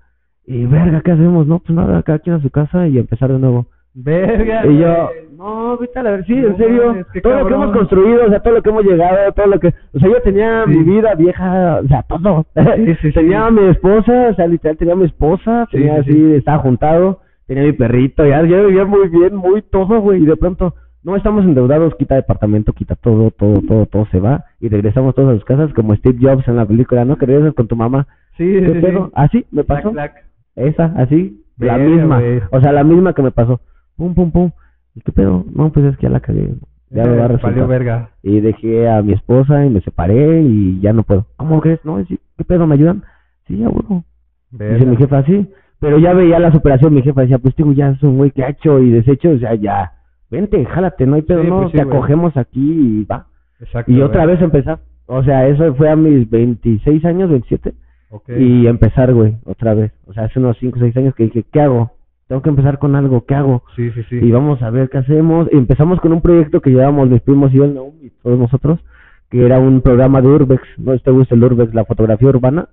Y 0.45 0.67
verga, 0.67 1.01
¿qué 1.01 1.11
hacemos? 1.13 1.47
No, 1.47 1.57
pues 1.57 1.75
nada, 1.75 2.03
cada 2.03 2.19
quien 2.19 2.35
a 2.35 2.39
su 2.41 2.51
casa 2.51 2.87
y 2.87 2.99
empezar 2.99 3.31
de 3.33 3.39
nuevo. 3.39 3.65
Verga. 3.95 4.65
Y 4.67 4.77
yo, 4.79 5.09
no, 5.37 5.77
vete 5.77 5.99
a 5.99 6.03
la 6.03 6.11
ver, 6.11 6.25
sí, 6.25 6.35
No 6.35 6.47
en 6.49 6.57
serio, 6.57 7.05
todo 7.23 7.39
lo 7.39 7.47
que 7.47 7.53
hemos 7.53 7.71
construido, 7.71 8.25
o 8.25 8.29
sea, 8.29 8.39
todo 8.41 8.55
lo 8.55 8.61
que 8.61 8.69
hemos 8.69 8.83
llegado, 8.83 9.31
todo 9.31 9.47
lo 9.47 9.59
que, 9.59 9.67
o 9.93 9.99
sea, 9.99 10.09
yo 10.09 10.21
tenía 10.21 10.65
Sí. 10.65 10.71
mi 10.71 10.83
vida 10.83 11.15
vieja, 11.15 11.79
o 11.83 11.87
sea, 11.87 12.03
todo. 12.03 12.45
Sí, 12.75 12.95
sí, 13.01 13.11
tenía 13.13 13.45
a 13.45 13.51
mi 13.51 13.67
esposa, 13.69 14.29
o 14.31 14.35
sea, 14.35 14.47
literal 14.47 14.77
tenía 14.77 14.93
a 14.95 14.97
mi 14.97 15.05
esposa, 15.05 15.67
tenía 15.71 15.95
sí, 15.95 15.99
así, 16.01 16.11
sí. 16.11 16.33
estaba 16.35 16.57
juntado, 16.59 17.21
tenía 17.47 17.63
mi 17.63 17.71
perrito, 17.71 18.25
ya, 18.25 18.43
yo 18.43 18.67
vivía 18.67 18.83
muy 18.85 19.07
bien, 19.07 19.35
muy 19.35 19.61
todo, 19.61 20.01
güey, 20.01 20.21
y 20.21 20.25
de 20.25 20.35
pronto, 20.35 20.75
no 21.03 21.15
estamos 21.15 21.45
endeudados, 21.45 21.95
quita 21.95 22.15
departamento, 22.15 22.73
quita 22.73 22.95
todo, 22.95 23.31
todo, 23.31 23.61
todo, 23.61 23.85
todo 23.85 24.05
se 24.07 24.19
va, 24.19 24.43
y 24.59 24.67
regresamos 24.67 25.15
todos 25.15 25.29
a 25.29 25.35
sus 25.35 25.45
casas 25.45 25.71
como 25.73 25.95
Steve 25.95 26.17
Jobs 26.19 26.47
en 26.49 26.57
la 26.57 26.65
película, 26.65 27.05
¿no? 27.05 27.15
Que 27.17 27.27
regresas 27.27 27.53
con 27.53 27.67
tu 27.67 27.75
mamá. 27.75 28.07
Sí, 28.37 28.43
¿Qué 28.43 28.81
sí. 28.81 28.97
Así 29.13 29.45
me 29.51 29.63
pasó. 29.63 29.93
Esa, 30.55 30.85
así, 30.97 31.43
la 31.57 31.77
misma. 31.77 32.21
O 32.51 32.59
sea, 32.59 32.71
la 32.73 32.83
misma 32.83 33.13
que 33.13 33.21
me 33.21 33.31
pasó. 33.31 33.61
Pum, 33.97 34.13
pum, 34.13 34.31
pum. 34.31 34.51
¿Y 34.95 35.01
qué 35.01 35.11
pedo? 35.11 35.45
No, 35.53 35.71
pues 35.71 35.85
es 35.85 35.97
que 35.97 36.03
ya 36.03 36.09
la 36.09 36.19
cagué. 36.19 36.53
Ya 36.89 37.03
me 37.03 37.17
va 37.17 37.23
a 37.23 37.25
Eh, 37.25 37.27
resultar. 37.29 37.67
verga. 37.67 38.09
Y 38.23 38.39
dejé 38.39 38.87
a 38.89 39.01
mi 39.01 39.13
esposa 39.13 39.65
y 39.65 39.69
me 39.69 39.81
separé 39.81 40.41
y 40.41 40.79
ya 40.79 40.93
no 40.93 41.03
puedo. 41.03 41.25
¿Cómo 41.37 41.59
crees? 41.61 41.83
No, 41.83 42.03
sí, 42.05 42.19
¿qué 42.37 42.43
pedo? 42.43 42.67
¿Me 42.67 42.75
ayudan? 42.75 43.03
Sí, 43.47 43.57
ya. 43.57 43.69
Dice 44.51 44.85
mi 44.85 44.95
jefa, 44.97 45.23
sí. 45.23 45.49
Pero 45.79 45.99
ya 45.99 46.13
veía 46.13 46.39
la 46.39 46.51
superación. 46.51 46.93
Mi 46.93 47.01
jefa 47.01 47.21
decía, 47.21 47.37
pues 47.39 47.55
digo, 47.55 47.73
ya 47.73 47.89
es 47.89 48.01
un 48.03 48.17
güey 48.17 48.31
que 48.31 48.43
ha 48.43 48.49
hecho 48.49 48.79
y 48.79 48.89
deshecho. 48.91 49.31
O 49.31 49.37
sea, 49.37 49.55
ya, 49.55 49.91
vente, 50.31 50.63
jálate, 50.65 51.05
no 51.05 51.15
hay 51.15 51.23
pedo, 51.23 51.41
Sí, 51.43 51.49
no, 51.49 51.57
pues 51.61 51.71
sí, 51.71 51.77
te 51.77 51.83
güey. 51.83 51.97
acogemos 51.97 52.37
aquí 52.37 52.61
y 53.01 53.03
va. 53.05 53.27
Exacto. 53.59 53.91
Y 53.91 54.01
otra 54.01 54.23
güey. 54.25 54.35
vez 54.35 54.43
empezar. 54.43 54.79
O 55.07 55.23
sea, 55.23 55.47
eso 55.47 55.73
fue 55.75 55.89
a 55.89 55.95
mis 55.95 56.29
26 56.29 57.03
años, 57.05 57.29
27. 57.29 57.73
Ok. 58.09 58.29
Y 58.37 58.67
empezar, 58.67 59.13
güey, 59.13 59.37
otra 59.45 59.73
vez. 59.73 59.91
O 60.07 60.13
sea, 60.13 60.23
hace 60.25 60.39
unos 60.39 60.57
5 60.59 60.77
o 60.77 60.79
6 60.79 60.95
años 60.97 61.13
que 61.15 61.25
dije, 61.25 61.43
¿qué 61.51 61.61
hago? 61.61 61.91
Tengo 62.27 62.41
que 62.41 62.49
empezar 62.49 62.79
con 62.79 62.95
algo, 62.95 63.25
¿qué 63.25 63.35
hago? 63.35 63.63
Sí, 63.75 63.91
sí, 63.91 64.01
sí. 64.09 64.15
Y 64.15 64.31
vamos 64.31 64.61
a 64.63 64.71
ver 64.71 64.89
qué 64.89 64.97
hacemos. 64.97 65.47
Y 65.51 65.57
empezamos 65.57 65.99
con 65.99 66.11
un 66.11 66.21
proyecto 66.21 66.59
que 66.59 66.71
llevábamos 66.71 67.09
mis 67.09 67.21
primos 67.21 67.53
y 67.53 67.57
yo, 67.57 67.67
Naum, 67.67 67.93
y 68.01 68.09
todos 68.09 68.39
nosotros, 68.39 68.79
que 69.29 69.45
era 69.45 69.59
un 69.59 69.81
programa 69.81 70.21
de 70.21 70.29
Urbex. 70.29 70.63
¿No 70.77 70.97
te 70.97 71.11
gusta 71.11 71.35
el 71.35 71.43
Urbex, 71.43 71.73
la 71.75 71.85
fotografía 71.85 72.29
urbana? 72.29 72.69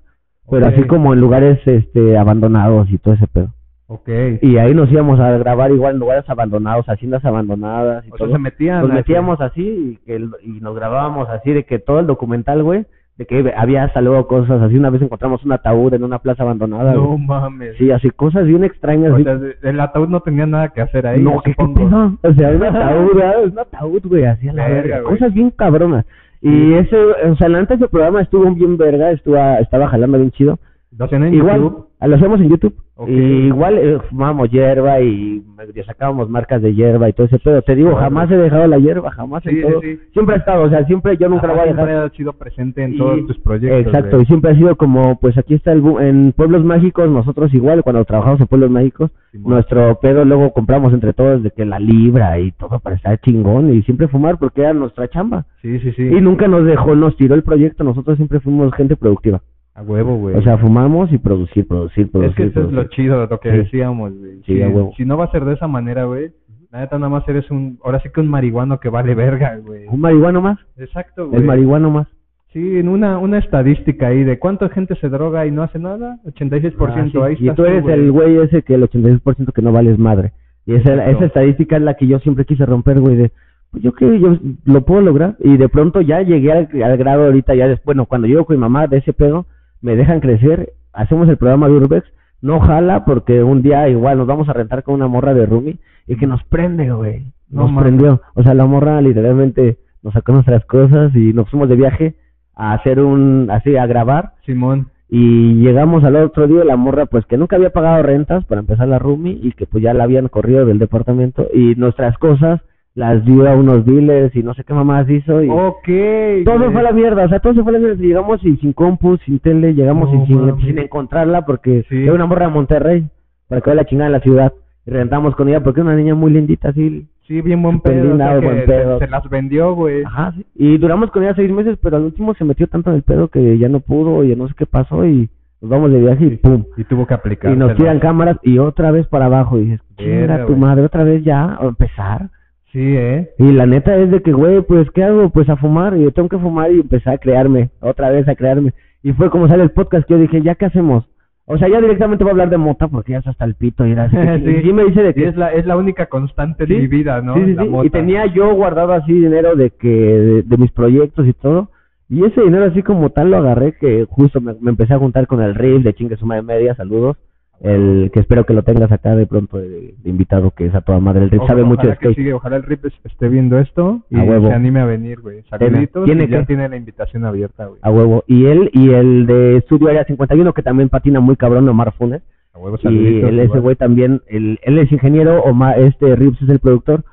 Pero 0.50 0.66
así 0.66 0.82
como 0.84 1.12
en 1.12 1.20
lugares 1.20 1.60
este 1.66 2.16
abandonados 2.16 2.90
y 2.90 2.98
todo 2.98 3.14
ese 3.14 3.26
pedo. 3.26 3.54
Ok. 3.86 4.08
Y 4.40 4.56
ahí 4.56 4.74
nos 4.74 4.90
íbamos 4.90 5.20
a 5.20 5.36
grabar 5.36 5.70
igual 5.70 5.94
en 5.94 6.00
lugares 6.00 6.28
abandonados, 6.28 6.86
haciendas 6.88 7.24
abandonadas 7.24 8.06
y 8.06 8.10
o 8.10 8.16
sea, 8.16 8.26
todo. 8.26 8.36
se 8.36 8.38
metían. 8.38 8.80
Nos 8.80 8.92
metíamos 8.92 9.40
así 9.42 9.62
y, 9.62 9.96
que 10.06 10.16
y 10.42 10.60
nos 10.60 10.74
grabábamos 10.74 11.28
así 11.28 11.52
de 11.52 11.64
que 11.64 11.78
todo 11.78 12.00
el 12.00 12.06
documental, 12.06 12.62
güey, 12.62 12.86
de 13.18 13.27
que 13.27 13.53
había 13.57 13.85
hasta 13.85 14.01
luego 14.01 14.27
cosas 14.27 14.61
así. 14.62 14.77
Una 14.77 14.90
vez 14.90 15.03
encontramos 15.03 15.44
un 15.44 15.53
ataúd 15.53 15.92
en 15.94 16.03
una 16.05 16.18
plaza 16.18 16.42
abandonada. 16.44 16.94
No 16.94 17.09
güey. 17.09 17.18
mames. 17.27 17.77
Sí, 17.77 17.90
así 17.90 18.11
cosas 18.11 18.46
bien 18.46 18.64
extrañas. 18.64 19.12
O 19.12 19.14
así. 19.16 19.25
sea, 19.25 19.37
de- 19.37 19.57
el 19.62 19.79
ataúd 19.81 20.09
no 20.09 20.20
tenía 20.20 20.46
nada 20.46 20.68
que 20.70 20.81
hacer 20.81 21.07
ahí. 21.07 21.20
no, 21.22 21.40
¿qué, 21.42 21.55
qué 21.55 21.62
supongo. 21.62 21.75
pedo? 22.20 22.31
O 22.31 22.35
sea, 22.35 22.51
un 22.51 22.62
ataúd, 22.64 23.51
un 23.53 23.59
ataúd, 23.59 24.03
güey, 24.07 24.25
así 24.25 24.48
a 24.48 24.53
la 24.55 24.68
Verga. 24.68 25.03
Cosas 25.03 25.33
bien 25.35 25.51
cabronas. 25.51 26.05
Y 26.40 26.72
ese, 26.75 26.96
o 26.96 27.37
sea, 27.37 27.46
antes 27.46 27.79
ese 27.79 27.88
programa 27.88 28.20
estuvo 28.22 28.51
bien 28.53 28.77
verga, 28.77 29.12
estuvo, 29.12 29.37
estaba 29.61 29.87
jalando 29.88 30.18
bien 30.18 30.33
chido. 30.33 30.59
¿Lo 30.98 31.05
hacían 31.05 31.22
en 31.25 31.35
Igual, 31.35 31.61
YouTube? 31.61 31.87
Lo 32.06 32.16
hacemos 32.16 32.40
en 32.40 32.48
YouTube. 32.50 32.74
Y 33.08 33.12
igual 33.48 33.78
eh, 33.78 33.98
fumábamos 34.10 34.48
hierba 34.50 35.00
y 35.00 35.42
sacábamos 35.86 36.28
marcas 36.30 36.62
de 36.62 36.72
hierba 36.74 37.08
y 37.08 37.12
todo 37.12 37.26
ese 37.26 37.38
pedo. 37.40 37.60
Te 37.62 37.74
digo, 37.74 37.90
Claro. 37.90 38.04
jamás 38.04 38.30
he 38.30 38.36
dejado 38.36 38.66
la 38.68 38.78
hierba, 38.78 39.10
jamás 39.10 39.42
Sí, 39.42 39.48
en 39.50 39.62
todo. 39.62 39.80
sí. 39.80 39.98
Siempre 40.12 40.36
ha 40.36 40.38
estado, 40.38 40.62
o 40.64 40.68
sea, 40.68 40.84
siempre 40.86 41.16
yo 41.16 41.28
nunca 41.28 41.46
la 41.48 41.54
Ajá, 41.54 41.62
voy 41.62 41.68
a 41.70 41.72
dejar. 41.72 41.86
siempre 41.88 42.06
ha 42.06 42.16
sido 42.16 42.32
presente 42.34 42.84
en 42.84 42.94
Y- 42.94 42.98
todos 42.98 43.26
tus 43.26 43.38
proyectos. 43.38 43.86
Exacto, 43.86 44.20
y 44.20 44.26
siempre 44.26 44.52
ha 44.52 44.54
sido 44.54 44.76
como, 44.76 45.18
pues 45.18 45.36
aquí 45.36 45.54
está 45.54 45.72
el 45.72 45.82
bu- 45.82 46.00
en 46.00 46.32
Pueblos 46.32 46.64
Mágicos, 46.64 47.08
nosotros 47.10 47.52
igual, 47.54 47.82
cuando 47.82 48.04
trabajamos 48.04 48.40
en 48.40 48.46
Pueblos 48.46 48.70
Mágicos, 48.70 49.10
nuestro 49.32 49.98
pedo 50.00 50.24
luego 50.24 50.52
compramos 50.52 50.92
entre 50.92 51.12
todos 51.14 51.42
de 51.42 51.50
que 51.50 51.64
la 51.64 51.78
libra 51.80 52.38
y 52.38 52.52
todo 52.52 52.78
para 52.78 52.96
estar 52.96 53.18
chingón 53.20 53.72
y 53.72 53.82
siempre 53.82 54.06
fumar 54.08 54.38
porque 54.38 54.60
era 54.60 54.74
nuestra 54.74 55.08
chamba. 55.08 55.46
Sí, 55.62 55.78
sí, 55.80 55.92
sí. 55.92 56.02
Y 56.02 56.20
nunca 56.20 56.46
nos 56.46 56.64
dejó, 56.66 56.94
nos 56.94 57.16
tiró 57.16 57.34
el 57.34 57.42
proyecto, 57.42 57.82
nosotros 57.82 58.16
siempre 58.16 58.38
fuimos 58.40 58.72
gente 58.74 58.94
productiva. 58.96 59.40
A 59.74 59.82
huevo, 59.82 60.16
güey. 60.16 60.37
O 60.37 60.42
sea, 60.42 60.58
fumamos 60.58 61.11
y 61.12 61.18
producir, 61.18 61.66
producir, 61.66 62.11
producir. 62.11 62.30
es 62.46 62.52
que 62.52 62.58
eso 62.61 62.68
es 62.68 62.72
lo 62.74 62.85
chido, 62.85 63.26
lo 63.26 63.40
que 63.40 63.50
Sí. 63.50 63.56
decíamos, 63.58 64.12
güey. 64.18 64.37
Sí, 64.44 64.56
si, 64.56 64.62
a 64.62 64.68
huevo. 64.68 64.92
si 64.96 65.04
no 65.04 65.16
va 65.16 65.24
a 65.24 65.30
ser 65.30 65.44
de 65.46 65.54
esa 65.54 65.66
manera, 65.66 66.04
güey, 66.04 66.30
la 66.70 66.80
neta 66.80 66.98
nada 66.98 67.08
más 67.11 67.26
eres 67.28 67.50
un, 67.50 67.78
ahora 67.85 68.00
sí 68.00 68.08
que 68.14 68.20
un 68.20 68.28
marihuano 68.28 68.80
que 68.80 68.88
vale 68.90 69.14
verga, 69.14 69.56
güey. 69.64 69.87
Un 69.88 70.00
marihuano 70.00 70.40
más, 70.42 70.58
Exacto, 70.76 71.28
güey. 71.28 71.40
el 71.40 71.46
marihuano 71.46 71.90
más. 71.90 72.06
Sí, 72.52 72.78
en 72.78 72.88
una, 72.88 73.16
una 73.18 73.38
estadística 73.38 74.08
ahí 74.08 74.24
de 74.24 74.38
cuánta 74.38 74.68
gente 74.68 74.94
se 74.96 75.08
droga 75.08 75.46
y 75.46 75.50
no 75.50 75.62
hace 75.62 75.78
nada, 75.78 76.18
86%, 76.26 77.22
Ah, 77.22 77.26
ahí 77.26 77.37
sí. 77.37 77.44
Y 77.44 77.48
estás 77.48 77.56
tú 77.56 77.64
eres 77.64 77.82
güey. 77.82 77.94
el 77.94 78.12
güey 78.12 78.37
ese 78.38 78.61
que 78.62 78.74
el 78.74 78.82
86% 78.82 79.52
que 79.54 79.62
no 79.62 79.72
vales 79.72 79.98
madre. 79.98 80.32
Y 80.66 80.74
esa, 80.74 80.90
Exacto. 80.92 81.11
esa 81.16 81.24
estadística 81.24 81.76
es 81.76 81.82
la 81.82 81.94
que 81.94 82.06
yo 82.06 82.18
siempre 82.18 82.44
quise 82.44 82.66
romper, 82.66 83.00
güey, 83.00 83.16
de, 83.16 83.32
pues 83.70 83.82
yo 83.82 83.92
que 83.94 84.20
yo 84.20 84.37
lo 84.66 84.82
puedo 84.85 85.00
lograr. 85.00 85.37
Y 85.40 85.56
de 85.56 85.68
pronto 85.70 86.02
ya 86.02 86.20
llegué 86.20 86.52
al, 86.52 86.68
al 86.82 86.96
grado 86.98 87.24
ahorita, 87.24 87.54
ya 87.54 87.68
después, 87.68 87.85
bueno, 87.96 88.04
cuando 88.04 88.28
llego 88.28 88.44
con 88.44 88.56
mi 88.56 88.61
mamá 88.61 88.87
de 88.87 88.98
ese 88.98 89.14
pedo, 89.14 89.46
me 89.83 89.97
dejan 89.97 90.21
crecer, 90.21 90.73
hacemos 90.92 91.29
el 91.29 91.37
programa 91.37 91.68
de 91.68 91.75
Urbex, 91.75 92.07
no 92.40 92.61
jala 92.61 93.05
porque 93.05 93.42
un 93.42 93.62
día 93.62 93.88
igual 93.88 94.18
nos 94.18 94.27
vamos 94.27 94.49
a 94.49 94.53
rentar 94.53 94.83
con 94.83 94.95
una 94.95 95.09
morra 95.09 95.35
de 95.35 95.47
Rumi 95.47 95.79
y 96.07 96.16
que 96.16 96.27
nos 96.27 96.42
prende, 96.45 96.90
güey. 96.90 97.27
No 97.51 97.68
Nos 97.68 97.83
prendió. 97.83 98.23
O 98.35 98.42
sea, 98.42 98.55
la 98.55 98.66
morra 98.66 99.01
literalmente 99.01 99.79
nos 100.03 100.14
sacó 100.14 100.33
nuestras 100.33 100.64
cosas 100.64 101.14
y 101.14 101.33
nos 101.33 101.49
fuimos 101.51 101.68
de 101.68 101.77
viaje 101.77 102.14
a 102.55 102.73
hacer 102.73 103.01
un, 103.01 103.49
así, 103.51 103.77
a 103.77 103.87
grabar 103.87 104.33
Simón. 104.45 104.88
y 105.09 105.55
llegamos 105.57 106.03
al 106.05 106.16
otro 106.16 106.47
día 106.47 106.64
la 106.64 106.77
morra 106.77 107.07
pues 107.07 107.25
que 107.27 107.37
nunca 107.37 107.57
había 107.57 107.71
pagado 107.71 108.03
rentas 108.03 108.45
para 108.47 108.61
empezar 108.61 108.88
la 108.88 108.99
roomie 108.99 109.38
y 109.40 109.53
que 109.53 109.66
pues 109.66 109.83
ya 109.83 109.95
la 109.95 110.05
habían 110.05 110.29
corrido 110.29 110.66
del 110.66 110.79
departamento 110.79 111.47
y 111.53 111.75
nuestras 111.77 112.18
cosas 112.18 112.61
las 112.94 113.24
dio 113.24 113.48
a 113.48 113.55
unos 113.57 113.87
dealers 113.87 114.35
y 114.37 114.42
no 114.42 114.52
sé 114.55 114.64
qué 114.64 114.74
mamás 114.74 115.09
hizo 115.09 115.42
y 115.42 115.48
todo 115.48 116.59
güey. 116.59 116.70
fue 116.72 116.81
a 116.81 116.85
la 116.85 116.92
mierda, 116.92 117.24
o 117.24 117.28
sea, 117.28 117.40
todo 117.40 117.55
se 117.55 117.62
fue 117.62 117.70
a 117.70 117.72
la 117.74 117.78
mierda, 117.78 117.96
llegamos 118.02 118.44
y 118.44 118.57
sin 118.59 118.72
compu, 118.74 119.16
sin 119.24 119.38
tele, 119.38 119.74
llegamos 119.74 120.12
No 120.12 120.22
y 120.22 120.26
sin, 120.26 120.61
sin 120.61 120.78
encontrarla 120.78 121.46
porque 121.46 121.85
Sí. 121.88 122.02
era 122.05 122.12
una 122.12 122.26
morra 122.26 122.46
de 122.48 122.52
Monterrey 122.52 123.07
para 123.48 123.61
que 123.62 123.70
vaya 123.70 123.83
la 123.83 123.88
chingada 123.88 124.07
en 124.09 124.12
la 124.12 124.20
ciudad 124.20 124.52
y 124.87 124.90
rentamos 124.90 125.35
con 125.37 125.48
ella 125.48 125.62
porque 125.62 125.81
es 125.81 125.87
una 125.87 125.96
niña 125.96 126.14
muy 126.14 126.33
lindita 126.33 126.68
así, 126.70 127.07
Sí, 127.26 127.40
bien 127.40 127.62
buen 127.62 127.81
pedo. 127.81 128.00
o 128.02 128.05
linda, 128.09 128.26
sea, 128.33 128.40
que 128.40 128.46
buen 128.46 128.61
se- 128.61 128.66
pedo. 128.66 128.98
Se, 128.98 129.07
las 129.09 129.31
vendió, 129.31 129.74
güey. 129.74 130.02
ajá, 130.05 130.33
sí. 130.37 130.44
y 130.57 130.76
duramos 130.76 131.11
con 131.12 131.22
ella 131.22 131.35
seis 131.35 131.50
meses 131.50 131.78
pero 131.83 131.96
al 131.96 132.02
último 132.02 132.35
se 132.35 132.44
metió 132.44 132.66
tanto 132.66 132.90
en 132.90 132.96
el 132.96 133.02
pedo 133.02 133.28
que 133.28 133.57
ya 133.59 133.68
no 133.70 133.81
pudo 133.81 134.22
y 134.24 134.28
ya 134.31 134.37
no 134.37 134.48
sé 134.48 134.55
qué 134.59 134.66
pasó 134.66 135.07
y 135.07 135.31
nos 135.62 135.70
vamos 135.70 135.92
de 135.92 136.00
viaje 136.00 136.24
y 136.26 136.37
pum, 136.37 136.64
Y 136.76 136.85
tuvo 136.85 137.07
que 137.07 137.14
aplicar. 137.14 137.52
y 137.52 137.57
nos 137.57 137.74
tiran 137.76 138.00
cámaras 138.00 138.37
y 138.42 138.59
otra 138.59 138.90
vez 138.90 139.07
para 139.07 139.26
abajo. 139.26 139.59
Y 139.59 139.64
dices, 139.66 139.81
chinga 139.96 140.44
tu 140.44 140.57
madre, 140.57 140.85
otra 140.85 141.05
vez 141.05 141.22
ya, 141.24 141.55
a 141.55 141.64
empezar. 141.66 142.28
Sí, 142.72 142.80
¿eh? 142.96 143.30
Y 143.38 143.52
la 143.52 143.66
neta 143.66 143.96
es 143.96 144.11
de 144.11 144.22
que, 144.22 144.32
güey, 144.32 144.62
pues, 144.62 144.90
¿qué 144.92 145.04
hago? 145.04 145.28
Pues 145.30 145.48
a 145.50 145.56
fumar. 145.56 145.96
Y 145.96 146.04
yo 146.04 146.11
tengo 146.12 146.28
que 146.30 146.38
fumar 146.38 146.72
y 146.72 146.80
empecé 146.80 147.11
a 147.11 147.18
crearme, 147.18 147.70
otra 147.80 148.11
vez 148.11 148.26
a 148.28 148.35
crearme. 148.35 148.72
Y 149.02 149.12
fue 149.12 149.28
como 149.30 149.46
sale 149.48 149.62
el 149.62 149.72
podcast 149.72 150.06
que 150.06 150.14
yo 150.14 150.20
dije, 150.20 150.40
¿ya 150.42 150.54
qué 150.54 150.66
hacemos? 150.66 151.04
O 151.44 151.58
sea, 151.58 151.68
ya 151.68 151.80
directamente 151.80 152.24
voy 152.24 152.30
a 152.30 152.32
hablar 152.32 152.50
de 152.50 152.56
mota 152.56 152.87
porque 152.88 153.12
ya 153.12 153.18
es 153.18 153.26
hasta 153.26 153.44
el 153.44 153.56
pito 153.56 153.85
y 153.87 153.92
era 153.92 154.04
así. 154.04 154.16
Sí. 154.44 154.50
y 154.50 154.62
sí 154.62 154.72
me 154.72 154.85
dice 154.85 155.02
de 155.02 155.12
que 155.12 155.28
es 155.28 155.37
la, 155.37 155.52
es 155.52 155.66
la 155.66 155.76
única 155.76 156.06
constante 156.06 156.66
Sí, 156.66 156.74
de 156.74 156.80
mi 156.80 156.87
vida, 156.87 157.20
¿no? 157.20 157.35
Sí, 157.35 157.44
sí, 157.44 157.54
La 157.54 157.62
sí. 157.64 157.68
mota. 157.68 157.87
Y 157.87 157.90
tenía 157.90 158.26
yo 158.26 158.54
guardado 158.54 158.92
así 158.92 159.12
dinero 159.12 159.54
de 159.56 159.70
que 159.70 159.88
de, 159.88 160.42
de 160.42 160.56
mis 160.56 160.70
proyectos 160.70 161.26
y 161.26 161.32
todo. 161.35 161.68
Y 162.08 162.24
ese 162.24 162.42
dinero 162.42 162.64
así 162.66 162.82
como 162.82 163.11
tal 163.11 163.30
lo 163.30 163.38
agarré 163.38 163.72
que 163.78 164.06
justo 164.08 164.40
me, 164.40 164.54
me 164.61 164.70
empecé 164.70 164.94
a 164.94 164.98
juntar 164.98 165.26
con 165.26 165.42
el 165.42 165.54
Riff 165.54 165.82
de 165.82 165.94
chingue 165.94 166.16
suma 166.16 166.37
de 166.37 166.42
media, 166.42 166.74
saludos. 166.74 167.16
El 167.62 168.11
que 168.12 168.18
espero 168.20 168.44
que 168.44 168.55
lo 168.55 168.62
tengas 168.64 168.90
acá 168.90 169.14
de 169.14 169.25
pronto 169.27 169.57
de, 169.59 169.94
de 169.96 170.11
invitado 170.11 170.51
que 170.51 170.66
es 170.66 170.75
a 170.75 170.81
toda 170.81 170.98
madre. 170.98 171.29
El 171.31 171.38
Ojo, 171.38 171.46
sabe 171.46 171.62
mucho 171.62 171.87
de 171.87 171.94
skate. 171.94 172.16
sí, 172.16 172.33
ojalá 172.33 172.57
el 172.57 172.64
Rip 172.64 172.85
es- 172.87 173.01
esté 173.05 173.29
viendo 173.29 173.59
esto 173.61 174.03
y 174.11 174.16
se 174.16 174.53
anime 174.53 174.81
a 174.81 174.85
venir, 174.85 175.20
güey. 175.20 175.42
Saluditos, 175.48 176.05
Tiene 176.05 176.25
y 176.25 176.29
ya 176.29 176.44
tiene 176.44 176.68
la 176.68 176.77
invitación 176.77 177.25
abierta, 177.25 177.66
güey. 177.66 177.79
A 177.83 177.90
huevo. 177.92 178.25
Y 178.27 178.46
él 178.46 178.68
y 178.72 178.90
el 178.90 179.27
de 179.27 179.59
Estudio 179.59 179.88
Área 179.90 180.05
51 180.05 180.53
que 180.53 180.62
también 180.62 180.88
patina 180.88 181.20
muy 181.20 181.37
cabrón, 181.37 181.68
Omar 181.68 181.92
Funes. 181.92 182.22
A 182.53 182.59
huevo, 182.59 182.79
Y 182.83 183.20
él, 183.20 183.38
ese 183.38 183.61
güey 183.61 183.77
también, 183.77 184.22
el, 184.27 184.59
él 184.62 184.79
es 184.79 184.90
ingeniero, 184.90 185.40
Omar, 185.42 185.79
este 185.79 186.16
Rips 186.16 186.42
es 186.42 186.48
el 186.48 186.59
productor. 186.59 187.05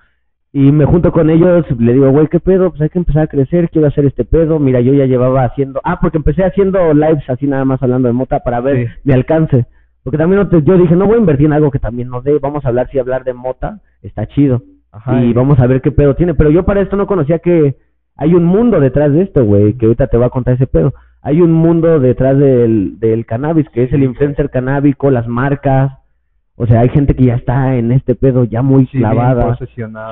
Y 0.52 0.72
me 0.72 0.86
junto 0.86 1.12
con 1.12 1.30
ellos, 1.30 1.64
le 1.80 1.94
digo, 1.94 2.10
güey, 2.10 2.26
¿qué 2.28 2.40
pedo? 2.40 2.72
Pues 2.72 2.82
hay 2.82 2.90
que 2.90 2.98
empezar 2.98 3.22
a 3.22 3.28
crecer, 3.28 3.70
quiero 3.70 3.88
hacer 3.88 4.06
este 4.06 4.26
pedo. 4.26 4.58
Mira, 4.58 4.82
yo 4.82 4.96
ya 4.96 5.06
llevaba 5.06 5.44
haciendo... 5.46 5.80
Ah, 5.84 6.00
porque 6.02 6.18
empecé 6.18 6.44
haciendo 6.44 6.92
lives 6.96 7.24
así 7.30 7.46
nada 7.46 7.66
más 7.66 7.84
hablando 7.84 8.08
de 8.08 8.14
mota 8.14 8.40
para 8.40 8.60
ver 8.60 8.88
Sí. 8.88 8.94
mi 9.04 9.14
alcance. 9.14 9.68
Porque 10.04 10.18
también 10.18 10.48
yo 10.64 10.78
dije, 10.78 10.96
no 10.96 11.06
voy 11.06 11.16
a 11.16 11.20
invertir 11.20 11.46
en 11.48 11.54
algo 11.54 11.72
que 11.72 11.80
también 11.80 12.10
no 12.10 12.22
dé. 12.22 12.40
Vamos 12.40 12.64
a 12.66 12.70
hablar, 12.70 12.90
si 12.92 13.00
hablar 13.00 13.24
de 13.24 13.34
mota 13.34 13.80
está 14.02 14.26
chido. 14.28 14.64
Ajá, 14.92 15.24
y 15.24 15.34
vamos 15.34 15.60
a 15.60 15.68
ver 15.68 15.82
qué 15.82 15.92
pedo 15.92 16.16
tiene. 16.16 16.34
Pero 16.34 16.50
yo 16.50 16.64
para 16.64 16.82
esto 16.82 16.96
no 16.96 17.06
conocía 17.06 17.40
que 17.40 17.76
hay 18.16 18.34
un 18.34 18.44
mundo 18.46 18.80
detrás 18.80 19.12
de 19.14 19.22
esto, 19.22 19.44
güey, 19.46 19.74
que 19.74 19.86
ahorita 19.86 20.08
te 20.08 20.18
voy 20.18 20.26
a 20.26 20.30
contar 20.32 20.56
ese 20.56 20.68
pedo. 20.68 20.94
Hay 21.22 21.42
un 21.42 21.52
mundo 21.52 22.00
detrás 22.00 22.38
del, 22.38 22.98
del 23.00 23.26
cannabis, 23.26 23.68
que 23.70 23.84
es 23.84 23.94
el 23.94 24.04
influencer 24.04 24.50
canábico, 24.50 25.12
las 25.12 25.28
marcas. 25.28 25.92
O 26.56 26.66
sea, 26.66 26.80
hay 26.82 26.90
gente 26.90 27.14
que 27.14 27.26
ya 27.26 27.36
está 27.36 27.76
en 27.76 27.92
este 27.92 28.16
pedo 28.16 28.46
ya 28.46 28.62
muy 28.62 28.86
Sí, 28.88 28.98
clavada. 28.98 29.44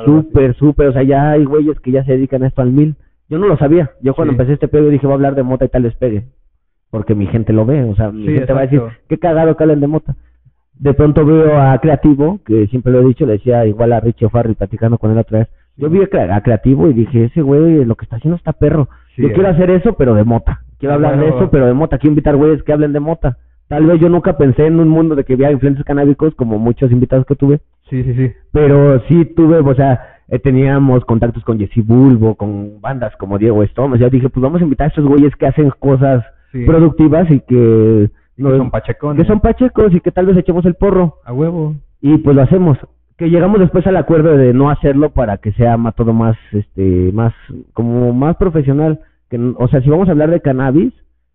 Súper, 0.06 0.54
súper. 0.56 0.88
O 0.90 0.94
sea, 0.94 1.04
ya 1.04 1.32
hay 1.32 1.44
güeyes 1.46 1.80
que 1.80 1.92
ya 1.92 2.04
se 2.06 2.12
dedican 2.14 2.44
a 2.44 2.48
esto 2.48 2.62
al 2.62 2.72
mil. 2.72 2.96
Yo 3.30 3.38
no 3.40 3.48
lo 3.48 3.58
sabía. 3.58 3.92
Yo 4.02 4.14
cuando 4.14 4.32
Sí. 4.34 4.36
empecé 4.36 4.54
este 4.54 4.68
pedo 4.68 4.90
dije, 4.90 5.06
voy 5.08 5.14
a 5.14 5.16
hablar 5.16 5.36
de 5.36 5.44
mota 5.44 5.66
y 5.66 5.70
tal 5.70 5.84
despegue. 5.84 6.26
Porque 6.90 7.16
mi 7.16 7.28
gente 7.28 7.54
lo 7.54 7.66
ve. 7.66 7.84
O 7.84 7.96
sea, 7.96 8.12
mi 8.12 8.26
Sí, 8.28 8.34
gente 8.34 8.54
va 8.54 8.60
a 8.60 8.64
decir, 8.64 8.82
qué 9.10 9.18
cagado 9.18 9.56
que 9.58 9.64
hablen 9.64 9.80
de 9.82 9.88
mota. 9.88 10.16
De 10.80 10.94
pronto 10.94 11.26
veo 11.26 11.60
a 11.60 11.78
Creativo, 11.80 12.40
que 12.46 12.68
siempre 12.68 12.92
lo 12.92 13.02
he 13.02 13.06
dicho, 13.06 13.26
le 13.26 13.34
decía 13.34 13.66
igual 13.66 13.94
a 13.94 14.00
Richie 14.00 14.30
Farri 14.30 14.54
platicando 14.54 14.98
con 14.98 15.12
él 15.12 15.18
otra 15.18 15.40
vez. 15.40 15.48
Yo 15.76 15.90
vi 15.90 16.02
a 16.02 16.10
Cre- 16.10 16.32
a 16.36 16.42
Creativo 16.42 16.88
y 16.90 16.94
dije, 16.94 17.26
ese 17.26 17.42
güey 17.42 17.84
lo 17.86 17.96
que 17.96 18.06
está 18.06 18.18
haciendo 18.18 18.38
está 18.38 18.54
perro. 18.54 18.88
Sí, 19.16 19.24
yo 19.24 19.30
eh. 19.30 19.34
quiero 19.34 19.50
hacer 19.50 19.70
eso, 19.72 19.94
pero 19.94 20.14
de 20.14 20.24
mota. 20.24 20.62
Quiero 20.80 20.94
hablar 20.96 21.20
de 21.20 21.30
eso, 21.30 21.50
pero 21.52 21.66
de 21.66 21.74
mota. 21.74 21.98
Quiero 21.98 22.12
invitar 22.12 22.36
güeyes 22.36 22.62
que 22.64 22.74
hablen 22.74 22.94
de 22.94 23.00
mota. 23.00 23.38
Tal 23.68 23.86
vez 23.86 24.00
yo 24.00 24.08
nunca 24.08 24.38
pensé 24.38 24.68
en 24.68 24.80
un 24.80 24.88
mundo 24.88 25.16
de 25.16 25.24
que 25.26 25.34
había 25.34 25.52
influencers 25.52 25.86
canábicos 25.86 26.34
como 26.36 26.58
muchos 26.60 26.92
invitados 26.92 27.26
que 27.26 27.36
tuve. 27.36 27.60
Sí, 27.90 28.04
sí, 28.04 28.14
sí. 28.14 28.32
Pero 28.52 29.02
sí 29.08 29.26
tuve, 29.36 29.58
o 29.58 29.76
sea, 29.76 30.00
eh, 30.30 30.40
teníamos 30.40 31.04
contactos 31.06 31.44
con 31.44 31.58
Jesse 31.60 31.86
Bulbo, 31.86 32.36
con 32.36 32.80
bandas 32.80 33.16
como 33.18 33.38
Diego 33.40 33.66
Stomes. 33.66 34.00
Yo 34.00 34.10
dije, 34.10 34.30
pues 34.30 34.42
vamos 34.42 34.62
a 34.62 34.64
invitar 34.64 34.86
a 34.86 34.90
estos 34.90 35.06
güeyes 35.06 35.36
que 35.36 35.48
hacen 35.48 35.72
cosas 35.80 36.24
Sí. 36.52 36.66
productivas 36.66 37.30
y 37.32 37.40
que, 37.42 38.10
Que 38.36 38.44
nos- 38.44 38.58
son 38.58 38.72
pachecones. 38.72 39.22
que 39.22 39.28
son 39.28 39.40
pachecos 39.40 39.94
y 39.94 40.00
que 40.00 40.12
tal 40.12 40.26
vez 40.28 40.38
echemos 40.38 40.66
el 40.66 40.76
porro. 40.76 41.16
A 41.26 41.34
huevo. 41.34 41.76
Y 42.02 42.18
pues 42.20 42.36
lo 42.36 42.42
hacemos. 42.44 42.78
Que 43.18 43.30
llegamos 43.30 43.60
después 43.60 43.86
al 43.88 43.98
acuerdo 43.98 44.38
de 44.38 44.54
no 44.54 44.70
hacerlo 44.70 45.10
para 45.10 45.38
que 45.38 45.52
sea 45.54 45.76
ma- 45.78 45.92
todo 45.92 46.14
más, 46.14 46.38
este, 46.52 47.12
más, 47.14 47.34
como 47.74 48.14
más 48.14 48.36
profesional. 48.38 49.00
Que, 49.30 49.38
o 49.58 49.68
sea, 49.68 49.82
si 49.82 49.90
vamos 49.90 50.08
a 50.08 50.12
hablar 50.12 50.30
de 50.30 50.40
cannabis, 50.40 50.94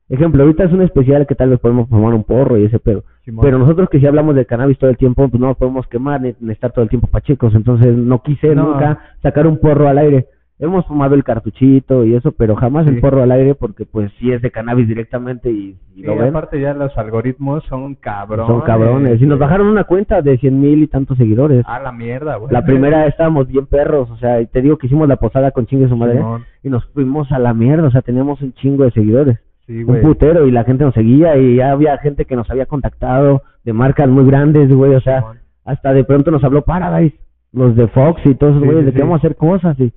ejemplo, 0.09 0.43
ahorita 0.45 0.65
es 0.65 0.73
un 0.73 0.83
especial 0.83 1.27
que 1.27 1.35
tal 1.35 1.51
vez 1.51 1.59
podemos 1.59 1.89
formar 1.89 2.15
un 2.15 2.23
porro 2.25 2.57
y 2.57 2.65
ese 2.67 2.79
pedo. 2.79 3.03
Pero 3.41 3.59
nosotros 3.59 3.89
que 3.91 3.99
si 4.01 4.07
hablamos 4.07 4.35
de 4.37 4.47
cannabis 4.47 4.79
todo 4.79 4.91
el 4.91 4.97
tiempo, 4.97 5.29
pues 5.29 5.41
no 5.41 5.49
nos 5.49 5.57
podemos 5.57 5.87
quemar 5.89 6.21
ni, 6.21 6.35
ni 6.41 6.53
estar 6.53 6.71
todo 6.73 6.85
el 6.85 6.89
tiempo 6.89 7.09
pachecos. 7.09 7.55
Entonces 7.55 7.97
no 7.97 8.23
quise 8.23 8.55
No. 8.55 8.65
nunca 8.75 8.99
sacar 9.23 9.47
un 9.47 9.59
porro 9.59 9.89
al 9.89 9.99
aire. 9.99 10.27
Hemos 10.59 10.87
fumado 10.87 11.17
el 11.17 11.25
cartuchito 11.25 12.05
y 12.05 12.15
eso, 12.15 12.31
pero 12.33 12.55
jamás 12.55 12.87
Sí. 12.87 12.91
el 12.95 13.01
porro 13.01 13.23
al 13.23 13.33
aire 13.33 13.55
porque 13.57 13.85
pues 13.85 14.13
sí 14.21 14.31
es 14.31 14.41
de 14.43 14.53
cannabis 14.53 14.87
directamente 14.87 15.51
y, 15.51 15.77
y 15.95 16.01
Sí, 16.01 16.03
lo 16.03 16.15
ven. 16.17 16.29
aparte 16.29 16.61
ya 16.61 16.73
los 16.73 16.97
algoritmos 16.97 17.65
son 17.65 17.97
cabrones. 17.97 18.47
Son 18.47 18.61
cabrones. 18.61 19.21
Y 19.21 19.27
nos 19.27 19.41
bajaron 19.41 19.67
una 19.67 19.85
cuenta 19.85 20.23
de 20.23 20.39
cien 20.39 20.61
mil 20.61 20.83
y 20.83 20.87
tantos 20.87 21.19
seguidores. 21.19 21.65
A 21.67 21.81
la 21.81 21.91
mierda, 21.91 22.37
güey. 22.37 22.53
La 22.53 22.65
primera 22.65 23.07
estábamos 23.07 23.49
bien 23.49 23.67
perros, 23.67 24.09
o 24.11 24.17
sea, 24.19 24.41
y 24.41 24.47
te 24.47 24.63
digo 24.63 24.77
que 24.79 24.87
hicimos 24.87 25.09
la 25.09 25.17
posada 25.17 25.51
con 25.51 25.67
chingue 25.67 25.89
su 25.89 25.97
madre 25.97 26.23
y 26.63 26.69
nos 26.71 26.85
fuimos 26.93 27.33
a 27.33 27.41
la 27.41 27.55
mierda, 27.55 27.89
o 27.89 27.91
sea, 27.91 28.03
teníamos 28.03 28.41
un 28.41 28.53
chingo 28.53 28.85
de 28.85 28.93
seguidores, 28.93 29.39
Sí, 29.67 29.83
un 29.85 30.01
putero 30.01 30.47
y 30.47 30.51
la 30.53 30.65
gente 30.65 30.85
nos 30.85 30.95
seguía 30.95 31.37
y 31.39 31.57
ya 31.57 31.73
había 31.73 31.97
gente 31.99 32.25
que 32.25 32.37
nos 32.37 32.49
había 32.51 32.67
contactado 32.67 33.43
de 33.65 33.73
marcas 33.73 34.09
muy 34.09 34.25
grandes, 34.27 34.69
güey, 34.73 34.95
o 34.95 35.01
sea, 35.01 35.25
hasta 35.65 35.93
de 35.93 36.05
pronto 36.05 36.31
nos 36.31 36.43
habló 36.45 36.63
Paradise, 36.63 37.17
los 37.53 37.75
de 37.77 37.87
Fox 37.89 38.21
y 38.27 38.35
todos 38.35 38.55
esos 38.57 38.65
güeyes 38.65 38.87
de 38.87 38.93
que 38.93 39.01
vamos 39.01 39.15
a 39.15 39.19
hacer 39.19 39.37
cosas 39.37 39.79
y 39.81 39.93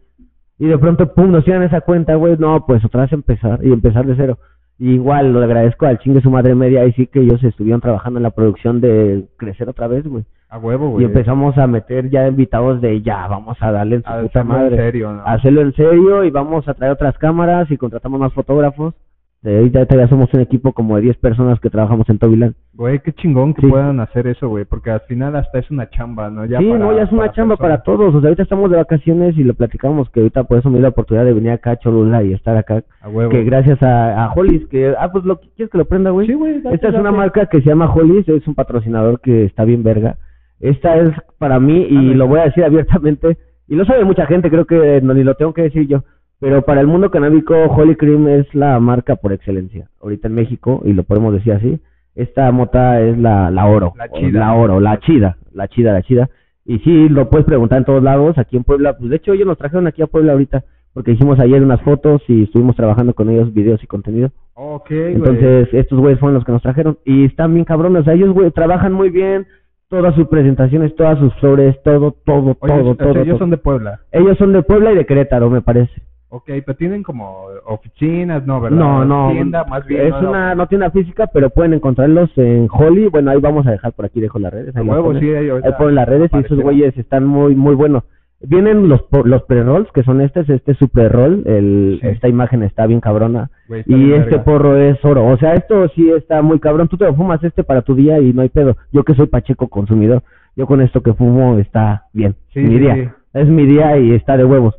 y 0.60 0.68
de 0.68 0.78
pronto 0.78 1.14
pum 1.14 1.32
nos 1.32 1.44
tiran 1.46 1.64
esa 1.64 1.82
cuenta, 1.82 2.16
güey, 2.16 2.36
no, 2.38 2.66
pues 2.66 2.84
otra 2.86 3.02
vez 3.02 3.14
empezar 3.14 3.60
y 3.64 3.72
empezar 3.72 4.06
de 4.06 4.16
cero. 4.16 4.38
Y 4.78 4.92
igual 4.96 5.32
lo 5.32 5.42
agradezco 5.42 5.86
al 5.86 6.00
chingue 6.00 6.22
su 6.22 6.30
madre 6.30 6.54
media 6.54 6.86
y 6.86 6.92
sí 6.94 7.08
que 7.08 7.22
ellos 7.22 7.42
estuvieron 7.44 7.80
trabajando 7.82 8.20
en 8.20 8.24
la 8.24 8.32
producción 8.32 8.82
de 8.82 9.26
crecer 9.38 9.70
otra 9.70 9.88
vez, 9.88 10.06
güey. 10.06 10.26
A 10.50 10.58
huevo, 10.58 10.88
Y 10.90 10.92
güey. 10.94 11.06
empezamos 11.06 11.58
a 11.58 11.66
meter 11.68 12.10
ya 12.10 12.28
invitados 12.28 12.82
de 12.82 13.02
ya, 13.02 13.26
vamos 13.28 13.58
a 13.62 13.72
darle 13.72 13.98
en 13.98 14.04
su 14.04 14.10
A 14.10 14.22
puta 14.22 14.40
hacerlo 14.42 14.56
en 14.56 14.62
madre. 14.64 14.78
serio, 14.78 15.14
¿no? 15.14 15.22
A 15.22 15.34
hacerlo 15.34 15.62
en 15.62 15.74
serio 15.74 16.24
y 16.26 16.30
vamos 16.32 16.68
a 16.68 16.74
traer 16.74 16.92
otras 16.94 17.18
cámaras 17.18 17.72
y 17.72 17.78
contratamos 17.78 18.20
más 18.20 18.34
fotógrafos. 18.34 18.94
De 19.42 19.58
ahorita 19.58 19.86
ya 19.96 20.08
somos 20.08 20.34
un 20.34 20.40
equipo 20.40 20.74
como 20.74 20.96
de 20.96 21.04
10 21.04 21.18
personas 21.18 21.60
que 21.60 21.70
trabajamos 21.70 22.10
en 22.10 22.18
Tobiland. 22.18 22.56
Güey, 22.74 22.98
qué 23.02 23.14
chingón 23.14 23.54
que 23.54 23.62
Sí. 23.62 23.68
puedan 23.68 24.00
hacer 24.00 24.26
eso, 24.26 24.50
güey, 24.50 24.66
porque 24.66 24.90
al 24.90 25.02
final 25.02 25.36
hasta 25.36 25.60
es 25.60 25.70
una 25.70 25.88
chamba, 25.92 26.32
¿no? 26.32 26.46
Ya 26.46 26.58
sí, 26.58 26.66
para- 26.66 26.80
no, 26.80 26.96
ya 26.98 27.04
es 27.04 27.12
una 27.12 27.32
chamba 27.32 27.56
para 27.56 27.84
todos. 27.84 28.16
O 28.16 28.20
sea, 28.22 28.30
ahorita 28.30 28.42
estamos 28.42 28.72
de 28.72 28.78
vacaciones 28.78 29.38
y 29.38 29.44
lo 29.44 29.54
platicamos 29.54 30.10
que 30.10 30.22
ahorita 30.22 30.46
por 30.46 30.58
eso 30.58 30.70
me 30.70 30.78
dio 30.78 30.84
la 30.84 30.90
oportunidad 30.90 31.26
de 31.26 31.34
venir 31.34 31.52
acá 31.52 31.72
a 31.72 31.78
Cholula 31.78 32.24
y 32.24 32.34
estar 32.34 32.58
acá. 32.58 32.84
A 33.02 33.10
huevo. 33.10 33.30
Que 33.30 33.44
gracias 33.44 33.84
a, 33.84 34.24
a 34.26 34.34
Hollis, 34.34 34.66
que, 34.68 34.96
ah, 34.98 35.12
pues 35.12 35.24
lo 35.26 35.40
¿quieres 35.40 35.70
que 35.72 35.78
lo 35.78 35.86
prenda, 35.86 36.10
güey? 36.10 36.26
Sí, 36.26 36.34
güey. 36.34 36.62
date, 36.62 36.74
Esta 36.76 36.88
es 36.88 36.94
una 36.96 37.04
date. 37.04 37.18
marca 37.18 37.46
que 37.46 37.62
se 37.62 37.70
llama 37.70 37.94
Hollis, 37.94 38.28
es 38.28 38.48
un 38.48 38.56
patrocinador 38.56 39.20
que 39.22 39.44
está 39.46 39.64
bien 39.64 39.84
verga. 39.84 40.18
Esta 40.60 40.98
es 40.98 41.14
para 41.38 41.60
mí, 41.60 41.86
y 41.88 42.14
Ah, 42.14 42.16
lo 42.16 42.28
voy 42.28 42.40
a 42.40 42.46
decir 42.46 42.64
abiertamente, 42.64 43.38
y 43.68 43.76
lo 43.76 43.86
sabe 43.86 44.06
mucha 44.06 44.26
gente, 44.26 44.50
creo 44.50 44.66
que 44.66 45.02
no 45.02 45.14
ni 45.14 45.24
lo 45.24 45.36
tengo 45.36 45.54
que 45.54 45.62
decir 45.64 45.88
yo, 45.88 46.04
pero 46.40 46.64
para 46.64 46.82
el 46.82 46.88
mundo 46.88 47.12
canábico, 47.12 47.56
Holy 47.56 47.96
Cream 47.96 48.28
es 48.28 48.54
la 48.54 48.80
marca 48.80 49.16
por 49.16 49.34
excelencia. 49.34 49.90
Ahorita 50.02 50.28
en 50.28 50.36
México, 50.36 50.82
y 50.86 50.94
lo 50.94 51.04
podemos 51.04 51.34
decir 51.34 51.54
así, 51.54 51.80
esta 52.16 52.52
mota 52.52 53.02
es 53.02 53.18
la, 53.18 53.52
la 53.52 53.66
oro. 53.66 53.94
La 53.98 54.10
chida. 54.10 54.40
La 54.40 54.54
oro, 54.54 54.80
la 54.80 55.00
chida, 55.00 55.38
la 55.54 55.68
chida, 55.68 55.94
la 55.94 56.02
chida. 56.02 56.30
Y 56.66 56.80
sí, 56.80 57.10
lo 57.10 57.30
puedes 57.30 57.46
preguntar 57.46 57.80
en 57.80 57.86
todos 57.86 58.04
lados, 58.04 58.38
aquí 58.38 58.58
en 58.58 58.64
Puebla, 58.64 58.98
pues 58.98 59.10
de 59.10 59.18
hecho 59.18 59.34
ellos 59.34 59.48
nos 59.48 59.58
trajeron 59.58 59.88
aquí 59.88 60.02
a 60.02 60.08
Puebla 60.08 60.32
ahorita, 60.32 60.64
porque 60.94 61.12
hicimos 61.12 61.40
ayer 61.40 61.62
unas 61.62 61.82
fotos 61.82 62.22
y 62.28 62.44
estuvimos 62.44 62.76
trabajando 62.76 63.14
con 63.14 63.30
ellos 63.30 63.54
videos 63.54 63.84
y 63.84 63.88
contenido. 63.88 64.32
Ok. 64.54 64.90
Entonces, 64.90 65.68
estos 65.74 66.00
güeyes 66.00 66.20
fueron 66.20 66.36
los 66.36 66.46
que 66.46 66.54
nos 66.54 66.62
trajeron. 66.62 66.98
Y 67.04 67.26
están 67.26 67.54
bien 67.54 67.66
cabrones. 67.66 68.02
O 68.02 68.06
sea, 68.06 68.14
ellos, 68.14 68.34
güey, 68.34 68.50
trabajan 68.52 68.94
muy 68.94 69.10
bien. 69.10 69.46
Todas 69.90 70.16
sus 70.16 70.28
presentaciones, 70.28 70.96
todas 70.96 71.20
sus 71.20 71.34
flores, 71.36 71.76
todo, 71.84 72.16
todo, 72.26 72.56
Oye, 72.60 72.74
todo, 72.74 72.96
todo. 72.96 73.10
ellos 73.12 73.28
todo. 73.28 73.40
son 73.40 73.50
de 73.50 73.58
Puebla. 73.58 74.00
Ellos 74.12 74.38
son 74.38 74.54
de 74.54 74.64
Puebla 74.64 74.94
y 74.94 74.96
de 74.96 75.06
Querétaro, 75.06 75.50
me 75.50 75.62
parece. 75.62 75.92
Ok, 76.30 76.46
pero 76.66 76.76
tienen 76.76 77.04
como 77.04 77.46
oficinas, 77.66 78.46
¿no? 78.46 78.60
¿Verdad? 78.60 78.78
No, 78.78 79.06
no. 79.06 79.32
Tienda, 79.32 79.64
más 79.66 79.86
bien. 79.86 80.08
Es 80.08 80.22
¿no? 80.22 80.30
una, 80.32 80.56
no 80.56 80.68
tiene 80.68 80.86
una 80.86 80.92
física, 80.92 81.28
pero 81.28 81.50
pueden 81.50 81.74
encontrarlos 81.74 82.30
en 82.38 82.68
Holly. 82.72 83.08
Bueno, 83.08 83.32
ahí 83.32 83.40
vamos 83.40 83.66
a 83.68 83.72
dejar 83.72 83.94
por 83.94 84.06
aquí, 84.06 84.20
dejo 84.20 84.40
las 84.40 84.52
redes. 84.54 84.76
Ahí, 84.76 84.86
huevo, 84.86 85.06
ponen. 85.06 85.22
sí. 85.22 85.30
Ahí, 85.30 85.50
ahí 85.50 85.72
ponen 85.78 85.96
las 85.96 86.10
redes 86.10 86.32
y 86.34 86.38
esos 86.40 86.60
güeyes 86.60 86.98
están 86.98 87.26
muy, 87.26 87.56
muy 87.56 87.76
buenos. 87.76 88.04
Vienen 88.42 88.90
los, 88.90 89.02
los 89.24 89.44
pre-rolls, 89.44 89.90
que 89.94 90.04
son 90.04 90.20
estos, 90.20 90.50
este 90.50 90.74
es 90.74 90.78
su 90.78 90.90
pre-roll. 90.90 91.44
El, 91.46 92.00
Sí. 92.02 92.08
Esta 92.08 92.28
imagen 92.28 92.64
está 92.64 92.86
bien 92.86 93.00
cabrona. 93.00 93.50
Güey, 93.70 93.82
está 93.82 93.94
Y 93.96 94.12
este 94.12 94.30
verga. 94.32 94.44
porro 94.44 94.78
es 94.78 95.04
oro. 95.06 95.26
O 95.28 95.38
sea, 95.38 95.54
esto 95.54 95.88
sí 95.96 96.12
está 96.12 96.42
muy 96.42 96.60
cabrón. 96.60 96.90
Tú 96.90 96.98
te 96.98 97.06
lo 97.06 97.16
fumas 97.16 97.42
este 97.44 97.64
para 97.64 97.82
tu 97.82 97.96
día 97.96 98.20
y 98.20 98.34
no 98.34 98.42
hay 98.42 98.50
pedo. 98.50 98.76
Yo 98.92 99.04
que 99.04 99.16
soy 99.16 99.28
pacheco 99.28 99.70
consumidor, 99.70 100.22
yo 100.56 100.68
con 100.68 100.82
esto 100.82 101.02
que 101.02 101.14
fumo 101.14 101.58
está 101.60 102.04
bien. 102.12 102.36
Sí, 102.54 102.60
mi 102.60 102.68
sí, 102.72 102.80
día. 102.80 103.16
Es 103.34 103.48
mi 103.48 103.66
día 103.66 103.98
y 103.98 104.12
está 104.12 104.36
de 104.38 104.44
huevos. 104.46 104.76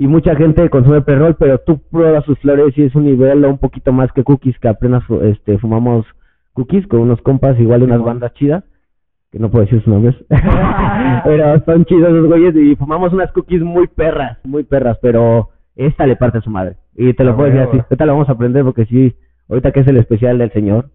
Y 0.00 0.06
mucha 0.06 0.36
gente 0.36 0.70
consume 0.70 1.00
perrol, 1.00 1.34
pero 1.36 1.58
tú 1.58 1.80
pruebas 1.90 2.24
sus 2.24 2.38
flores 2.38 2.72
y 2.78 2.84
es 2.84 2.94
un 2.94 3.04
nivel 3.04 3.44
un 3.44 3.58
poquito 3.58 3.92
más 3.92 4.12
que 4.12 4.22
cookies, 4.22 4.56
que 4.60 4.68
apenas 4.68 5.02
este, 5.22 5.58
fumamos 5.58 6.06
cookies 6.52 6.86
con 6.86 7.00
unos 7.00 7.20
compas, 7.20 7.58
igual 7.58 7.80
de 7.80 7.86
unas 7.86 8.02
bandas 8.02 8.32
chidas, 8.34 8.62
que 9.32 9.40
no 9.40 9.50
puedo 9.50 9.64
decir 9.64 9.80
sus 9.80 9.88
nombres, 9.88 10.14
pero 11.24 11.64
son 11.64 11.84
chidos 11.84 12.12
los 12.12 12.26
güeyes 12.28 12.54
y 12.54 12.76
fumamos 12.76 13.12
unas 13.12 13.32
cookies 13.32 13.60
muy 13.62 13.88
perras, 13.88 14.38
muy 14.44 14.62
perras, 14.62 14.98
pero 15.02 15.48
esta 15.74 16.06
le 16.06 16.14
parte 16.14 16.38
a 16.38 16.42
su 16.42 16.50
madre. 16.50 16.76
Y 16.94 17.12
te 17.14 17.24
lo 17.24 17.32
A 17.32 17.36
puedo 17.36 17.50
decir 17.50 17.62
así, 17.62 17.78
ahorita 17.78 18.06
lo 18.06 18.12
vamos 18.12 18.28
a 18.28 18.32
aprender 18.32 18.64
porque 18.64 18.86
sí, 18.86 19.16
ahorita 19.48 19.72
que 19.72 19.80
es 19.80 19.86
el 19.88 19.96
especial 19.96 20.38
del 20.38 20.52
señor, 20.52 20.90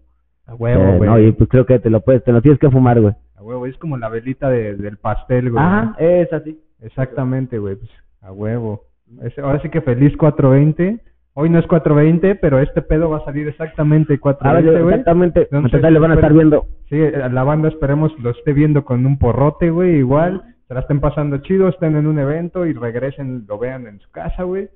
A 0.46 0.54
huevo, 0.54 0.82
eh, 0.82 0.96
güey. 0.96 1.10
no, 1.10 1.18
y 1.18 1.32
pues 1.32 1.50
creo 1.50 1.66
que 1.66 1.78
te 1.78 1.90
lo 1.90 2.00
puedes, 2.00 2.24
te 2.24 2.32
lo 2.32 2.40
tienes 2.40 2.58
que 2.58 2.70
fumar, 2.70 3.02
güey. 3.02 3.12
A 3.36 3.42
huevo, 3.42 3.66
es 3.66 3.76
como 3.76 3.98
la 3.98 4.08
velita 4.08 4.48
de, 4.48 4.76
del 4.76 4.96
pastel, 4.96 5.50
güey. 5.50 5.62
Ajá, 5.62 5.94
es 5.98 6.32
así. 6.32 6.58
Exactamente, 6.80 7.58
güey. 7.58 7.76
Pues, 7.76 7.90
a 8.22 8.32
huevo. 8.32 8.93
Ahora 9.42 9.60
sí 9.62 9.68
que 9.70 9.80
feliz 9.80 10.16
420. 10.16 11.00
Hoy 11.36 11.50
no 11.50 11.58
es 11.58 11.66
4.20, 11.66 12.38
pero 12.40 12.60
este 12.60 12.80
pedo 12.80 13.10
va 13.10 13.16
a 13.18 13.24
salir 13.24 13.48
exactamente 13.48 14.20
4.20, 14.20 14.62
güey. 14.82 14.94
exactamente. 14.94 15.40
Entonces, 15.42 15.64
Entonces 15.74 15.92
le 15.92 15.98
van 15.98 16.12
a 16.12 16.14
estar 16.14 16.32
viendo. 16.32 16.66
Sí, 16.88 16.96
la 17.00 17.42
banda 17.42 17.68
esperemos 17.68 18.12
lo 18.20 18.30
esté 18.30 18.52
viendo 18.52 18.84
con 18.84 19.04
un 19.04 19.18
porrote, 19.18 19.70
güey, 19.70 19.96
igual. 19.96 20.42
Se 20.68 20.74
la 20.74 20.80
estén 20.80 21.00
pasando 21.00 21.38
chido, 21.38 21.68
estén 21.68 21.96
en 21.96 22.06
un 22.06 22.18
evento 22.20 22.64
y 22.66 22.72
regresen, 22.72 23.44
lo 23.48 23.58
vean 23.58 23.86
en 23.88 23.98
su 24.00 24.10
casa, 24.12 24.44
güey. 24.44 24.68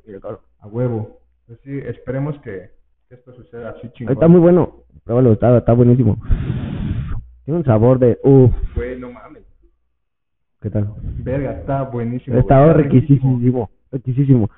A 0.61 0.67
huevo. 0.67 1.21
Pues 1.47 1.61
sí, 1.63 1.79
esperemos 1.79 2.37
que, 2.41 2.71
que 3.09 3.15
esto 3.15 3.33
suceda 3.35 3.71
así 3.71 3.89
chingón. 3.93 4.15
Está 4.15 4.27
muy 4.27 4.41
bueno. 4.41 4.79
Pruébalo, 5.05 5.33
está, 5.33 5.57
está 5.59 5.73
buenísimo. 5.75 6.19
Tiene 7.45 7.59
un 7.61 7.65
sabor 7.65 7.99
de. 8.01 8.19
Uff, 8.25 8.51
Güey, 8.75 8.99
no 9.01 9.13
mames. 9.13 9.45
¿qué 10.61 10.71
tal? 10.71 10.89
Verga, 11.21 11.53
está 11.53 11.83
buenísimo. 11.85 12.35
güey, 12.35 12.41
Está 12.41 12.73
riquísimo. 12.73 13.37
riquísimo. 13.39 13.71
Riquísimo. 13.93 14.51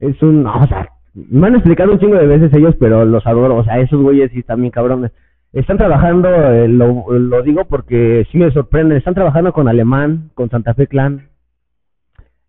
Es 0.00 0.20
un. 0.22 0.42
no, 0.42 0.54
o 0.60 0.66
sea, 0.66 0.88
me 1.14 1.46
han 1.46 1.54
explicado 1.54 1.92
un 1.92 1.98
chingo 1.98 2.16
de 2.16 2.26
veces 2.26 2.52
ellos, 2.54 2.74
pero 2.78 3.04
los 3.04 3.26
adoro. 3.26 3.56
O 3.56 3.64
sea, 3.64 3.78
esos 3.80 4.00
güeyes 4.02 4.30
sí 4.32 4.40
están 4.40 4.60
bien 4.60 4.70
cabrones. 4.70 5.12
Están 5.52 5.78
trabajando, 5.78 6.28
eh, 6.28 6.68
lo, 6.68 7.06
lo 7.18 7.42
digo 7.42 7.64
porque 7.64 8.26
sí 8.30 8.36
me 8.38 8.50
sorprende. 8.50 8.96
Están 8.98 9.14
trabajando 9.14 9.52
con 9.52 9.68
Alemán, 9.68 10.30
con 10.34 10.50
Santa 10.50 10.74
Fe 10.74 10.86
Clan. 10.86 11.28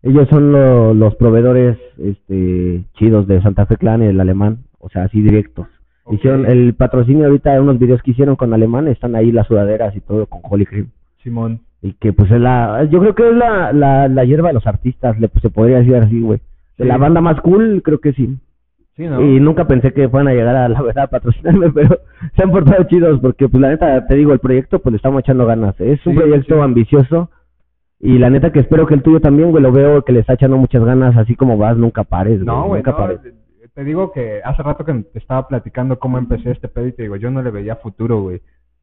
Ellos 0.02 0.28
son 0.28 0.52
lo- 0.52 0.94
los 0.94 1.14
proveedores 1.16 1.78
este, 1.98 2.84
chidos 2.94 3.26
de 3.26 3.40
Santa 3.42 3.66
Fe 3.66 3.76
Clan 3.76 4.02
y 4.02 4.06
el 4.06 4.20
Alemán. 4.20 4.58
O 4.78 4.88
sea, 4.90 5.04
así 5.04 5.20
directos. 5.22 5.66
Hicieron 6.10 6.46
el 6.46 6.74
patrocinio 6.74 7.26
ahorita, 7.26 7.60
unos 7.60 7.78
videos 7.78 8.00
que 8.02 8.12
hicieron 8.12 8.36
con 8.36 8.54
Alemán, 8.54 8.88
están 8.88 9.14
ahí 9.14 9.30
las 9.32 9.46
sudaderas 9.46 9.94
y 9.96 10.00
todo 10.00 10.26
con 10.26 10.40
Holy 10.44 10.64
Cream. 10.66 10.88
Simón. 11.22 11.60
Y 11.80 11.92
que 11.94 12.12
pues 12.12 12.30
es 12.30 12.40
la, 12.40 12.84
yo 12.90 12.98
creo 13.00 13.14
que 13.14 13.28
es 13.28 13.34
la, 13.36 13.72
la, 13.72 14.08
la 14.08 14.24
hierba 14.24 14.48
de 14.48 14.54
los 14.54 14.66
artistas, 14.66 15.18
le, 15.20 15.28
pues, 15.28 15.42
se 15.42 15.50
podría 15.50 15.78
decir 15.78 15.94
así, 15.96 16.20
güey. 16.20 16.38
De 16.76 16.84
Sí. 16.84 16.88
la 16.88 16.96
banda 16.96 17.20
más 17.20 17.40
cool, 17.40 17.82
creo 17.84 18.00
que 18.00 18.12
sí. 18.12 18.36
Sí, 18.96 19.06
¿no? 19.06 19.20
Y 19.22 19.38
nunca 19.38 19.66
pensé 19.68 19.92
que 19.92 20.08
fueran 20.08 20.26
a 20.28 20.32
llegar 20.34 20.56
a 20.56 20.68
la 20.68 20.82
verdad 20.82 21.04
a 21.04 21.08
patrocinarme, 21.08 21.70
pero 21.74 22.00
se 22.36 22.42
han 22.42 22.50
portado 22.50 22.82
chidos 22.84 23.20
porque 23.20 23.48
pues 23.48 23.60
la 23.60 23.68
neta, 23.68 24.06
te 24.06 24.16
digo, 24.16 24.32
el 24.32 24.40
proyecto 24.40 24.80
pues 24.80 24.92
le 24.92 24.96
estamos 24.96 25.20
echando 25.20 25.46
ganas. 25.46 25.80
Es 25.80 26.04
un 26.06 26.14
Sí, 26.14 26.18
proyecto 26.18 26.62
ambicioso 26.62 27.30
y 28.00 28.18
la 28.18 28.28
neta 28.30 28.50
que 28.52 28.58
espero 28.60 28.86
que 28.86 28.94
el 28.94 29.02
tuyo 29.02 29.20
también, 29.20 29.50
güey, 29.52 29.62
lo 29.62 29.70
veo 29.72 30.02
que 30.02 30.12
le 30.12 30.20
está 30.20 30.34
echando 30.34 30.56
muchas 30.56 30.84
ganas, 30.84 31.16
así 31.16 31.36
como 31.36 31.56
vas, 31.58 31.76
nunca 31.76 32.02
pares, 32.04 32.40
No, 32.40 32.64
güey, 32.66 32.80
nunca 32.80 32.90
no, 32.92 32.96
pares. 32.96 33.22
te- 33.22 33.34
te 33.74 33.84
digo 33.84 34.10
que 34.10 34.40
hace 34.44 34.62
rato 34.64 34.84
que 34.84 34.92
te 34.94 35.18
estaba 35.20 35.46
platicando 35.46 36.00
cómo 36.00 36.18
empecé 36.18 36.50
este 36.50 36.66
pedo 36.66 36.88
y 36.88 36.92
te 36.92 37.02
digo, 37.02 37.14
yo 37.16 37.30
no 37.30 37.40
le 37.42 37.50
veía 37.52 37.76
futuro, 37.76 38.20
güey. 38.22 38.40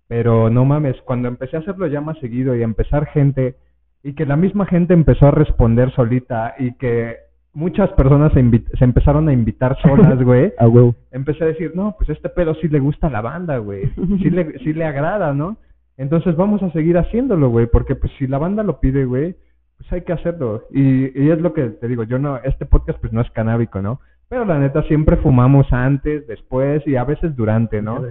Pero 0.07 0.49
no 0.49 0.65
mames, 0.65 0.95
cuando 1.05 1.27
empecé 1.27 1.57
a 1.57 1.59
hacerlo 1.61 1.87
ya 1.87 2.01
más 2.01 2.17
seguido 2.19 2.55
y 2.55 2.61
a 2.61 2.65
empezar 2.65 3.07
gente, 3.07 3.55
y 4.03 4.13
que 4.13 4.25
la 4.25 4.35
misma 4.35 4.65
gente 4.67 4.93
empezó 4.93 5.27
a 5.27 5.31
responder 5.31 5.91
solita 5.95 6.53
y 6.59 6.73
que 6.75 7.15
muchas 7.53 7.89
personas 7.93 8.31
se, 8.33 8.43
se 8.77 8.83
empezaron 8.83 9.27
a 9.29 9.33
invitar 9.33 9.75
solas, 9.81 10.21
güey, 10.23 10.53
Ah, 10.59 10.67
güey. 10.67 10.93
empecé 11.11 11.43
a 11.43 11.47
decir, 11.47 11.71
no, 11.73 11.95
pues 11.97 12.09
este 12.09 12.29
pedo 12.29 12.53
sí 12.55 12.67
le 12.67 12.79
gusta 12.79 13.07
a 13.07 13.09
la 13.09 13.21
banda, 13.21 13.57
güey. 13.57 13.89
Sí 14.21 14.29
le, 14.29 14.59
sí 14.59 14.73
le 14.73 14.85
agrada, 14.85 15.33
¿no? 15.33 15.57
Entonces 15.97 16.35
vamos 16.35 16.61
a 16.61 16.69
seguir 16.71 16.97
haciéndolo, 16.97 17.49
güey, 17.49 17.65
porque 17.67 17.95
pues 17.95 18.11
si 18.19 18.27
la 18.27 18.37
banda 18.37 18.61
lo 18.61 18.79
pide, 18.79 19.05
güey, 19.05 19.35
pues 19.77 19.91
hay 19.93 20.01
que 20.01 20.13
hacerlo. 20.13 20.63
Y, 20.71 21.19
y 21.19 21.31
es 21.31 21.39
lo 21.41 21.53
que 21.53 21.63
te 21.69 21.87
digo, 21.87 22.03
yo 22.03 22.19
no, 22.19 22.37
este 22.43 22.65
podcast 22.65 22.99
pues 22.99 23.11
no 23.11 23.21
es 23.21 23.31
canábico, 23.31 23.81
¿no? 23.81 24.01
Pero 24.29 24.45
la 24.45 24.59
neta 24.59 24.83
siempre 24.83 25.15
fumamos 25.17 25.71
antes, 25.71 26.27
después 26.27 26.85
y 26.85 26.95
a 26.95 27.05
veces 27.05 27.35
durante, 27.35 27.81
¿no? 27.81 28.03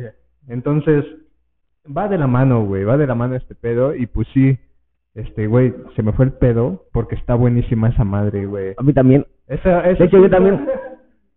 Entonces, 0.49 1.05
va 1.85 2.09
de 2.09 2.18
la 2.18 2.26
mano, 2.26 2.64
güey, 2.64 2.85
va 2.85 2.97
de 2.97 3.07
la 3.07 3.14
mano 3.14 3.35
este 3.37 3.55
pedo 3.55 3.95
y 3.95 4.07
pues 4.07 4.26
sí, 4.32 4.59
este, 5.14 5.47
güey, 5.47 5.72
se 5.95 6.03
me 6.03 6.12
fue 6.12 6.24
el 6.26 6.32
pedo 6.32 6.85
porque 6.93 7.14
está 7.14 7.35
buenísima 7.35 7.89
esa 7.89 8.05
madre, 8.05 8.47
güey. 8.47 8.74
A 8.76 8.82
mí 8.82 8.93
también. 8.93 9.26
Esa, 9.47 9.80
esa 9.89 9.99
De 9.99 10.05
hecho, 10.07 10.18
yo 10.18 10.30
también. 10.30 10.66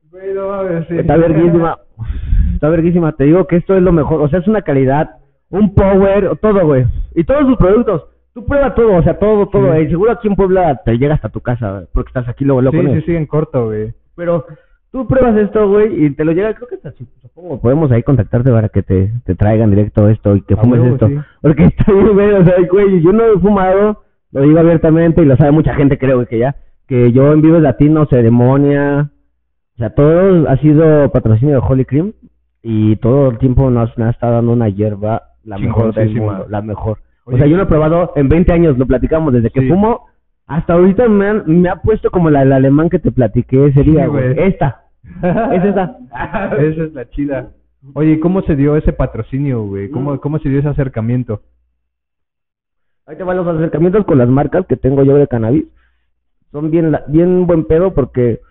Güey, 0.09 0.33
no 0.33 0.47
mames, 0.47 0.87
sí. 0.87 0.97
Está 0.97 1.17
verguísima. 1.17 1.77
Está 2.53 2.69
verguísima. 2.69 3.11
Te 3.11 3.25
digo 3.25 3.45
que 3.45 3.57
esto 3.57 3.75
es 3.75 3.83
lo 3.83 3.91
mejor. 3.91 4.21
O 4.21 4.29
sea, 4.29 4.39
es 4.39 4.47
una 4.47 4.61
calidad, 4.61 5.17
un 5.49 5.75
power, 5.75 6.37
todo, 6.37 6.65
güey. 6.65 6.85
Y 7.13 7.25
todos 7.25 7.41
sus 7.41 7.57
productos. 7.57 8.05
Tú 8.33 8.45
prueba 8.45 8.73
todo, 8.73 8.95
o 8.95 9.03
sea, 9.03 9.19
todo, 9.19 9.47
todo. 9.49 9.73
Sí. 9.73 9.81
Y 9.81 9.89
seguro 9.89 10.13
aquí 10.13 10.29
en 10.29 10.35
Puebla 10.35 10.81
te 10.85 10.97
llega 10.97 11.15
hasta 11.15 11.29
tu 11.29 11.41
casa, 11.41 11.87
porque 11.91 12.07
estás 12.07 12.27
aquí 12.29 12.45
luego, 12.45 12.61
luego 12.61 12.81
Sí, 12.81 13.01
sí, 13.01 13.01
sí, 13.07 13.15
en 13.15 13.25
corto, 13.25 13.65
güey. 13.65 13.93
Pero 14.15 14.45
tú 14.91 15.05
pruebas 15.07 15.37
esto, 15.37 15.67
güey, 15.69 16.05
y 16.05 16.09
te 16.11 16.23
lo 16.25 16.31
llega, 16.31 16.53
creo 16.53 16.67
que 16.67 16.75
hasta, 16.75 16.91
supongo, 17.21 17.59
podemos 17.61 17.91
ahí 17.91 18.03
contactarte 18.03 18.51
para 18.51 18.69
que 18.69 18.83
te, 18.83 19.11
te 19.25 19.35
traigan 19.35 19.69
directo 19.69 20.07
esto 20.09 20.35
y 20.35 20.41
que 20.41 20.55
fumes 20.55 20.83
esto. 20.83 21.07
sí. 21.07 21.17
Porque 21.41 21.63
está 21.77 21.91
bien, 21.91 22.13
güey, 22.13 22.31
o 22.31 22.45
sea, 22.45 22.55
güey, 22.71 23.01
yo 23.01 23.11
no 23.13 23.23
he 23.25 23.39
fumado, 23.39 24.03
lo 24.31 24.41
digo 24.41 24.59
abiertamente 24.59 25.21
y 25.21 25.25
lo 25.25 25.35
sabe 25.37 25.51
mucha 25.51 25.73
gente, 25.75 25.97
creo, 25.97 26.15
güey, 26.15 26.27
que 26.27 26.39
ya, 26.39 26.55
que 26.87 27.11
yo 27.11 27.33
en 27.33 27.41
Vives 27.41 27.61
Latino, 27.61 28.05
Ceremonia, 28.07 29.11
o 29.75 29.77
sea, 29.77 29.89
todo 29.93 30.49
ha 30.49 30.57
sido 30.57 31.11
patrocinio 31.11 31.55
de 31.55 31.61
Holy 31.67 31.85
Cream 31.85 32.13
y 32.63 32.95
todo 32.97 33.29
el 33.29 33.37
tiempo 33.37 33.69
nos, 33.69 33.95
nos 33.97 34.09
está 34.09 34.29
dando 34.31 34.51
una 34.53 34.69
hierba 34.69 35.23
la 35.43 35.57
mejor 35.57 35.93
del 35.93 36.15
mundo, 36.15 36.45
la 36.49 36.61
mejor. 36.61 36.97
Oye, 37.25 37.35
o 37.35 37.39
sea, 37.39 37.47
yo 37.47 37.57
lo 37.57 37.63
he 37.63 37.67
probado 37.67 38.13
en 38.15 38.27
20 38.29 38.51
años, 38.53 38.77
lo 38.77 38.85
platicamos 38.85 39.33
desde 39.33 39.49
que 39.49 39.61
Sí. 39.61 39.69
fumo 39.69 40.07
hasta 40.47 40.73
ahorita 40.73 41.07
me, 41.09 41.27
han- 41.27 41.43
me 41.45 41.69
ha 41.69 41.75
puesto 41.77 42.09
como 42.09 42.29
la 42.29 42.39
del 42.39 42.53
alemán 42.53 42.89
que 42.89 42.99
te 42.99 43.11
platiqué 43.11 43.67
ese 43.67 43.83
día, 43.83 44.03
Sí, 44.05 44.09
güey. 44.09 44.33
güey. 44.33 44.47
Esta. 44.47 44.83
Es 45.53 45.63
esa. 45.65 45.97
Esa 46.57 46.83
es 46.83 46.93
la 46.93 47.09
chida. 47.09 47.49
Oye, 47.93 48.13
¿y 48.13 48.19
¿cómo 48.19 48.41
se 48.41 48.55
dio 48.55 48.75
ese 48.75 48.91
patrocinio, 48.93 49.63
güey? 49.63 49.89
¿Cómo. 49.91 50.19
¿Cómo 50.19 50.39
se 50.39 50.49
dio 50.49 50.59
ese 50.59 50.67
acercamiento? 50.69 51.41
Ahí 53.05 53.15
te 53.15 53.23
van 53.23 53.37
los 53.37 53.47
acercamientos 53.47 54.05
con 54.05 54.17
las 54.17 54.27
marcas 54.27 54.65
que 54.67 54.75
tengo 54.75 55.03
yo 55.03 55.15
de 55.15 55.27
cannabis. 55.27 55.65
Son 56.51 56.69
bien, 56.71 56.93
bien 57.07 57.45
buen 57.47 57.63
pedo 57.65 57.93
porque 57.93 58.41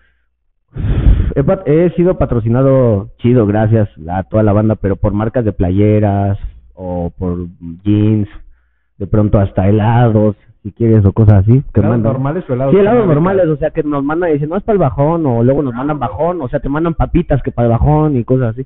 he, 1.35 1.43
he 1.65 1.89
sido 1.91 2.17
patrocinado 2.17 3.09
chido, 3.17 3.45
gracias 3.45 3.89
a 4.09 4.23
toda 4.23 4.43
la 4.43 4.53
banda, 4.53 4.75
pero 4.75 4.95
por 4.95 5.13
marcas 5.13 5.45
de 5.45 5.51
playeras 5.53 6.37
o 6.73 7.11
por 7.17 7.47
jeans, 7.83 8.27
de 8.97 9.07
pronto 9.07 9.39
hasta 9.39 9.67
helados, 9.67 10.35
si 10.67 10.73
quieres, 10.73 11.05
o 11.05 11.13
cosas 11.13 11.35
así. 11.35 11.63
Que 11.73 11.79
¿Helados 11.79 11.97
mandan. 11.97 12.13
normales 12.13 12.43
o 12.49 12.53
helados 12.53 12.73
Sí, 12.73 12.79
helados 12.79 13.07
normales, 13.07 13.47
o 13.47 13.55
sea, 13.55 13.69
que 13.69 13.83
nos 13.83 14.03
mandan 14.03 14.31
y 14.31 14.33
dicen, 14.33 14.49
no 14.49 14.57
es 14.57 14.63
para 14.63 14.73
el 14.73 14.79
bajón, 14.79 15.25
o 15.25 15.41
luego 15.41 15.63
nos 15.63 15.73
mandan 15.73 15.97
bajón, 15.97 16.41
o 16.41 16.49
sea, 16.49 16.59
te 16.59 16.67
mandan 16.67 16.93
papitas 16.93 17.41
que 17.41 17.51
para 17.53 17.67
el 17.67 17.71
bajón 17.71 18.17
y 18.17 18.25
cosas 18.25 18.49
así. 18.49 18.65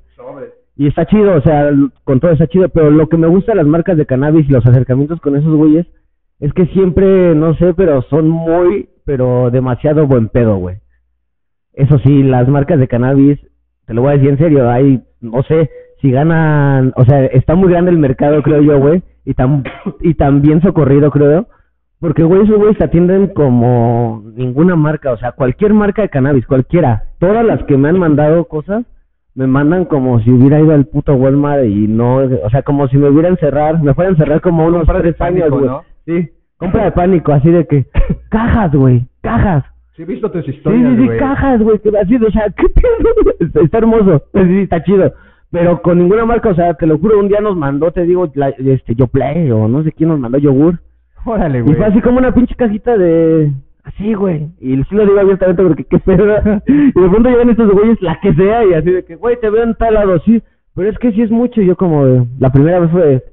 Y 0.76 0.88
está 0.88 1.06
chido, 1.06 1.36
o 1.36 1.40
sea, 1.42 1.70
con 2.02 2.18
todo 2.18 2.32
está 2.32 2.48
chido, 2.48 2.68
pero 2.70 2.90
lo 2.90 3.08
que 3.08 3.16
me 3.16 3.28
gusta 3.28 3.52
de 3.52 3.56
las 3.56 3.66
marcas 3.66 3.96
de 3.96 4.06
cannabis 4.06 4.48
y 4.48 4.52
los 4.52 4.66
acercamientos 4.66 5.20
con 5.20 5.36
esos 5.36 5.54
güeyes 5.54 5.86
es 6.40 6.52
que 6.54 6.66
siempre, 6.66 7.36
no 7.36 7.54
sé, 7.54 7.72
pero 7.74 8.02
son 8.02 8.28
muy, 8.28 8.88
pero 9.04 9.50
demasiado 9.52 10.08
buen 10.08 10.28
pedo, 10.28 10.56
güey. 10.56 10.78
Eso 11.72 11.98
sí, 11.98 12.24
las 12.24 12.48
marcas 12.48 12.80
de 12.80 12.88
cannabis, 12.88 13.38
te 13.86 13.94
lo 13.94 14.02
voy 14.02 14.10
a 14.10 14.14
decir 14.14 14.30
en 14.30 14.38
serio, 14.38 14.68
hay, 14.68 15.02
no 15.20 15.44
sé, 15.44 15.70
si 16.00 16.10
ganan, 16.10 16.92
o 16.96 17.04
sea, 17.04 17.26
está 17.26 17.54
muy 17.54 17.70
grande 17.70 17.92
el 17.92 17.98
mercado, 17.98 18.42
creo 18.42 18.60
yo, 18.60 18.80
güey, 18.80 19.04
y 19.24 19.34
tan, 19.34 19.62
y 20.00 20.14
tan 20.14 20.42
bien 20.42 20.60
socorrido, 20.62 21.12
creo, 21.12 21.46
porque, 22.02 22.24
güey, 22.24 22.42
esos 22.42 22.56
güeyes 22.58 22.80
atienden 22.80 23.28
como 23.28 24.24
ninguna 24.34 24.74
marca, 24.74 25.12
o 25.12 25.16
sea, 25.16 25.30
cualquier 25.30 25.72
marca 25.72 26.02
de 26.02 26.08
cannabis, 26.08 26.44
cualquiera, 26.46 27.04
todas 27.20 27.44
las 27.46 27.62
que 27.62 27.76
me 27.76 27.88
han 27.88 27.98
mandado 28.00 28.44
cosas, 28.46 28.84
me 29.36 29.46
mandan 29.46 29.84
como 29.84 30.18
si 30.20 30.30
hubiera 30.32 30.58
ido 30.60 30.72
al 30.72 30.84
puto 30.86 31.14
Walmart 31.14 31.64
y 31.64 31.86
no, 31.86 32.16
o 32.16 32.50
sea, 32.50 32.62
como 32.62 32.88
si 32.88 32.96
me 32.98 33.08
hubieran 33.08 33.36
cerrar, 33.36 33.80
me 33.80 33.94
fueran 33.94 34.14
a 34.14 34.16
cerrar 34.16 34.40
como 34.40 34.66
unos 34.66 34.80
Compra 34.84 34.96
de 34.96 35.12
tres 35.12 35.20
años, 35.20 35.48
pánico, 35.48 35.58
güey. 35.58 35.70
¿no? 35.70 35.82
Sí, 36.04 36.30
compra 36.56 36.84
de 36.86 36.90
pánico, 36.92 37.32
así 37.32 37.50
de 37.50 37.66
que, 37.68 37.86
cajas, 38.30 38.72
güey, 38.72 39.06
cajas. 39.20 39.64
Sí, 39.94 40.02
he 40.02 40.04
visto 40.04 40.28
tus 40.28 40.44
Sí, 40.44 40.50
historias, 40.50 40.90
sí, 40.90 40.96
sí, 41.02 41.06
güey. 41.06 41.18
cajas, 41.20 41.62
güey, 41.62 41.80
así, 42.02 42.16
o 42.16 42.30
sea, 42.32 42.46
¿qué? 42.50 42.66
Está, 43.38 43.60
está 43.60 43.78
hermoso, 43.78 44.22
sí, 44.34 44.58
está 44.58 44.82
chido. 44.82 45.14
Pero 45.52 45.80
con 45.82 45.98
ninguna 45.98 46.24
marca, 46.24 46.48
o 46.48 46.54
sea, 46.56 46.74
te 46.74 46.86
lo 46.86 46.98
juro, 46.98 47.20
un 47.20 47.28
día 47.28 47.40
nos 47.40 47.56
mandó, 47.56 47.92
te 47.92 48.02
digo, 48.02 48.28
la, 48.34 48.48
este, 48.48 48.96
yo 48.96 49.06
play, 49.06 49.50
o 49.52 49.68
no 49.68 49.84
sé 49.84 49.92
quién 49.92 50.08
nos 50.08 50.18
mandó 50.18 50.38
yogur. 50.38 50.80
Órale, 51.24 51.58
Y 51.58 51.62
güey. 51.62 51.74
fue 51.76 51.86
así 51.86 52.00
como 52.00 52.18
una 52.18 52.32
pinche 52.34 52.54
cajita 52.54 52.96
de... 52.96 53.52
Así, 53.84 54.14
güey. 54.14 54.48
Y 54.60 54.76
sí 54.84 54.94
lo 54.94 55.04
digo 55.04 55.18
abiertamente 55.20 55.62
porque 55.62 55.84
qué 55.84 55.98
pedo. 55.98 56.36
y 56.66 57.00
de 57.00 57.08
pronto 57.08 57.28
llegan 57.28 57.50
estos 57.50 57.70
güeyes, 57.72 58.00
la 58.00 58.18
que 58.20 58.32
sea, 58.34 58.64
y 58.64 58.74
así 58.74 58.90
de 58.90 59.04
que, 59.04 59.16
güey, 59.16 59.38
te 59.40 59.50
veo 59.50 59.64
en 59.64 59.74
tal 59.74 59.94
lado, 59.94 60.18
sí. 60.20 60.42
Pero 60.74 60.88
es 60.88 60.98
que 60.98 61.12
sí 61.12 61.22
es 61.22 61.30
mucho. 61.30 61.60
Y 61.60 61.66
yo 61.66 61.76
como, 61.76 62.26
la 62.38 62.50
primera 62.52 62.78
vez 62.80 62.90
fue... 62.90 63.24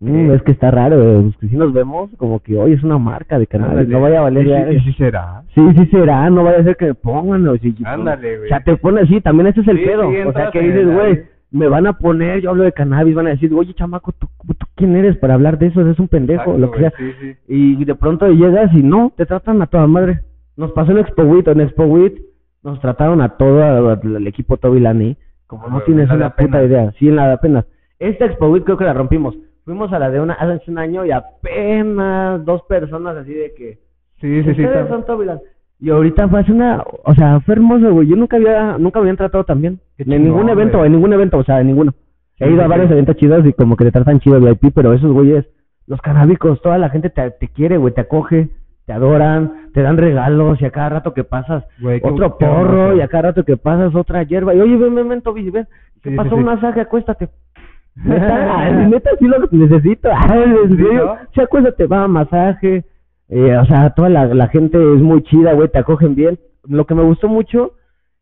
"Mm, 0.00 0.30
es 0.32 0.42
que 0.42 0.52
está 0.52 0.70
raro, 0.70 0.96
eh, 1.02 1.22
pues 1.22 1.36
que 1.38 1.48
si 1.48 1.56
nos 1.56 1.72
vemos, 1.72 2.10
como 2.18 2.38
que 2.40 2.56
hoy 2.56 2.72
es 2.74 2.84
una 2.84 2.98
marca 2.98 3.36
de 3.38 3.46
cannabis, 3.48 3.78
Ándale. 3.78 3.88
no 3.92 4.00
vaya 4.00 4.18
a 4.18 4.22
valer 4.22 4.46
¿Y 4.46 4.50
si- 4.50 4.76
¿Y 4.76 4.80
si 4.80 4.92
será? 4.98 5.42
Sí, 5.54 5.60
sí 5.76 5.86
será, 5.86 6.30
no 6.30 6.44
vaya 6.44 6.58
a 6.58 6.62
ser 6.64 6.76
que 6.76 6.86
me 6.86 6.94
pongan, 6.94 7.48
o 7.48 7.56
si, 7.56 7.74
Ándale, 7.84 8.36
O 8.36 8.38
güey. 8.38 8.48
sea, 8.48 8.60
te 8.60 8.76
pones 8.76 9.04
así, 9.04 9.20
también 9.20 9.48
ese 9.48 9.60
es 9.62 9.68
el 9.68 9.78
Sí, 9.78 9.84
pedo. 9.86 10.02
sí, 10.02 10.08
o 10.08 10.12
sea, 10.12 10.22
entras 10.26 10.50
que 10.52 10.58
en 10.60 10.66
dices, 10.66 10.80
el- 10.82 10.94
güey, 10.94 11.22
me 11.50 11.68
van 11.68 11.86
a 11.86 11.94
poner, 11.98 12.40
yo 12.42 12.50
hablo 12.50 12.64
de 12.64 12.72
cannabis, 12.72 13.14
van 13.14 13.26
a 13.26 13.30
decir, 13.30 13.52
oye, 13.54 13.72
chamaco, 13.74 14.12
¿tú, 14.12 14.28
tú 14.58 14.66
quién 14.74 14.94
eres 14.96 15.16
para 15.16 15.34
hablar 15.34 15.58
de 15.58 15.66
eso? 15.68 15.80
Eres 15.80 15.98
un 15.98 16.08
pendejo, 16.08 16.42
Exacto, 16.42 16.58
lo 16.58 16.70
que 16.70 16.78
sea. 16.80 16.92
Sí, 16.98 17.12
sí. 17.20 17.36
Y 17.48 17.84
de 17.84 17.94
pronto 17.94 18.28
llegas 18.30 18.72
y 18.74 18.82
no, 18.82 19.12
te 19.16 19.24
tratan 19.26 19.62
a 19.62 19.66
toda 19.66 19.86
madre. 19.86 20.20
Nos 20.56 20.72
pasó 20.72 20.90
en 20.92 20.98
Expo 20.98 21.22
Wit, 21.22 21.48
en 21.48 21.60
Expo 21.60 21.84
Wit 21.84 22.18
nos 22.62 22.80
trataron 22.80 23.20
a 23.22 23.36
todo 23.36 23.92
el 23.92 24.26
equipo 24.26 24.56
Toby 24.56 24.80
Lani, 24.80 25.16
como 25.46 25.68
no 25.68 25.80
tienes 25.82 26.10
una 26.10 26.34
puta 26.36 26.62
idea. 26.62 26.92
Sí, 26.98 27.08
en 27.08 27.16
la 27.16 27.28
de 27.28 27.32
apenas. 27.34 27.64
Esta 27.98 28.26
Expo 28.26 28.48
Wit 28.48 28.64
creo 28.64 28.76
que 28.76 28.84
la 28.84 28.92
rompimos. 28.92 29.36
Fuimos 29.64 29.92
a 29.92 29.98
la 29.98 30.10
de 30.10 30.20
una 30.20 30.34
hace 30.34 30.70
un 30.70 30.78
año 30.78 31.04
y 31.06 31.10
apenas 31.12 32.44
dos 32.44 32.62
personas 32.62 33.16
así 33.16 33.32
de 33.32 33.54
que 33.54 33.78
Sí, 34.20 34.42
sí, 34.42 34.54
sí. 34.54 34.64
ustedes 34.64 34.86
tam- 34.86 34.88
son 34.88 35.06
Toby 35.06 35.26
Land. 35.26 35.40
Y 35.80 35.90
ahorita 35.90 36.28
fue 36.28 36.44
una, 36.48 36.82
o 37.04 37.14
sea, 37.14 37.40
fue 37.40 37.54
hermoso, 37.54 37.92
güey. 37.92 38.08
Yo 38.08 38.16
nunca 38.16 38.36
había, 38.36 38.76
nunca 38.78 38.98
me 38.98 39.02
habían 39.04 39.16
tratado 39.16 39.44
tan 39.44 39.60
bien. 39.60 39.80
En 39.98 40.22
ningún 40.24 40.48
evento, 40.48 40.78
güey. 40.78 40.86
en 40.88 40.92
ningún 40.94 41.12
evento, 41.12 41.38
o 41.38 41.44
sea, 41.44 41.60
en 41.60 41.68
ninguno. 41.68 41.92
He 42.40 42.46
Sí, 42.46 42.52
ido 42.52 42.62
a 42.62 42.68
varios 42.68 42.88
sí. 42.88 42.92
eventos 42.94 43.16
chidos 43.16 43.46
y 43.46 43.52
como 43.52 43.76
que 43.76 43.84
te 43.84 43.92
tratan 43.92 44.18
chido 44.20 44.40
VIP, 44.40 44.72
pero 44.74 44.92
esos 44.92 45.12
güeyes, 45.12 45.46
los 45.86 46.00
canábicos, 46.00 46.60
toda 46.62 46.78
la 46.78 46.88
gente 46.90 47.10
te, 47.10 47.30
te 47.32 47.48
quiere, 47.48 47.76
güey, 47.78 47.94
te 47.94 48.00
acoge, 48.00 48.50
te 48.86 48.92
adoran, 48.92 49.70
te 49.72 49.82
dan 49.82 49.96
regalos 49.96 50.60
y 50.60 50.64
a 50.64 50.70
cada 50.70 50.88
rato 50.88 51.14
que 51.14 51.22
pasas 51.24 51.64
Güey, 51.80 52.00
otro 52.02 52.38
porro 52.38 52.96
y 52.96 53.00
a 53.00 53.08
cada 53.08 53.22
rato 53.30 53.44
que 53.44 53.56
pasas 53.56 53.94
otra 53.94 54.22
hierba. 54.24 54.54
Y 54.54 54.60
oye, 54.60 54.76
ven, 54.76 54.94
ven, 54.94 55.08
ven, 55.08 55.22
Toby, 55.22 55.50
ven. 55.50 55.66
¿Qué 56.02 56.10
Sí, 56.10 56.16
pasó? 56.16 56.34
Un 56.36 56.44
masaje, 56.44 56.80
acuéstate. 56.80 57.28
Neta, 58.04 58.70
neta 58.88 59.10
sí 59.18 59.26
lo 59.26 59.38
necesito. 59.50 60.08
Ay, 60.12 60.42
en 60.64 60.70
serio. 60.76 61.04
¿no? 61.06 61.16
Sí, 61.34 61.40
acuéstate, 61.40 61.86
va, 61.86 62.06
masaje. 62.08 62.84
Eh, 63.28 63.56
o 63.56 63.64
sea, 63.66 63.90
toda 63.90 64.08
la, 64.08 64.26
la 64.26 64.48
gente 64.48 64.78
es 64.78 65.00
muy 65.00 65.22
chida, 65.22 65.52
güey, 65.52 65.68
te 65.68 65.78
acogen 65.78 66.14
bien. 66.14 66.38
Lo 66.66 66.86
que 66.86 66.94
me 66.94 67.02
gustó 67.02 67.28
mucho 67.28 67.72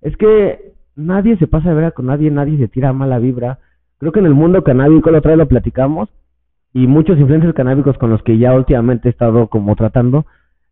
es 0.01 0.17
que 0.17 0.73
nadie 0.97 1.37
se 1.37 1.47
pasa 1.47 1.69
de 1.69 1.75
vera 1.77 1.91
con 1.93 2.07
nadie, 2.07 2.31
nadie 2.31 2.59
se 2.59 2.69
tira 2.69 2.93
mala 2.93 3.19
vibra. 3.19 3.59
Creo 3.99 4.13
que 4.13 4.21
en 4.21 4.27
el 4.27 4.35
mundo 4.35 4.63
canábico, 4.65 5.11
la 5.11 5.19
otra 5.19 5.31
vez 5.33 5.39
lo 5.39 5.49
platicamos, 5.49 6.09
y 6.73 6.87
muchos 6.87 7.19
influencers 7.19 7.55
canábicos 7.55 7.97
con 7.99 8.11
los 8.11 8.23
que 8.23 8.37
ya 8.37 8.53
últimamente 8.55 9.09
he 9.09 9.11
estado 9.11 9.47
como 9.49 9.75
tratando, 9.77 10.27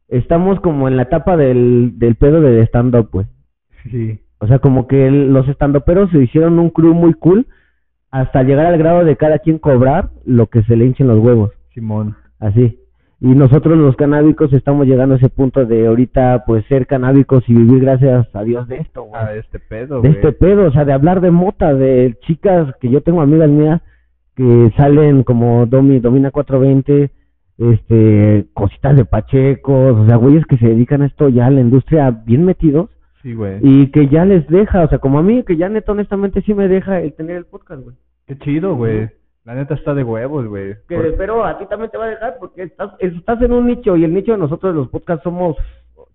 estamos 0.09 0.61
como 0.61 0.87
en 0.89 0.97
la 0.97 1.05
etapa 1.05 1.37
del, 1.37 1.99
del 1.99 2.17
pedo 2.17 2.41
de 2.43 2.63
stand-up, 2.67 3.09
güey. 3.11 3.27
Sí. 3.91 4.21
O 4.41 4.47
sea, 4.47 4.59
como 4.59 4.87
que 4.87 5.07
el- 5.07 5.33
los 5.33 5.49
estandoperos 5.49 6.11
se 6.11 6.19
hicieron 6.19 6.59
un 6.59 6.69
crew 6.71 6.93
muy 6.93 7.15
cool 7.15 7.47
hasta 8.11 8.43
llegar 8.43 8.67
al 8.67 8.77
grado 8.79 9.05
de 9.05 9.17
cada 9.17 9.39
quien 9.39 9.59
cobrar 9.59 10.11
lo 10.27 10.47
que 10.49 10.63
se 10.65 10.77
le 10.77 10.85
hinchen 10.87 11.07
los 11.09 11.19
huevos, 11.21 11.53
Simón. 11.73 12.15
así. 12.39 12.79
Y 13.25 13.29
nosotros 13.29 13.79
los 13.79 13.97
canábicos 13.97 14.53
estamos 14.53 14.87
llegando 14.87 15.15
a 15.15 15.17
ese 15.17 15.31
punto 15.31 15.65
de 15.65 15.87
ahorita 15.87 16.45
pues 16.47 16.63
ser 16.67 16.87
canábicos 16.87 17.43
y 17.49 17.55
vivir 17.55 17.81
gracias 17.81 18.29
a 18.35 18.43
Dios 18.43 18.69
de 18.69 18.77
esto, 18.77 19.05
güey. 19.05 19.19
A 19.19 19.35
este 19.35 19.59
pedo, 19.59 20.03
de 20.03 20.11
este 20.11 20.33
pedo, 20.33 20.67
o 20.67 20.71
sea, 20.73 20.85
de 20.85 20.93
hablar 20.93 21.23
de 21.23 21.31
mota, 21.31 21.73
de 21.73 22.19
chicas 22.27 22.75
que 22.83 22.91
yo 22.91 23.01
tengo 23.01 23.23
amigas 23.23 23.49
mías 23.49 23.81
que 24.37 24.71
salen 24.77 25.23
como 25.23 25.65
Domi, 25.65 26.01
Domina 26.01 26.33
420, 26.33 27.11
este, 27.57 28.45
cositas 28.53 28.95
de 28.95 29.07
pachecos, 29.07 30.01
o 30.01 30.07
sea, 30.07 30.17
güeyes 30.17 30.45
que 30.45 30.59
se 30.59 30.69
dedican 30.69 31.01
a 31.01 31.07
esto 31.07 31.31
ya 31.31 31.47
a 31.47 31.51
la 31.51 31.63
industria 31.63 32.11
bien 32.11 32.45
metidos 32.45 32.91
Sí, 33.23 33.33
güey. 33.33 33.59
y 33.63 33.87
que 33.87 34.09
ya 34.09 34.27
les 34.27 34.47
deja, 34.49 34.83
o 34.85 34.89
sea, 34.89 34.99
como 34.99 35.19
a 35.19 35.23
mí, 35.23 35.45
que 35.45 35.57
ya 35.57 35.71
neta 35.71 35.93
honestamente 35.93 36.43
sí 36.43 36.53
me 36.53 36.69
deja 36.69 37.01
el 37.01 37.15
tener 37.15 37.39
el 37.39 37.47
podcast, 37.47 37.85
güey. 37.85 37.97
Qué 38.27 38.37
chido, 38.37 38.75
güey. 38.77 39.09
La 39.45 39.55
neta 39.55 39.75
está 39.75 39.93
de 39.95 40.03
huevos, 40.05 40.47
güey. 40.47 40.75
Que, 40.89 40.97
Por- 40.97 41.17
pero 41.17 41.45
a 41.45 41.59
ti 41.59 41.67
también 41.67 41.91
te 41.91 41.99
va 41.99 42.07
a 42.07 42.11
dejar 42.11 42.37
porque 42.39 42.63
estás, 42.63 42.93
estás 42.99 43.41
en 43.43 43.53
un 43.53 43.67
nicho 43.67 43.97
y 43.97 44.05
el 44.05 44.15
nicho 44.15 44.33
de 44.33 44.39
nosotros 44.39 44.75
los 44.75 44.89
podcasts 44.89 45.23
somos, 45.23 45.57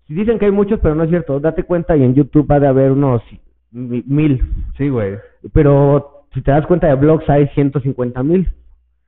dicen 0.08 0.38
que 0.38 0.46
hay 0.46 0.50
muchos, 0.50 0.80
pero 0.80 0.94
no 0.96 1.04
es 1.04 1.10
cierto, 1.10 1.38
date 1.38 1.62
cuenta 1.64 1.96
y 1.96 2.02
en 2.02 2.14
YouTube 2.14 2.50
ha 2.50 2.58
de 2.58 2.66
haber 2.66 2.90
unos 2.92 3.22
mi- 3.70 4.02
mil, 4.06 4.42
Sí, 4.76 4.88
güey. 4.88 5.16
pero 5.52 6.24
si 6.34 6.42
te 6.42 6.50
das 6.50 6.66
cuenta 6.66 6.88
de 6.88 6.94
blogs 6.96 7.28
hay 7.30 7.46
150 7.48 8.22
mil. 8.24 8.48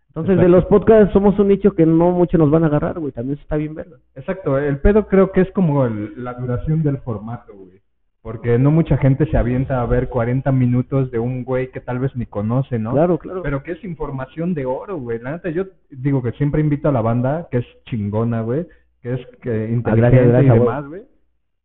Entonces 0.08 0.36
de 0.38 0.48
los 0.48 0.66
podcasts 0.66 1.12
somos 1.12 1.38
un 1.38 1.48
nicho 1.48 1.72
que 1.72 1.86
no 1.86 2.10
muchos 2.12 2.38
nos 2.38 2.50
van 2.50 2.64
a 2.64 2.66
agarrar, 2.66 2.98
güey, 3.00 3.12
también 3.12 3.38
está 3.40 3.56
bien 3.56 3.74
verlo. 3.74 3.96
Exacto, 4.14 4.58
el 4.58 4.78
pedo 4.78 5.06
creo 5.08 5.32
que 5.32 5.40
es 5.40 5.50
como 5.52 5.84
el- 5.86 6.12
la 6.22 6.34
duración 6.34 6.82
del 6.82 6.98
formato, 6.98 7.52
güey. 7.54 7.80
Porque 8.22 8.56
no 8.56 8.70
mucha 8.70 8.96
gente 8.98 9.26
se 9.26 9.36
avienta 9.36 9.82
a 9.82 9.86
ver 9.86 10.08
40 10.08 10.52
minutos 10.52 11.10
de 11.10 11.18
un 11.18 11.42
güey 11.42 11.72
que 11.72 11.80
tal 11.80 11.98
vez 11.98 12.14
ni 12.14 12.24
conoce, 12.24 12.78
¿no? 12.78 12.92
Claro, 12.92 13.18
claro. 13.18 13.42
Pero 13.42 13.64
que 13.64 13.72
es 13.72 13.82
información 13.82 14.54
de 14.54 14.64
oro, 14.64 14.96
güey. 14.96 15.18
La 15.18 15.32
neta, 15.32 15.50
yo 15.50 15.64
digo 15.90 16.22
que 16.22 16.30
siempre 16.32 16.60
invito 16.60 16.88
a 16.88 16.92
la 16.92 17.00
banda, 17.00 17.48
que 17.50 17.58
es 17.58 17.66
chingona, 17.86 18.42
güey. 18.42 18.68
Que 19.00 19.14
es 19.14 19.26
que 19.42 19.70
inteligente 19.72 19.96
gracias, 19.96 20.28
gracias, 20.28 20.56
y 20.56 20.58
demás, 20.60 20.86
güey. 20.86 21.02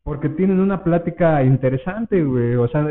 Porque 0.01 0.29
tienen 0.29 0.59
una 0.59 0.83
plática 0.83 1.43
interesante, 1.43 2.23
güey. 2.23 2.55
O 2.55 2.67
sea, 2.69 2.87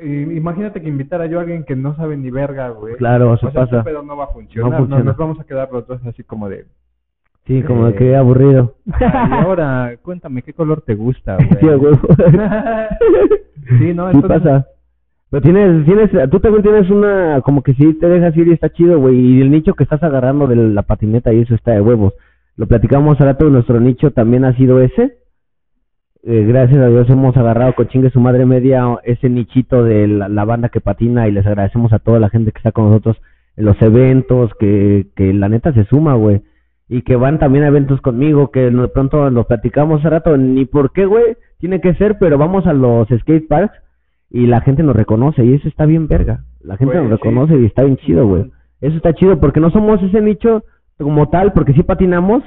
imagínate 0.00 0.80
que 0.80 0.88
invitara 0.88 1.26
yo 1.26 1.38
a 1.38 1.42
alguien 1.42 1.64
que 1.64 1.74
no 1.74 1.96
sabe 1.96 2.16
ni 2.16 2.30
verga, 2.30 2.68
güey. 2.68 2.94
Claro, 2.96 3.36
se 3.36 3.46
o 3.46 3.50
sea, 3.50 3.62
pasa. 3.62 3.78
este 3.78 3.90
pedo 3.90 4.04
no 4.04 4.16
va 4.16 4.24
a 4.24 4.28
funcionar. 4.28 4.70
No 4.70 4.78
No 4.78 4.84
funciona. 4.84 5.04
nos 5.04 5.16
vamos 5.16 5.40
a 5.40 5.44
quedar 5.44 5.72
los 5.72 5.88
dos 5.88 6.00
así 6.06 6.22
como 6.22 6.48
de... 6.48 6.66
Sí, 7.46 7.62
como 7.62 7.88
Eh, 7.88 7.94
que 7.94 8.14
aburrido. 8.16 8.74
"Ay, 8.92 9.30
ahora, 9.44 9.94
cuéntame, 10.02 10.42
¿qué 10.42 10.52
color 10.52 10.82
te 10.82 10.94
gusta, 10.94 11.36
güey? 11.36 11.48
Sí, 11.60 11.66
huevo. 11.66 11.98
Sí, 13.78 13.94
no, 13.94 14.10
entonces- 14.10 14.42
pasa. 14.42 14.66
Pero 15.30 15.40
tienes, 15.42 15.84
tienes, 15.86 16.10
tú 16.30 16.40
también 16.40 16.62
tienes 16.62 16.90
una, 16.90 17.40
como 17.42 17.62
que 17.62 17.72
sí 17.74 17.94
te 17.94 18.06
dejas 18.08 18.36
ir 18.36 18.48
y 18.48 18.52
está 18.52 18.68
chido, 18.70 18.98
güey. 18.98 19.16
Y 19.18 19.40
el 19.40 19.50
nicho 19.50 19.72
que 19.74 19.84
estás 19.84 20.02
agarrando 20.02 20.46
de 20.46 20.56
la 20.56 20.82
patineta 20.82 21.32
y 21.32 21.40
eso 21.40 21.54
está 21.54 21.70
de 21.72 21.80
huevos. 21.80 22.12
Lo 22.56 22.66
platicamos 22.66 23.18
ahora 23.18 23.38
todo, 23.38 23.48
nuestro 23.48 23.80
nicho 23.80 24.10
también 24.10 24.44
ha 24.44 24.54
sido 24.56 24.80
ese. 24.82 25.16
Eh, 26.24 26.44
gracias 26.46 26.78
a 26.80 26.88
Dios 26.88 27.08
hemos 27.08 27.34
agarrado 27.36 27.74
con 27.74 27.88
chingue 27.88 28.10
su 28.10 28.20
madre 28.20 28.44
media 28.44 28.84
ese 29.04 29.30
nichito 29.30 29.82
de 29.82 30.06
la, 30.06 30.28
la 30.28 30.44
banda 30.44 30.68
que 30.68 30.80
patina 30.80 31.26
y 31.26 31.32
les 31.32 31.46
agradecemos 31.46 31.92
a 31.94 31.98
toda 31.98 32.20
la 32.20 32.28
gente 32.28 32.52
que 32.52 32.58
está 32.58 32.70
con 32.72 32.90
nosotros 32.90 33.16
en 33.56 33.64
los 33.64 33.80
eventos, 33.80 34.50
que, 34.60 35.06
que 35.16 35.32
la 35.32 35.48
neta 35.48 35.72
se 35.72 35.84
suma, 35.84 36.14
güey. 36.14 36.42
Y 36.92 37.02
que 37.02 37.16
van 37.16 37.38
también 37.38 37.64
a 37.64 37.68
eventos 37.68 38.00
conmigo, 38.02 38.50
que 38.50 38.70
de 38.70 38.88
pronto 38.88 39.30
lo 39.30 39.44
platicamos 39.44 40.00
hace 40.00 40.10
rato, 40.10 40.36
ni 40.36 40.66
por 40.66 40.92
qué, 40.92 41.06
güey, 41.06 41.36
tiene 41.58 41.80
que 41.80 41.94
ser, 41.94 42.18
pero 42.18 42.36
vamos 42.36 42.66
a 42.66 42.72
los 42.74 43.08
skate 43.08 43.48
parks 43.48 43.74
y 44.30 44.46
la 44.46 44.60
gente 44.60 44.82
nos 44.82 44.94
reconoce 44.96 45.44
y 45.44 45.54
eso 45.54 45.68
está 45.68 45.86
bien 45.86 46.06
verga. 46.06 46.44
La 46.60 46.76
gente 46.76 46.94
Güey, 46.98 47.08
nos 47.08 47.18
sí. 47.18 47.24
reconoce 47.24 47.58
y 47.58 47.64
está 47.66 47.82
bien 47.84 47.96
chido, 47.96 48.26
güey. 48.26 48.50
Eso 48.80 48.96
está 48.96 49.14
chido 49.14 49.40
porque 49.40 49.60
no 49.60 49.70
somos 49.70 50.02
ese 50.02 50.20
nicho 50.20 50.64
como 50.98 51.28
tal, 51.30 51.52
porque 51.54 51.72
sí 51.72 51.82
patinamos, 51.82 52.42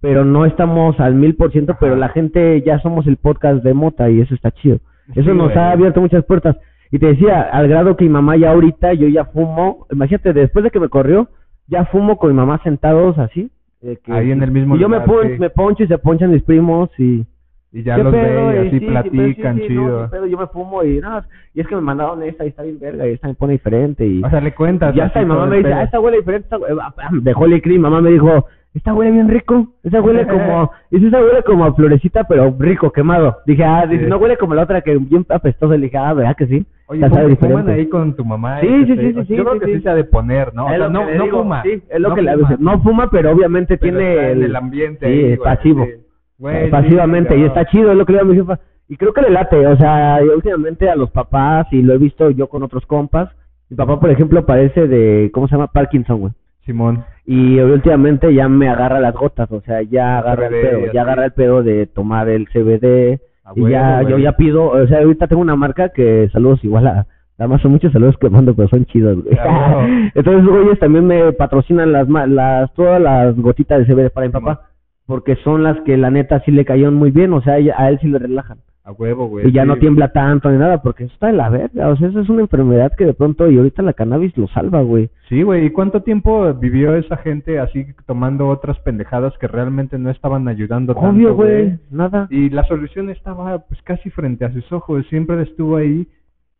pero 0.00 0.24
no 0.24 0.44
estamos 0.46 0.98
al 1.00 1.14
mil 1.14 1.34
por 1.34 1.50
ciento, 1.50 1.76
pero 1.80 1.96
la 1.96 2.08
gente 2.10 2.62
ya 2.62 2.78
somos 2.80 3.06
el 3.08 3.16
podcast 3.16 3.64
de 3.64 3.74
mota 3.74 4.08
y 4.10 4.20
eso 4.20 4.34
está 4.34 4.50
chido. 4.52 4.78
Eso 5.14 5.30
Sí, 5.30 5.36
nos 5.36 5.46
güey. 5.52 5.58
ha 5.58 5.72
abierto 5.72 6.00
muchas 6.00 6.24
puertas. 6.24 6.56
Y 6.92 6.98
te 7.00 7.06
decía, 7.06 7.40
al 7.40 7.66
grado 7.68 7.96
que 7.96 8.04
mi 8.04 8.10
mamá 8.10 8.36
ya 8.36 8.52
ahorita, 8.52 8.92
yo 8.94 9.08
ya 9.08 9.24
fumo, 9.26 9.86
imagínate, 9.90 10.32
después 10.32 10.62
de 10.64 10.70
que 10.70 10.78
me 10.80 10.88
corrió, 10.88 11.28
ya 11.66 11.84
fumo 11.86 12.16
con 12.16 12.30
mi 12.30 12.36
mamá 12.36 12.60
sentados 12.62 13.18
así. 13.18 13.50
De 13.80 13.96
que- 13.98 14.12
Ahí 14.12 14.30
en 14.30 14.42
el 14.42 14.50
mismo 14.50 14.76
y 14.76 14.80
yo 14.80 14.88
me, 14.88 14.96
lugar, 14.98 15.06
pon- 15.22 15.28
sí. 15.32 15.38
me 15.38 15.50
poncho 15.50 15.84
y 15.84 15.86
se 15.86 15.98
ponchan 15.98 16.30
mis 16.32 16.42
primos 16.42 16.90
y... 16.98 17.24
Y 17.70 17.82
ya 17.82 17.96
¿Qué 17.96 18.02
los 18.02 18.14
pedo? 18.14 18.46
ve 18.48 18.54
y 18.54 18.56
Y 18.56 18.58
así 18.60 18.70
sí, 18.70 18.80
pero 18.80 18.92
platican, 18.92 19.56
sí, 19.56 19.60
no, 19.60 19.66
chido. 19.68 20.02
qué 20.04 20.08
pedo, 20.16 20.26
yo 20.26 20.38
me 20.38 20.46
fumo 20.46 20.82
y 20.84 21.00
no, 21.00 21.22
y 21.52 21.60
es 21.60 21.66
que 21.66 21.74
me 21.74 21.82
mandaron 21.82 22.22
esta 22.22 22.46
y 22.46 22.48
está 22.48 22.62
bien 22.62 22.78
verga 22.78 23.06
y 23.06 23.12
esta 23.12 23.28
me 23.28 23.34
pone 23.34 23.52
diferente 23.52 24.06
y 24.06 24.24
O 24.24 24.30
sea, 24.30 24.40
le 24.40 24.54
cuentas. 24.54 24.94
ya 24.94 25.02
así 25.04 25.08
está, 25.10 25.20
mi 25.20 25.26
mamá 25.26 25.44
me 25.46 25.58
dice, 25.58 25.72
ah, 25.74 25.82
esta 25.82 26.00
huele 26.00 26.16
diferente, 26.16 26.48
esta 26.50 26.56
ah, 26.82 26.94
ah, 26.96 27.08
de 27.12 27.32
Holy 27.36 27.60
Cream, 27.60 27.82
mamá 27.82 28.00
me 28.00 28.10
dijo, 28.10 28.46
esta 28.78 28.94
huele 28.94 29.10
bien 29.10 29.28
rico, 29.28 29.66
esta 29.82 30.00
huele 30.00 30.26
como, 30.26 30.70
dice, 30.90 31.06
esta 31.06 31.20
huele 31.20 31.42
como 31.42 31.64
a 31.66 31.74
florecita 31.74 32.24
pero 32.24 32.54
rico, 32.58 32.90
quemado. 32.90 33.36
Dije, 33.46 33.64
ah, 33.64 33.86
dice, 33.86 34.04
Sí. 34.04 34.10
no 34.10 34.16
huele 34.16 34.36
como 34.36 34.54
la 34.54 34.62
otra 34.62 34.80
que 34.80 34.96
bien 34.96 35.26
apestosa, 35.28 35.74
le 35.76 35.82
dije, 35.86 35.98
ah, 35.98 36.12
¿verdad 36.14 36.36
que 36.36 36.46
sí? 36.46 36.64
Oye, 36.86 37.00
Ya 37.00 37.08
sabe 37.10 37.20
¿fuman, 37.22 37.30
diferente. 37.34 37.62
fuman 37.62 37.74
ahí 37.78 37.86
con 37.88 38.16
tu 38.16 38.24
mamá? 38.24 38.60
Sí, 38.60 38.66
y 38.66 38.86
sí, 38.86 38.96
te- 38.96 39.02
sí, 39.02 39.12
sí, 39.14 39.24
sí, 39.26 39.36
Yo 39.36 39.42
creo 39.44 39.54
sí, 39.54 39.60
que 39.60 39.66
sí. 39.66 39.74
sí 39.74 39.80
se 39.82 39.88
ha 39.90 39.94
de 39.94 40.04
poner, 40.04 40.54
¿no? 40.54 40.66
O 40.66 40.68
sea, 40.70 40.88
no, 40.88 41.04
no 41.10 41.24
digo, 41.24 41.42
fuma. 41.42 41.62
Sí, 41.62 41.82
es 41.88 42.00
lo 42.00 42.08
no 42.08 42.14
que 42.14 42.22
le 42.22 42.32
fuma, 42.36 42.56
No 42.60 42.80
fuma, 42.82 43.10
pero 43.10 43.30
obviamente 43.32 43.76
pero 43.76 43.92
tiene 43.98 44.12
está 44.14 44.30
en 44.30 44.38
el, 44.38 44.44
el 44.44 44.56
ambiente. 44.56 45.06
sí, 45.06 45.12
ahí, 45.12 45.32
es 45.32 45.38
pasivo. 45.40 45.84
sí. 45.84 45.92
Güey, 46.38 46.64
sí, 46.66 46.70
pasivamente 46.70 47.36
y 47.36 47.42
está 47.42 47.64
chido, 47.66 47.90
es 47.90 47.98
lo 47.98 48.06
que 48.06 48.12
le 48.12 48.20
digo 48.20 48.30
a 48.30 48.32
mi 48.34 48.40
jefa. 48.40 48.60
Y 48.88 48.96
creo 48.96 49.12
que 49.12 49.20
le 49.22 49.30
late, 49.30 49.66
o 49.66 49.76
sea, 49.76 50.20
últimamente 50.34 50.88
a 50.88 50.94
los 50.96 51.10
papás, 51.10 51.66
y 51.72 51.82
lo 51.82 51.92
he 51.94 51.98
visto 51.98 52.30
yo 52.30 52.48
con 52.48 52.62
otros 52.62 52.86
compas, 52.86 53.28
mi 53.68 53.76
papá, 53.76 54.00
por 54.00 54.08
ejemplo, 54.10 54.46
parece 54.46 54.86
de, 54.88 55.30
¿cómo 55.34 55.46
se 55.46 55.56
llama? 55.56 55.66
Parkinson, 55.66 56.20
güey. 56.20 56.32
Simón. 56.68 57.04
Y 57.26 57.58
últimamente 57.60 58.32
ya 58.32 58.48
me 58.48 58.68
agarra 58.68 59.00
las 59.00 59.14
gotas, 59.14 59.50
o 59.50 59.60
sea, 59.62 59.82
ya 59.82 60.18
agarra 60.18 60.46
el 60.46 60.52
pedo, 60.62 60.92
ya 60.92 61.02
agarra 61.02 61.24
el 61.26 61.32
pedo 61.32 61.62
de 61.62 61.86
tomar 61.86 62.28
el 62.28 62.46
CBD. 62.48 63.18
Y 63.56 63.60
ya, 63.70 64.02
yo 64.02 64.18
ya 64.18 64.32
pido, 64.32 64.68
o 64.70 64.86
sea, 64.86 64.98
ahorita 64.98 65.26
tengo 65.26 65.40
una 65.42 65.56
marca 65.56 65.88
que, 65.88 66.28
saludos 66.32 66.62
igual 66.64 66.86
a, 66.86 67.06
nada 67.38 67.48
más 67.48 67.62
son 67.62 67.72
muchos 67.72 67.92
saludos 67.92 68.16
que 68.20 68.28
mando, 68.28 68.54
pero 68.54 68.68
son 68.68 68.84
chidos, 68.86 69.22
güey. 69.24 69.34
Entonces, 70.14 70.44
güeyes 70.46 70.78
también 70.78 71.06
me 71.06 71.32
patrocinan 71.32 71.90
las, 71.92 72.06
ma- 72.08 72.26
las, 72.26 72.72
todas 72.74 73.00
las 73.00 73.34
gotitas 73.36 73.78
de 73.78 73.86
CBD 73.94 74.10
para 74.10 74.26
mi 74.26 74.32
papá, 74.32 74.68
porque 75.06 75.36
son 75.36 75.62
las 75.62 75.80
que 75.80 75.96
la 75.96 76.10
neta 76.10 76.40
sí 76.44 76.50
le 76.50 76.66
cayeron 76.66 76.94
muy 76.94 77.10
bien, 77.10 77.32
o 77.32 77.40
sea, 77.40 77.54
a 77.54 77.88
él 77.88 77.98
sí 78.02 78.08
le 78.08 78.18
relajan. 78.18 78.58
A 78.88 78.92
huevo, 78.92 79.26
güey. 79.26 79.46
Y 79.46 79.52
ya 79.52 79.64
sí. 79.64 79.68
no 79.68 79.76
tiembla 79.76 80.12
tanto 80.12 80.50
ni 80.50 80.56
nada, 80.56 80.80
porque 80.80 81.04
eso 81.04 81.12
está 81.12 81.26
de 81.26 81.34
la 81.34 81.50
verga, 81.50 81.90
o 81.90 81.96
sea, 81.96 82.08
eso 82.08 82.20
es 82.20 82.28
una 82.30 82.40
enfermedad 82.40 82.90
que 82.96 83.04
de 83.04 83.12
pronto, 83.12 83.50
y 83.50 83.58
ahorita 83.58 83.82
la 83.82 83.92
cannabis 83.92 84.34
lo 84.38 84.48
salva, 84.48 84.80
güey. 84.80 85.10
Sí, 85.28 85.42
güey. 85.42 85.66
¿Y 85.66 85.70
cuánto 85.70 86.02
tiempo 86.02 86.54
vivió 86.54 86.94
esa 86.94 87.18
gente 87.18 87.58
así 87.58 87.86
tomando 88.06 88.48
otras 88.48 88.78
pendejadas 88.80 89.36
que 89.36 89.46
realmente 89.46 89.98
no 89.98 90.08
estaban 90.08 90.48
ayudando 90.48 90.94
tanto, 90.94 91.10
Obvio, 91.10 91.34
güey, 91.34 91.78
nada. 91.90 92.28
Y 92.30 92.48
la 92.48 92.64
solución 92.64 93.10
estaba 93.10 93.58
pues 93.58 93.82
casi 93.82 94.08
frente 94.08 94.46
a 94.46 94.52
sus 94.54 94.72
ojos, 94.72 95.04
siempre 95.10 95.42
estuvo 95.42 95.76
ahí. 95.76 96.08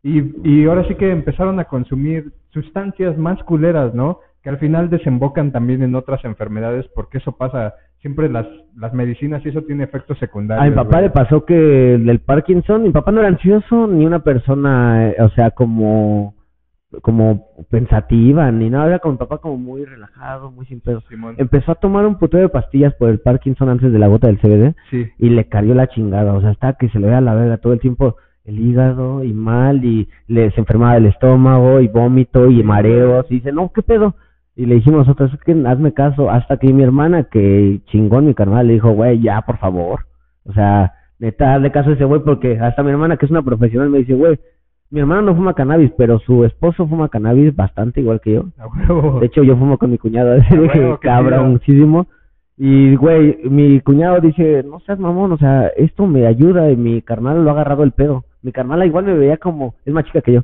Y, 0.03 0.23
y 0.47 0.67
ahora 0.67 0.87
sí 0.87 0.97
que 0.97 1.11
empezaron 1.11 1.59
a 1.61 1.65
consumir 1.65 2.35
sustancias 2.51 3.17
más 3.17 3.43
culeras, 3.45 3.95
¿no? 3.95 4.21
Que 4.43 4.51
al 4.51 4.59
final 4.59 4.91
desembocan 4.91 5.51
también 5.51 5.83
en 5.83 5.95
otras 5.95 6.23
enfermedades, 6.27 6.87
porque 6.95 7.17
eso 7.19 7.33
pasa, 7.33 7.73
siempre 8.01 8.29
las, 8.29 8.47
las 8.77 8.93
medicinas 8.95 9.45
y 9.45 9.49
eso 9.49 9.63
tiene 9.63 9.85
efectos 9.85 10.19
secundarios. 10.19 10.67
A 10.67 10.71
mi 10.71 10.75
papá 10.77 10.99
güey. 10.99 11.03
le 11.05 11.11
pasó 11.11 11.45
que 11.45 11.95
el 11.95 12.07
del 12.07 12.21
Parkinson, 12.21 12.83
mi 12.85 12.91
papá 12.91 13.11
no 13.13 13.21
era 13.21 13.29
ansioso 13.29 13.87
ni 13.87 14.07
una 14.07 14.21
persona, 14.21 15.09
eh, 15.11 15.17
o 15.21 15.29
sea, 15.31 15.51
como 15.51 16.35
como 17.03 17.49
pensativa 17.71 18.51
ni 18.51 18.71
nada, 18.71 18.87
era 18.87 18.99
con 18.99 19.13
mi 19.13 19.19
papá 19.19 19.39
como 19.39 19.59
muy 19.59 19.85
relajado, 19.85 20.51
muy 20.51 20.65
sin 20.67 20.81
pedo. 20.81 21.03
Simón. 21.03 21.35
Empezó 21.37 21.73
a 21.73 21.75
tomar 21.75 22.07
un 22.07 22.19
puteo 22.19 22.41
de 22.41 22.49
pastillas 22.49 22.95
por 22.95 23.11
el 23.11 23.21
Parkinson 23.21 23.69
antes 23.69 23.93
de 23.93 23.99
la 23.99 24.07
gota 24.07 24.27
del 24.29 24.39
CBD 24.41 24.75
Sí. 24.91 25.07
y 25.19 25.29
le 25.29 25.49
cayó 25.49 25.75
la 25.75 25.89
chingada, 25.89 26.33
o 26.33 26.41
sea, 26.41 26.51
hasta 26.51 26.73
que 26.75 26.89
se 26.89 26.99
le 26.99 27.09
veía 27.09 27.21
la 27.21 27.35
verga 27.35 27.59
todo 27.59 27.75
el 27.75 27.81
tiempo 27.81 28.17
el 28.47 28.59
hígado 28.59 29.23
y 29.23 29.35
mal 29.35 29.85
y 29.85 30.09
le 30.29 30.51
se 30.53 30.61
enfermaba 30.61 30.97
el 30.97 31.05
estómago 31.05 31.81
y 31.81 31.89
vómito 31.89 32.49
y 32.51 32.63
mareos 32.63 33.27
y 33.29 33.35
dice, 33.35 33.53
"No, 33.53 33.71
¿qué 33.75 33.83
pedo?" 33.83 34.15
Y 34.59 34.67
le 34.67 34.75
dijimos 34.75 35.07
nosotros, 35.07 35.33
"Es 35.33 35.41
que 35.45 35.53
hazme 35.53 35.95
caso." 35.95 36.29
Hasta 36.31 36.57
que 36.57 36.73
mi 36.73 36.83
hermana 36.83 37.23
que 37.31 37.81
chingón 37.87 38.27
mi 38.27 38.35
carnal 38.35 38.67
le 38.67 38.73
dijo, 38.73 38.91
"Güey, 38.91 39.21
ya, 39.21 39.41
por 39.43 39.57
favor." 39.59 40.01
O 40.45 40.53
sea, 40.53 40.95
neta, 41.21 41.55
hazle 41.55 41.71
caso 41.71 41.91
a 41.91 41.93
ese 41.93 42.05
güey 42.05 42.23
porque 42.23 42.59
hasta 42.59 42.83
mi 42.83 42.91
hermana 42.91 43.17
que 43.17 43.27
es 43.27 43.31
una 43.31 43.43
profesional 43.43 43.89
me 43.89 43.99
dice, 43.99 44.15
"Güey, 44.15 44.37
mi 44.91 44.99
hermano 44.99 45.23
no 45.23 45.37
fuma 45.37 45.55
cannabis, 45.55 45.93
pero 45.97 46.19
su 46.19 46.45
esposo 46.45 46.89
fuma 46.89 47.09
cannabis 47.09 47.55
bastante 47.55 48.01
igual 48.01 48.21
que 48.21 48.33
yo." 48.33 48.47
De 49.21 49.27
hecho, 49.27 49.45
yo 49.45 49.57
fumo 49.57 49.79
con 49.79 49.93
mi 49.93 49.99
cuñado, 49.99 50.37
huevo, 50.51 50.99
qué 50.99 51.09
cabroncísimo. 51.09 52.09
Y, 52.57 52.97
güey, 52.97 53.39
mi 53.45 53.81
cuñado 53.81 54.21
dice, 54.21 54.65
no 54.65 54.81
seas 54.81 54.99
mamón, 54.99 55.31
o 55.31 55.39
sea, 55.39 55.69
esto 55.77 56.09
me 56.09 56.27
ayuda 56.27 56.69
y 56.73 56.77
mi 56.77 57.01
carnal 57.03 57.45
lo 57.45 57.51
ha 57.51 57.53
agarrado 57.53 57.85
el 57.85 57.93
pedo. 57.93 58.25
Mi 58.43 58.51
carnal 58.51 58.85
igual 58.85 59.05
me 59.05 59.15
veía 59.15 59.37
como, 59.37 59.77
es 59.85 59.95
más 59.95 60.05
chica 60.07 60.21
que 60.21 60.33
yo. 60.33 60.41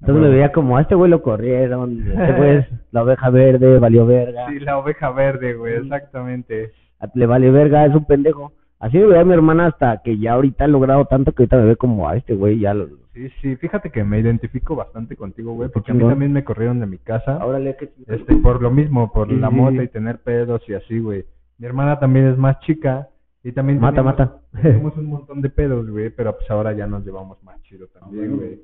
Entonces 0.00 0.22
me 0.22 0.30
veía 0.30 0.52
como, 0.52 0.76
a 0.76 0.82
este 0.82 0.94
güey 0.94 1.10
lo 1.10 1.22
corrieron, 1.22 2.06
este 2.08 2.32
güey 2.32 2.56
es 2.58 2.66
la 2.92 3.02
oveja 3.02 3.30
verde, 3.30 3.78
valió 3.78 4.06
verga, 4.06 4.48
Sí, 4.48 4.60
la 4.60 4.78
oveja 4.78 5.10
verde, 5.10 5.54
güey, 5.54 5.74
exactamente. 5.74 6.72
le 7.14 7.26
vale 7.26 7.50
verga, 7.50 7.86
es 7.86 7.94
un 7.94 8.04
pendejo. 8.04 8.52
Así 8.80 8.96
me 8.96 9.06
veía 9.06 9.24
mi 9.24 9.34
hermana 9.34 9.66
hasta 9.66 10.02
que 10.04 10.18
ya 10.18 10.34
ahorita 10.34 10.64
he 10.64 10.68
logrado 10.68 11.04
tanto 11.06 11.32
que 11.32 11.42
ahorita 11.42 11.56
me 11.56 11.64
ve 11.64 11.76
como, 11.76 12.08
a 12.08 12.16
este 12.16 12.34
güey 12.34 12.60
ya 12.60 12.74
lo... 12.74 12.86
Sí, 13.12 13.28
sí, 13.40 13.56
fíjate 13.56 13.90
que 13.90 14.04
me 14.04 14.20
identifico 14.20 14.76
bastante 14.76 15.16
contigo, 15.16 15.52
güey, 15.54 15.68
porque 15.68 15.90
a 15.90 15.94
mí 15.94 16.04
también 16.04 16.32
me 16.32 16.44
corrieron 16.44 16.78
de 16.78 16.86
mi 16.86 16.98
casa. 16.98 17.44
Órale, 17.44 17.76
que... 17.76 17.90
Este, 18.06 18.36
por 18.36 18.62
lo 18.62 18.70
mismo, 18.70 19.10
por 19.10 19.28
Sí, 19.28 19.34
la 19.34 19.50
mota 19.50 19.82
y 19.82 19.88
tener 19.88 20.18
pedos 20.20 20.62
y 20.68 20.74
así, 20.74 21.00
güey. 21.00 21.24
Mi 21.58 21.66
hermana 21.66 21.98
también 21.98 22.28
es 22.28 22.38
más 22.38 22.60
chica 22.60 23.08
y 23.42 23.50
también 23.50 23.80
Mata, 23.80 23.96
tenemos, 23.96 24.18
mata. 24.18 24.40
tenemos 24.62 24.96
un 24.96 25.06
montón 25.06 25.40
de 25.42 25.50
pedos, 25.50 25.90
güey, 25.90 26.10
pero 26.10 26.36
pues 26.36 26.48
ahora 26.48 26.72
ya 26.72 26.86
nos 26.86 27.04
llevamos 27.04 27.42
más 27.42 27.60
chido 27.62 27.88
también, 27.88 28.36
güey. 28.36 28.60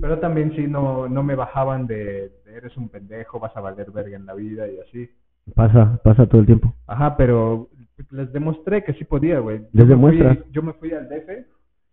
Pero 0.00 0.18
también 0.18 0.52
sí, 0.56 0.66
no, 0.66 1.08
no 1.08 1.22
me 1.22 1.34
bajaban 1.34 1.86
de, 1.86 2.30
de 2.44 2.56
eres 2.56 2.76
un 2.76 2.88
pendejo, 2.88 3.38
vas 3.40 3.56
a 3.56 3.60
valer 3.60 3.90
verga 3.90 4.16
en 4.16 4.26
la 4.26 4.34
vida 4.34 4.66
y 4.68 4.78
así. 4.80 5.08
Pasa, 5.54 6.00
pasa 6.04 6.26
todo 6.26 6.40
el 6.40 6.46
tiempo. 6.46 6.74
Ajá, 6.86 7.16
pero 7.16 7.68
les 8.10 8.32
demostré 8.32 8.84
que 8.84 8.92
sí 8.94 9.04
podía, 9.04 9.38
güey. 9.40 9.62
Les 9.72 9.88
demuestras. 9.88 10.38
Yo 10.52 10.62
me 10.62 10.72
fui 10.74 10.92
al 10.92 11.08
DF 11.08 11.46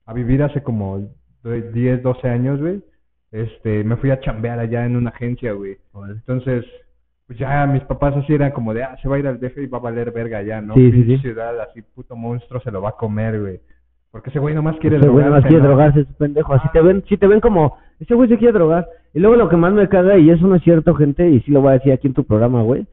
a 0.06 0.14
vivir 0.14 0.44
hace 0.44 0.62
como 0.64 1.10
de- 1.44 1.72
10, 1.72 2.04
12 2.04 2.28
años, 2.28 2.60
güey. 2.60 2.84
Este, 3.32 3.84
me 3.84 3.96
fui 3.98 4.10
a 4.12 4.20
chambear 4.20 4.60
allá 4.60 4.86
en 4.86 4.96
una 4.96 5.10
agencia, 5.12 5.54
güey. 5.54 5.78
Entonces, 6.10 6.66
pues 7.28 7.38
ya 7.38 7.66
mis 7.68 7.84
papás 7.84 8.16
así 8.18 8.34
eran 8.34 8.52
como 8.52 8.74
de, 8.74 8.84
ah, 8.84 8.98
se 9.02 9.08
va 9.08 9.18
a 9.18 9.20
ir 9.20 9.28
al 9.28 9.40
DF 9.40 9.58
y 9.62 9.68
va 9.68 9.78
a 9.78 9.82
valer 9.82 10.12
verga 10.12 10.42
ya, 10.42 10.62
¿no? 10.62 10.74
Sí, 10.74 10.92
sí, 10.92 11.04
sí. 11.04 11.18
ciudad, 11.20 11.60
así 11.62 11.82
puto 11.84 12.16
monstruo 12.16 12.60
se 12.62 12.72
lo 12.72 12.82
va 12.82 12.90
a 12.90 12.98
comer, 12.98 13.40
güey. 13.40 13.60
Porque 14.12 14.30
ese 14.32 14.40
güey 14.40 14.56
nomás 14.56 14.76
quiere 14.78 14.98
ese 14.98 15.08
güey 15.08 15.24
drogarse, 15.24 15.30
nomás 15.30 15.46
quiere 15.48 15.62
¿no? 15.62 15.68
drogarse, 15.70 16.00
es 16.02 16.08
pendejo. 16.18 16.54
Así 16.54 16.68
te 16.74 16.82
ven, 16.82 17.04
si 17.08 17.18
te 17.18 17.28
ven 17.28 17.40
como, 17.40 17.78
ese 18.00 18.16
güey 18.16 18.28
se 18.30 18.38
quiere 18.38 18.54
drogar. 18.54 18.88
Y 19.14 19.20
luego 19.20 19.36
lo 19.36 19.50
que 19.50 19.58
más 19.58 19.72
me 19.74 19.88
caga, 19.88 20.18
y 20.18 20.30
eso 20.32 20.48
no 20.48 20.56
es 20.56 20.64
cierto, 20.64 20.96
gente, 20.96 21.30
y 21.30 21.42
sí 21.42 21.52
lo 21.52 21.62
voy 21.62 21.70
a 21.72 21.74
decir 21.74 21.92
aquí 21.94 22.08
en 22.08 22.14
tu 22.14 22.24
programa, 22.24 22.62
güey, 22.64 22.86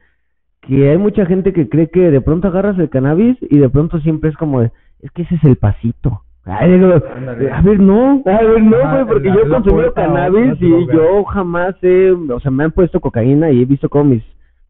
que 0.61 0.89
hay 0.89 0.97
mucha 0.97 1.25
gente 1.25 1.53
que 1.53 1.69
cree 1.69 1.87
que 1.89 2.11
de 2.11 2.21
pronto 2.21 2.47
agarras 2.47 2.77
el 2.79 2.89
cannabis 2.89 3.37
y 3.41 3.57
de 3.57 3.69
pronto 3.69 3.99
siempre 3.99 4.29
es 4.29 4.37
como 4.37 4.61
de, 4.61 4.71
es 5.01 5.11
que 5.11 5.23
ese 5.23 5.35
es 5.35 5.43
el 5.43 5.55
pasito. 5.55 6.21
Ay, 6.45 6.71
digo, 6.71 6.93
Ándale. 7.15 7.51
a 7.51 7.61
ver, 7.61 7.79
no, 7.79 8.21
a 8.25 8.41
ver, 8.41 8.63
no, 8.63 8.77
Ajá, 8.77 8.93
güey, 9.03 9.05
porque 9.07 9.27
la- 9.29 9.35
yo 9.35 9.41
he 9.41 9.49
consumido 9.49 9.93
cannabis 9.93 10.61
y 10.61 10.87
yo 10.87 11.23
jamás 11.25 11.75
he, 11.81 12.11
o 12.11 12.39
sea, 12.39 12.51
me 12.51 12.63
han 12.63 12.71
puesto 12.71 12.99
cocaína 13.01 13.51
y 13.51 13.61
he 13.61 13.65
visto 13.65 13.89
como 13.89 14.05
mis 14.05 14.23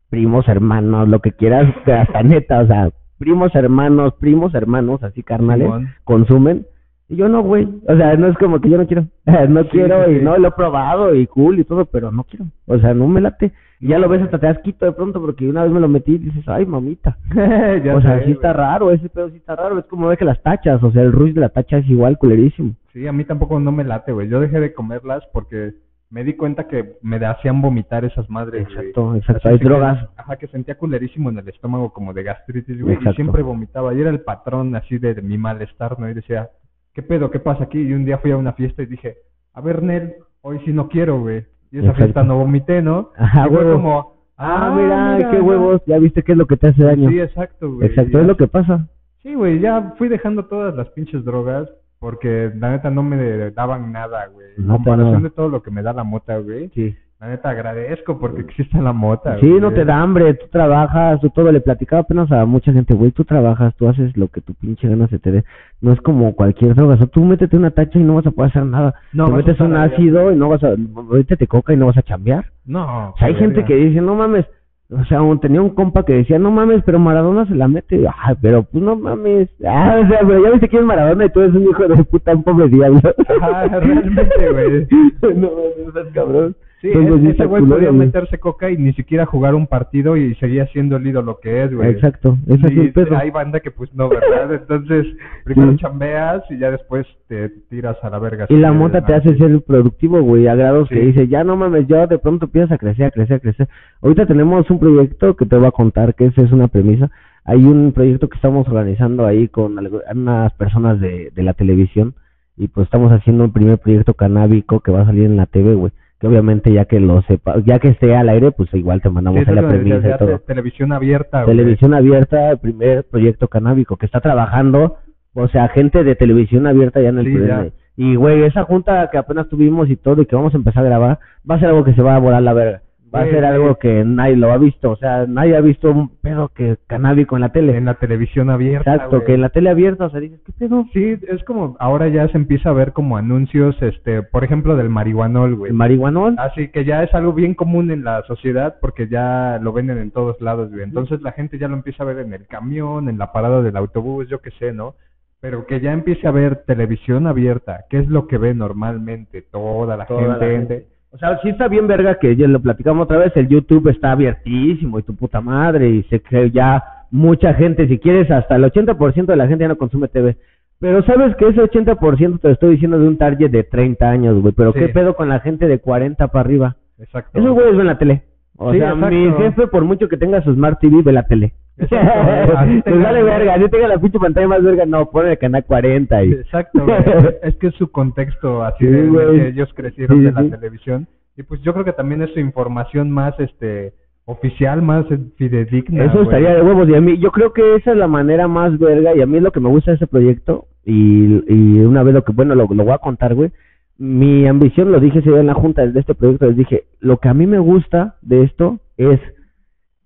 primos, 0.10 0.48
hermanos, 0.48 1.08
lo 1.08 1.20
que 1.20 1.34
quieras, 1.34 1.72
que 1.86 1.94
hasta 1.94 2.24
neta, 2.24 2.62
o 2.62 2.68
sea, 2.68 2.90
primos, 3.18 3.54
hermanos, 3.56 4.14
primos, 4.20 4.54
hermanos, 4.56 5.04
así 5.04 5.24
carnales, 5.24 5.70
consumen. 6.04 6.66
Y 7.10 7.16
yo 7.16 7.30
no, 7.30 7.42
güey. 7.42 7.68
O 7.88 7.96
sea, 7.96 8.16
no 8.18 8.28
es 8.28 8.38
como 8.38 8.60
que 8.60 8.70
yo 8.70 8.78
no 8.78 8.86
quiero. 8.86 9.06
no 9.50 9.64
Sí, 9.64 9.70
quiero 9.70 10.06
sí, 10.06 10.12
y 10.12 10.22
no 10.22 10.38
lo 10.38 10.50
he 10.50 10.52
probado 10.52 11.16
y 11.16 11.26
cool 11.28 11.60
y 11.60 11.64
todo, 11.64 11.86
pero 11.86 12.12
no 12.12 12.26
quiero. 12.26 12.46
O 12.66 12.78
sea, 12.80 12.94
no 12.94 13.08
me 13.08 13.22
late. 13.22 13.54
Y 13.80 13.90
ya 13.90 14.00
lo 14.00 14.10
ves 14.10 14.24
hasta 14.24 14.40
te 14.40 14.48
das 14.48 14.60
quito 14.60 14.86
de 14.86 14.92
pronto 14.92 15.22
porque 15.22 15.48
una 15.48 15.64
vez 15.64 15.72
me 15.72 15.80
lo 15.80 15.88
metí 15.88 16.16
y 16.16 16.18
dices, 16.18 16.44
ay, 16.48 16.66
mamita. 16.66 17.18
O 17.96 18.02
sea, 18.02 18.20
sé, 18.20 18.26
sí 18.26 18.32
está 18.32 18.52
raro, 18.52 18.92
ese 18.92 19.08
pedo 19.08 19.30
sí 19.30 19.38
está 19.38 19.56
raro. 19.56 19.80
Es 19.80 19.86
como 19.86 20.08
ve 20.08 20.18
que 20.18 20.26
las 20.26 20.42
tachas, 20.42 20.84
o 20.84 20.92
sea, 20.92 21.04
el 21.04 21.14
ruido 21.14 21.36
de 21.36 21.42
la 21.42 21.50
tacha 21.50 21.78
es 21.78 21.90
igual, 21.90 22.18
culerísimo. 22.18 22.74
Sí, 22.92 23.08
a 23.08 23.14
mí 23.14 23.24
tampoco 23.24 23.60
no 23.60 23.72
me 23.72 23.84
late, 23.86 24.12
güey. 24.12 24.28
Yo 24.28 24.40
dejé 24.42 24.60
de 24.60 24.74
comerlas 24.74 25.24
porque 25.32 25.76
me 26.10 26.24
di 26.24 26.34
cuenta 26.36 26.68
que 26.68 26.94
me 27.02 27.18
hacían 27.26 27.62
vomitar 27.62 28.06
esas 28.06 28.30
madres, 28.30 28.64
güey. 28.66 28.78
Exacto, 28.78 29.16
exacto. 29.16 29.42
Así 29.48 29.54
Hay 29.54 29.60
que- 29.60 29.66
drogas. 29.66 30.08
Ajá, 30.16 30.38
que 30.38 30.48
sentía 30.48 30.78
culerísimo 30.78 31.30
en 31.30 31.38
el 31.40 31.50
estómago 31.50 31.92
como 31.92 32.14
de 32.14 32.24
gastritis, 32.24 32.82
güey. 32.82 32.98
Y 33.02 33.14
siempre 33.14 33.42
vomitaba. 33.44 33.94
Y 33.94 34.00
era 34.02 34.10
el 34.10 34.22
patrón 34.22 34.76
así 34.76 34.98
de, 34.98 35.14
de 35.16 35.22
mi 35.22 35.38
malestar, 35.38 36.00
¿no? 36.00 36.10
Y 36.10 36.14
decía, 36.14 36.50
¿qué 36.94 37.02
pedo? 37.04 37.30
¿Qué 37.30 37.40
pasa 37.40 37.66
aquí? 37.66 37.80
Y 37.82 37.94
un 37.94 38.06
día 38.06 38.20
fui 38.20 38.32
a 38.32 38.38
una 38.38 38.54
fiesta 38.54 38.82
y 38.84 38.86
dije, 38.88 39.18
a 39.54 39.62
ver, 39.62 39.84
Nel, 39.84 40.14
hoy 40.42 40.60
sí 40.66 40.72
no 40.72 40.88
quiero, 40.88 41.20
güey. 41.20 41.46
Y 41.72 41.80
esa 41.80 41.88
Exacto. 41.88 42.04
fiesta 42.04 42.24
no 42.24 42.38
vomité, 42.38 42.82
¿no? 42.82 43.12
Ajá, 43.18 43.48
y 43.48 43.50
fue 43.54 43.74
como, 43.74 44.18
Ah, 44.40 44.72
mira, 44.78 45.16
mira, 45.18 45.32
qué 45.32 45.42
huevos. 45.42 45.82
Ya 45.88 45.98
viste 45.98 46.22
qué 46.24 46.32
es 46.34 46.38
lo 46.38 46.46
que 46.46 46.58
te 46.58 46.68
hace 46.68 46.84
daño. 46.84 47.10
Sí, 47.10 47.20
exacto, 47.20 47.74
güey. 47.74 47.88
exacto, 47.90 48.20
es 48.22 48.28
lo 48.28 48.38
que 48.38 48.48
pasa. 48.48 48.88
Sí, 49.24 49.34
güey, 49.34 49.60
ya 49.60 49.96
fui 49.98 50.08
dejando 50.10 50.46
todas 50.46 50.74
las 50.76 50.88
pinches 50.92 51.26
drogas 51.26 51.68
porque 52.00 52.52
la 52.56 52.72
neta 52.72 52.90
no 52.90 53.04
me 53.04 53.52
daban 53.52 53.92
nada, 53.92 54.28
güey. 54.28 54.48
En 54.58 54.68
comparación 54.68 55.14
nada. 55.14 55.24
de 55.24 55.30
todo 55.32 55.50
lo 55.50 55.62
que 55.64 55.72
me 55.72 55.82
da 55.84 55.94
la 55.94 56.04
mota, 56.04 56.38
güey. 56.40 56.70
Sí. 56.74 56.96
La 57.20 57.30
neta 57.30 57.50
agradezco 57.50 58.20
porque 58.20 58.42
existe 58.42 58.80
la 58.80 58.94
mota, 58.94 59.40
Sí, 59.40 59.50
güey. 59.50 59.60
no 59.60 59.72
te 59.74 59.86
da 59.86 60.00
hambre, 60.00 60.36
tú 60.36 60.46
trabajas, 60.52 61.20
tú 61.20 61.32
todo. 61.32 61.52
Le 61.52 61.62
platicaba 61.62 62.04
apenas 62.04 62.32
a 62.32 62.46
mucha 62.46 62.72
gente, 62.72 62.94
güey, 62.94 63.10
tú 63.12 63.26
trabajas, 63.26 63.74
tú 63.76 63.90
haces 63.90 64.16
lo 64.16 64.28
que 64.28 64.40
tu 64.42 64.54
pinche 64.54 64.88
gana 64.88 65.08
se 65.08 65.18
te 65.18 65.32
dé. 65.32 65.44
No 65.82 65.92
es 65.94 66.02
como 66.02 66.36
cualquier 66.36 66.76
droga, 66.76 66.94
o 66.94 66.98
sea, 66.98 67.08
tú 67.08 67.26
métete 67.26 67.58
una 67.58 67.72
tacha 67.72 67.98
y 67.98 68.04
no 68.04 68.14
vas 68.16 68.28
a 68.28 68.32
poder 68.32 68.52
hacer 68.52 68.66
nada. 68.66 68.94
No, 69.14 69.26
te 69.26 69.32
metes 69.32 69.60
un 69.60 69.76
ácido 69.76 70.32
y 70.32 70.36
no 70.36 70.50
vas 70.50 70.64
a, 70.64 70.76
ahorita 70.96 71.38
te 71.38 71.48
coca 71.48 71.74
y 71.74 71.78
no 71.78 71.88
vas 71.88 71.98
a 71.98 72.04
chambear. 72.04 72.46
No. 72.66 73.10
O 73.10 73.18
sea, 73.18 73.30
hay 73.30 73.36
gente 73.36 73.66
que 73.66 73.76
dice, 73.76 74.00
no 74.00 74.14
mames, 74.14 74.46
o 74.90 75.04
sea, 75.06 75.22
un- 75.22 75.40
tenía 75.40 75.62
un 75.62 75.72
compa 75.72 76.04
que 76.06 76.14
decía, 76.14 76.40
no 76.40 76.50
mames, 76.52 76.82
pero 76.86 76.98
Maradona 77.00 77.46
se 77.46 77.56
la 77.56 77.68
mete. 77.68 78.06
Ah, 78.08 78.36
pero 78.42 78.64
pues 78.64 78.84
no 78.84 78.96
mames. 78.96 79.50
Ah, 79.66 80.00
o 80.04 80.08
sea, 80.08 80.20
pero 80.26 80.44
ya 80.44 80.52
viste 80.52 80.70
quién 80.70 80.82
es 80.84 80.88
Maradona 80.88 81.26
y 81.26 81.30
tú 81.30 81.42
eres 81.42 81.56
un 81.56 81.64
hijo 81.64 81.88
de 81.88 82.04
puta, 82.06 82.34
un 82.34 82.44
pobre 82.44 82.68
diablo. 82.70 83.02
Ajá, 83.42 83.68
realmente, 83.80 84.50
güey. 84.52 84.88
no 85.36 85.50
mames, 85.52 85.88
estás 85.88 86.08
cabrón. 86.14 86.56
Sí, 86.82 86.90
Entonces, 86.94 87.30
es- 87.30 87.36
ese 87.36 87.46
güey 87.46 87.64
podía 87.64 87.92
meterse 87.92 88.38
coca 88.38 88.70
y 88.70 88.78
ni 88.78 88.94
siquiera 88.94 89.26
jugar 89.26 89.56
un 89.56 89.66
partido 89.66 90.16
y 90.16 90.36
seguía 90.36 90.68
siendo 90.68 90.98
el 90.98 91.08
ídolo 91.08 91.40
que 91.42 91.64
es, 91.64 91.74
güey. 91.74 91.90
Exacto, 91.90 92.38
ese 92.46 92.68
es 92.68 92.72
Y 92.72 92.80
el 92.82 92.94
pedo. 92.94 93.18
hay 93.18 93.32
banda 93.32 93.60
que 93.62 93.72
pues 93.72 93.92
no, 93.96 94.08
¿verdad? 94.10 94.54
Entonces, 94.62 95.08
primero 95.44 95.72
Sí. 95.72 95.78
chambeas 95.80 96.44
y 96.52 96.60
ya 96.60 96.70
después 96.70 97.08
te 97.28 97.50
tiras 97.70 97.98
a 98.04 98.12
la 98.12 98.20
verga. 98.20 98.46
Y 98.50 98.58
la 98.58 98.72
mota 98.74 99.04
te 99.04 99.16
hace 99.16 99.36
ser 99.38 99.60
productivo, 99.62 100.22
güey, 100.22 100.48
a 100.48 100.54
grados 100.54 100.88
que 100.90 101.00
dice, 101.00 101.28
ya 101.28 101.44
no 101.44 101.56
mames, 101.58 101.88
ya 101.88 102.06
de 102.06 102.20
pronto 102.20 102.46
empiezas 102.46 102.74
a 102.74 102.78
crecer, 102.78 103.06
a 103.08 103.12
crecer, 103.12 103.38
a 103.38 103.40
crecer. 103.40 103.68
Ahorita 104.04 104.28
tenemos 104.28 104.70
un 104.70 104.80
proyecto 104.80 105.36
que 105.36 105.48
te 105.48 105.56
voy 105.58 105.66
a 105.66 105.72
contar, 105.72 106.14
que 106.14 106.26
esa 106.26 106.44
es 106.44 106.52
una 106.52 106.68
premisa. 106.68 107.10
Hay 107.44 107.66
un 107.66 107.92
proyecto 107.92 108.30
que 108.30 108.36
estamos 108.36 108.68
organizando 108.68 109.26
ahí 109.26 109.48
con 109.48 109.78
unas 110.14 110.54
personas 110.54 111.00
de, 111.00 111.32
de 111.34 111.44
la 111.44 111.54
televisión 111.54 112.14
y 112.56 112.68
pues 112.68 112.86
estamos 112.86 113.12
haciendo 113.12 113.46
un 113.46 113.52
primer 113.54 113.80
proyecto 113.80 114.14
canábico 114.14 114.80
que 114.82 114.92
va 114.92 115.02
a 115.02 115.06
salir 115.06 115.24
en 115.26 115.38
la 115.38 115.48
TV, 115.48 115.74
güey. 115.74 115.92
Que 116.20 116.28
obviamente 116.28 116.72
ya 116.74 116.86
que 116.86 117.00
lo 117.00 117.22
sepa, 117.24 117.58
ya 117.64 117.78
que 117.80 117.90
esté 117.90 118.16
al 118.16 118.30
aire, 118.30 118.52
pues 118.52 118.74
igual 118.74 119.02
te 119.02 119.10
mandamos 119.10 119.38
Sí, 119.40 119.44
eso 119.44 119.54
la 119.54 119.68
premisa 119.68 119.98
y 120.10 120.18
todo. 120.18 120.40
te- 120.40 120.46
televisión 120.48 120.92
abierta. 120.92 121.46
Televisión 121.46 121.94
abierta, 121.94 122.50
el 122.52 122.58
primer 122.58 123.04
proyecto 123.04 123.48
canábico 123.48 123.98
que 123.98 124.08
está 124.08 124.20
trabajando, 124.20 124.96
o 125.34 125.48
sea, 125.48 125.68
gente 125.68 126.04
de 126.04 126.16
televisión 126.16 126.66
abierta 126.66 127.02
ya 127.02 127.10
en 127.10 127.20
el 127.20 127.26
Sí, 127.26 127.34
ya. 127.48 127.68
Y 127.96 128.16
güey, 128.16 128.44
esa 128.44 128.64
junta 128.64 129.10
que 129.12 129.18
apenas 129.18 129.48
tuvimos 129.50 129.90
y 129.90 129.96
todo 129.96 130.22
y 130.22 130.26
que 130.26 130.36
vamos 130.36 130.54
a 130.54 130.58
empezar 130.58 130.84
a 130.84 130.88
grabar, 130.90 131.20
va 131.50 131.56
a 131.56 131.60
ser 131.60 131.70
algo 131.70 131.84
que 131.84 131.94
se 131.94 132.02
va 132.02 132.16
a 132.16 132.20
volar 132.20 132.42
la 132.42 132.54
verga. 132.54 132.82
Va 133.14 133.22
a 133.22 133.26
ser 133.26 133.40
sí. 133.40 133.46
algo 133.46 133.76
que 133.76 134.04
nadie 134.04 134.36
lo 134.36 134.52
ha 134.52 134.58
visto, 134.58 134.92
o 134.92 134.96
sea, 134.98 135.26
nadie 135.28 135.56
ha 135.56 135.62
visto 135.62 135.92
un 135.92 136.10
pedo 136.10 136.50
que 136.50 136.78
canábico 136.88 137.36
en 137.36 137.42
la 137.42 137.50
tele. 137.50 137.78
En 137.78 137.86
la 137.86 137.94
televisión 137.96 138.50
abierta, 138.50 138.94
Exacto, 138.94 139.18
güey. 139.18 139.26
que 139.26 139.34
en 139.36 139.42
la 139.42 139.50
tele 139.50 139.70
abierta, 139.70 140.06
o 140.06 140.10
sea, 140.10 140.20
dices, 140.20 140.42
¿qué 140.46 140.52
pedo? 140.52 140.86
Sí, 140.94 141.18
es 141.28 141.44
como, 141.46 141.78
ahora 141.80 142.10
ya 142.10 142.28
se 142.30 142.38
empieza 142.38 142.70
a 142.70 142.74
ver 142.74 142.94
como 142.94 143.18
anuncios, 143.18 143.76
este, 143.82 144.24
por 144.24 144.44
ejemplo, 144.44 144.76
del 144.76 144.90
marihuanol, 144.90 145.56
güey. 145.56 145.72
El 145.72 145.78
marihuanol. 145.78 146.36
Así 146.38 146.68
que 146.70 146.84
ya 146.86 147.04
es 147.04 147.14
algo 147.14 147.34
bien 147.34 147.54
común 147.54 147.92
en 147.92 148.04
la 148.04 148.24
sociedad 148.24 148.76
porque 148.82 149.08
ya 149.08 149.60
lo 149.62 149.74
venden 149.74 150.00
en 150.00 150.12
todos 150.12 150.40
lados, 150.42 150.70
güey. 150.72 150.84
Entonces 150.84 151.22
la 151.22 151.32
gente 151.32 151.58
ya 151.58 151.68
lo 151.68 151.76
empieza 151.76 152.04
a 152.04 152.08
ver 152.08 152.20
en 152.20 152.34
el 152.34 152.48
camión, 152.48 153.10
en 153.10 153.18
la 153.18 153.32
parada 153.32 153.62
del 153.62 153.78
autobús, 153.78 154.28
yo 154.30 154.40
qué 154.40 154.52
sé, 154.52 154.74
¿no? 154.74 154.96
Pero 155.40 155.66
que 155.66 155.80
ya 155.80 155.94
empiece 155.94 156.28
a 156.28 156.32
ver 156.32 156.64
televisión 156.66 157.28
abierta, 157.28 157.86
que 157.90 158.00
es 158.00 158.08
lo 158.08 158.28
que 158.28 158.38
ve 158.38 158.54
normalmente 158.54 159.44
toda 159.44 159.96
la 159.96 160.06
Toda 160.06 160.38
la 160.38 160.46
gente. 160.46 160.88
O 161.12 161.18
sea, 161.18 161.40
sí 161.42 161.50
está 161.50 161.68
bien 161.68 161.88
verga 161.88 162.16
que 162.20 162.36
ya 162.36 162.48
lo 162.48 162.60
platicamos 162.62 163.06
otra 163.06 163.18
vez, 163.18 163.32
el 163.36 163.48
YouTube 163.48 163.88
está 163.90 164.12
abiertísimo 164.12 165.00
y 165.00 165.04
tu 165.04 165.16
puta 165.16 165.42
madre 165.42 165.90
y 165.90 166.04
sé 166.04 166.20
que 166.20 166.52
ya 166.52 166.84
mucha 167.12 167.54
gente, 167.54 167.88
si 167.88 167.98
quieres, 167.98 168.30
hasta 168.30 168.56
el 168.58 168.64
80% 168.66 169.26
de 169.26 169.36
la 169.38 169.48
gente 169.48 169.64
ya 169.64 169.70
no 169.70 169.78
consume 169.78 170.10
TV. 170.10 170.38
Pero 170.80 171.02
sabes 171.04 171.36
que 171.38 171.48
ese 171.48 171.62
80% 171.62 172.40
te 172.40 172.48
lo 172.50 172.54
estoy 172.54 172.72
diciendo 172.72 173.00
de 173.00 173.08
un 173.08 173.18
target 173.18 173.50
de 173.50 173.64
30 173.64 174.10
años, 174.10 174.40
güey, 174.42 174.54
pero 174.54 174.74
Sí. 174.74 174.80
qué 174.80 174.90
pedo 174.90 175.16
con 175.16 175.30
la 175.30 175.40
gente 175.40 175.68
de 175.68 175.80
40 175.80 176.28
para 176.28 176.42
arriba. 176.42 176.76
Exacto. 177.00 177.40
Esos 177.40 177.52
güeyes 177.52 177.76
ven 177.78 177.88
la 177.88 177.98
tele. 177.98 178.24
O 178.58 178.72
Sí, 178.74 178.80
sea, 178.80 178.90
exacto. 178.92 179.16
mi 179.16 179.32
jefe, 179.32 179.68
por 179.68 179.86
mucho 179.86 180.08
que 180.10 180.18
tenga 180.18 180.42
su 180.44 180.54
Smart 180.54 180.80
TV, 180.80 181.02
ve 181.04 181.14
la 181.14 181.24
tele. 181.26 181.54
Exacto. 181.78 182.92
Vale 183.00 183.24
verga, 183.24 183.54
así 183.56 183.70
tenga 183.70 183.88
la 183.88 183.98
pinche 184.00 184.20
pantalla 184.20 184.48
más 184.48 184.64
verga, 184.64 184.86
no, 184.86 185.10
pone 185.10 185.32
el 185.32 185.38
canal 185.38 185.64
40 185.66 186.24
y... 186.24 186.32
Exacto, 186.34 186.84
güey. 186.86 186.98
es 187.44 187.56
que 187.58 187.68
es 187.68 187.76
su 187.76 187.92
contexto 187.92 188.64
así 188.64 188.86
Sí, 188.86 188.92
de, 188.92 189.08
güey. 189.08 189.40
que 189.40 189.48
ellos 189.50 189.70
crecieron 189.76 190.18
Sí, 190.20 190.24
de 190.26 190.32
la 190.32 190.44
sí. 190.44 190.50
televisión. 190.50 191.08
Y 191.36 191.44
pues 191.44 191.62
yo 191.62 191.74
creo 191.74 191.86
que 191.86 191.94
también 191.94 192.22
es 192.24 192.32
su 192.34 192.40
información 192.40 193.12
más 193.12 193.40
este 193.40 193.94
oficial, 194.26 194.82
más 194.82 195.06
fidedigna. 195.38 196.04
Eso 196.06 196.14
güey. 196.16 196.24
estaría 196.26 196.54
de 196.56 196.62
huevos 196.62 196.90
y 196.90 196.96
a 196.96 197.02
mí, 197.02 197.18
yo 197.20 197.32
creo 197.32 197.54
que 197.54 197.76
esa 197.76 197.92
es 197.92 197.98
la 197.98 198.08
manera 198.08 198.48
más 198.48 198.78
verga 198.80 199.16
y 199.16 199.22
a 199.22 199.26
mí 199.26 199.38
es 199.38 199.44
lo 199.44 199.52
que 199.52 199.60
me 199.60 199.70
gusta 199.70 199.92
de 199.92 199.96
ese 199.98 200.08
proyecto 200.08 200.66
y, 200.84 201.44
y 201.48 201.80
una 201.82 202.04
vez 202.04 202.14
lo 202.14 202.24
que, 202.24 202.32
bueno, 202.34 202.56
lo, 202.56 202.68
lo 202.68 202.84
voy 202.84 202.94
a 202.94 202.98
contar, 202.98 203.36
güey. 203.36 203.52
Mi 204.00 204.48
ambición, 204.48 204.92
lo 204.92 205.00
dije 205.00 205.20
ese 205.20 205.30
día 205.30 205.40
en 205.40 205.48
la 205.48 205.54
junta 205.54 205.86
de 205.86 206.00
este 206.00 206.14
proyecto, 206.14 206.46
les 206.48 206.58
dije, 206.58 206.84
lo 207.00 207.18
que 207.18 207.30
a 207.30 207.34
mí 207.34 207.48
me 207.48 207.60
gusta 207.60 208.16
de 208.22 208.44
esto 208.44 208.80
es 208.98 209.20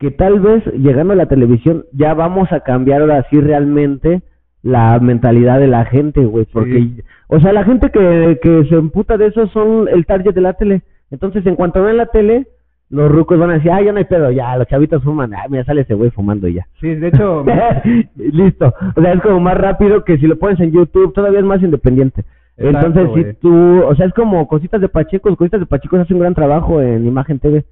que 0.01 0.09
tal 0.09 0.39
vez 0.39 0.65
llegando 0.73 1.13
a 1.13 1.15
la 1.15 1.27
televisión 1.27 1.85
ya 1.93 2.15
vamos 2.15 2.51
a 2.51 2.61
cambiar 2.61 3.01
ahora 3.01 3.23
sí 3.29 3.39
realmente 3.39 4.23
la 4.63 4.99
mentalidad 4.99 5.59
de 5.59 5.67
la 5.67 5.85
gente, 5.85 6.25
güey, 6.25 6.45
porque, 6.51 6.71
Sí. 6.79 7.01
o 7.27 7.39
sea, 7.39 7.53
la 7.53 7.63
gente 7.63 7.91
que, 7.91 8.39
que 8.41 8.65
se 8.65 8.75
emputa 8.75 9.15
de 9.17 9.27
eso 9.27 9.45
son 9.49 9.87
el 9.87 10.07
target 10.07 10.33
de 10.33 10.41
la 10.41 10.53
tele. 10.53 10.81
Entonces, 11.11 11.45
en 11.45 11.55
cuanto 11.55 11.83
ven 11.83 11.97
la 11.97 12.07
tele, 12.07 12.47
los 12.89 13.11
rucos 13.11 13.37
van 13.37 13.51
a 13.51 13.53
decir, 13.53 13.69
ah, 13.71 13.81
ya 13.83 13.91
no 13.91 13.99
hay 13.99 14.05
pedo, 14.05 14.31
ya, 14.31 14.57
los 14.57 14.65
chavitos 14.67 15.03
fuman, 15.03 15.35
ah, 15.35 15.45
mira, 15.49 15.63
sale 15.65 15.81
ese 15.81 15.93
güey 15.93 16.09
fumando 16.09 16.47
ya. 16.47 16.65
Sí, 16.79 16.95
de 16.95 17.07
hecho, 17.09 17.45
Listo. 18.15 18.73
O 18.95 19.01
sea, 19.01 19.13
es 19.13 19.21
como 19.21 19.39
más 19.39 19.55
rápido 19.55 20.03
que 20.03 20.17
si 20.17 20.25
lo 20.25 20.39
pones 20.39 20.59
en 20.59 20.71
YouTube, 20.71 21.13
todavía 21.13 21.39
es 21.39 21.45
más 21.45 21.61
independiente. 21.61 22.23
Exacto, 22.57 22.87
Entonces, 22.87 23.35
si 23.35 23.39
tú, 23.39 23.83
o 23.83 23.95
sea, 23.95 24.07
es 24.07 24.13
como 24.13 24.47
cositas 24.47 24.81
de 24.81 24.89
Pacheco, 24.89 25.35
cositas 25.35 25.59
de 25.59 25.67
Pacheco 25.67 25.97
hace 25.97 26.13
un 26.15 26.19
gran 26.21 26.33
trabajo 26.33 26.81
en 26.81 27.05
Imagen 27.05 27.37
TV. 27.39 27.65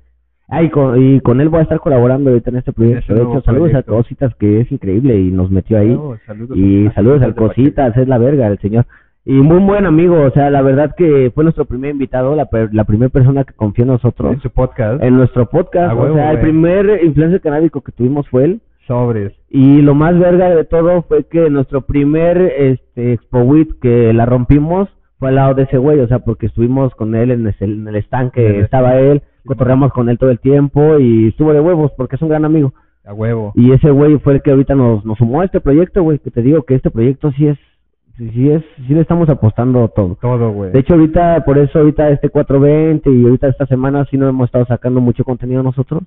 Ah, 0.50 0.64
y 0.64 0.70
con, 0.70 1.02
y 1.02 1.20
con 1.22 1.42
él 1.42 1.50
voy 1.50 1.60
a 1.60 1.64
estar 1.64 1.80
colaborando 1.80 2.30
ahorita 2.32 2.50
en 2.50 2.58
este 2.58 2.74
proyecto. 2.74 3.14
De 3.14 3.22
hecho, 3.22 3.42
saludos 3.42 3.70
proyecto. 3.70 3.94
a 3.94 3.98
Cositas, 3.98 4.36
que 4.36 4.62
es 4.62 4.72
increíble 4.72 5.16
y 5.20 5.32
nos 5.32 5.52
metió 5.52 5.78
ahí. 5.78 5.96
Oh, 5.98 6.18
saludos 6.26 6.58
y 6.58 6.88
a- 6.88 6.94
saludos 6.94 7.22
a 7.22 7.26
al. 7.26 7.36
Cositas, 7.36 7.96
es 7.98 8.08
la 8.08 8.18
verga 8.18 8.48
el 8.48 8.58
señor. 8.60 8.86
Y 9.26 9.34
muy 9.34 9.60
buen 9.60 9.86
amigo, 9.86 10.20
o 10.20 10.32
sea, 10.32 10.50
la 10.50 10.62
verdad 10.64 10.96
que 10.98 11.32
fue 11.36 11.44
nuestro 11.44 11.66
primer 11.66 11.92
invitado, 11.92 12.36
la, 12.36 12.46
per- 12.46 12.74
la 12.74 12.86
primera 12.86 13.10
persona 13.10 13.44
que 13.44 13.54
confió 13.54 13.84
en 13.84 13.90
nosotros 13.90 14.34
En 14.34 14.40
su 14.42 14.50
podcast. 14.50 15.04
en 15.04 15.18
nuestro 15.18 15.46
podcast. 15.48 15.94
O 15.94 16.02
huevo, 16.02 16.16
sea, 16.16 16.32
el 16.32 16.40
primer 16.40 17.02
influencer 17.04 17.42
canábico 17.42 17.82
que 17.82 17.92
tuvimos 17.92 18.28
fue 18.30 18.46
él. 18.46 18.62
Sobres. 18.88 19.34
Y 19.52 19.84
lo 19.84 19.94
más 19.94 20.18
verga 20.18 20.50
de 20.50 20.64
todo 20.64 21.04
fue 21.04 21.26
que 21.26 21.48
nuestro 21.52 21.82
primer 21.82 22.38
este, 22.58 23.14
Expo 23.14 23.42
Week 23.42 23.70
que 23.80 24.14
la 24.14 24.26
rompimos 24.26 24.90
fue 25.20 25.30
al 25.30 25.36
lado 25.36 25.54
de 25.54 25.64
ese 25.64 25.78
güey, 25.78 26.00
o 26.00 26.08
sea, 26.08 26.20
porque 26.20 26.48
estuvimos 26.48 26.96
con 26.96 27.14
él 27.14 27.30
en, 27.30 27.46
el 27.46 27.96
stand 27.98 28.32
que 28.32 28.48
En 28.50 28.56
el 28.56 28.62
estaba 28.64 28.98
él, 29.00 29.22
cotorreamos 29.50 29.92
con 29.94 30.10
él 30.10 30.20
todo 30.20 30.30
el 30.30 30.40
tiempo 30.40 31.00
y 31.00 31.30
estuvo 31.30 31.52
de 31.54 31.60
huevos 31.60 31.92
porque 31.98 32.18
es 32.18 32.22
un 32.22 32.30
gran 32.30 32.46
amigo. 32.46 32.72
A 33.04 33.16
huevo. 33.16 33.52
Y 33.56 33.72
ese 33.72 33.90
güey 33.90 34.20
fue 34.20 34.34
el 34.34 34.42
que 34.44 34.52
ahorita 34.52 34.76
nos, 34.76 35.04
nos 35.04 35.18
sumó 35.18 35.42
a 35.42 35.46
este 35.46 35.60
proyecto, 35.60 36.04
güey, 36.04 36.20
que 36.20 36.30
te 36.30 36.44
digo 36.44 36.62
que 36.62 36.76
este 36.76 36.92
proyecto 36.92 37.32
sí 37.32 37.48
es, 37.48 37.58
sí, 38.16 38.30
sí 38.30 38.52
es, 38.52 38.62
sí 38.86 38.94
le 38.94 39.02
estamos 39.02 39.28
apostando 39.28 39.88
todo. 39.88 40.20
Todo, 40.22 40.52
güey. 40.52 40.72
De 40.72 40.78
hecho, 40.78 40.94
ahorita, 40.94 41.44
por 41.46 41.58
eso 41.58 41.80
ahorita 41.80 42.12
este 42.12 42.30
420 42.30 43.10
y 43.10 43.24
ahorita 43.24 43.48
esta 43.48 43.66
semana 43.66 44.06
sí 44.12 44.18
no 44.18 44.30
hemos 44.30 44.46
estado 44.46 44.66
sacando 44.68 45.02
mucho 45.02 45.24
contenido 45.24 45.64
nosotros, 45.64 46.04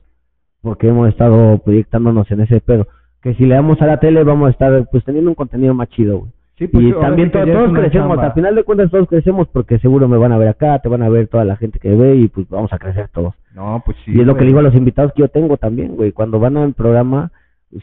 porque 0.61 0.87
hemos 0.87 1.09
estado 1.09 1.59
proyectándonos 1.59 2.31
en 2.31 2.43
ese 2.43 2.61
pedo. 2.61 2.87
Que 3.23 3.35
si 3.35 3.45
le 3.45 3.57
damos 3.57 3.83
a 3.83 3.87
la 3.87 3.99
tele 3.99 4.23
vamos 4.23 4.47
a 4.47 4.51
estar 4.53 4.89
pues 4.89 5.05
teniendo 5.05 5.33
un 5.33 5.35
contenido 5.35 5.75
más 5.75 5.89
chido, 5.89 6.19
güey. 6.21 6.33
Sí, 6.67 6.69
pues, 6.69 6.85
y 6.85 6.93
también 6.93 7.31
to- 7.31 7.45
todos 7.45 7.73
crecemos, 7.73 8.09
chamba. 8.09 8.27
al 8.27 8.33
final 8.33 8.55
de 8.55 8.65
cuentas 8.65 8.91
todos 8.91 9.09
crecemos 9.09 9.49
porque 9.49 9.79
seguro 9.79 10.09
me 10.09 10.17
van 10.17 10.33
a 10.33 10.39
ver 10.39 10.49
acá, 10.49 10.79
te 10.81 10.89
van 10.89 11.03
a 11.03 11.09
ver 11.09 11.29
toda 11.29 11.45
la 11.45 11.57
gente 11.57 11.79
que 11.79 11.95
ve 11.95 12.17
y 12.17 12.29
pues 12.29 12.49
vamos 12.49 12.73
a 12.73 12.79
crecer 12.79 13.09
todos. 13.09 13.35
No, 13.55 13.83
pues 13.85 13.97
sí. 14.05 14.13
y 14.15 14.21
es 14.21 14.27
lo 14.27 14.35
que 14.35 14.41
le 14.43 14.47
digo 14.49 14.59
a 14.61 14.63
los 14.63 14.75
invitados 14.75 15.13
que 15.15 15.21
yo 15.23 15.29
tengo 15.29 15.57
también, 15.57 15.97
güey, 15.97 16.13
cuando 16.13 16.39
van 16.41 16.57
al 16.57 16.73
programa, 16.75 17.31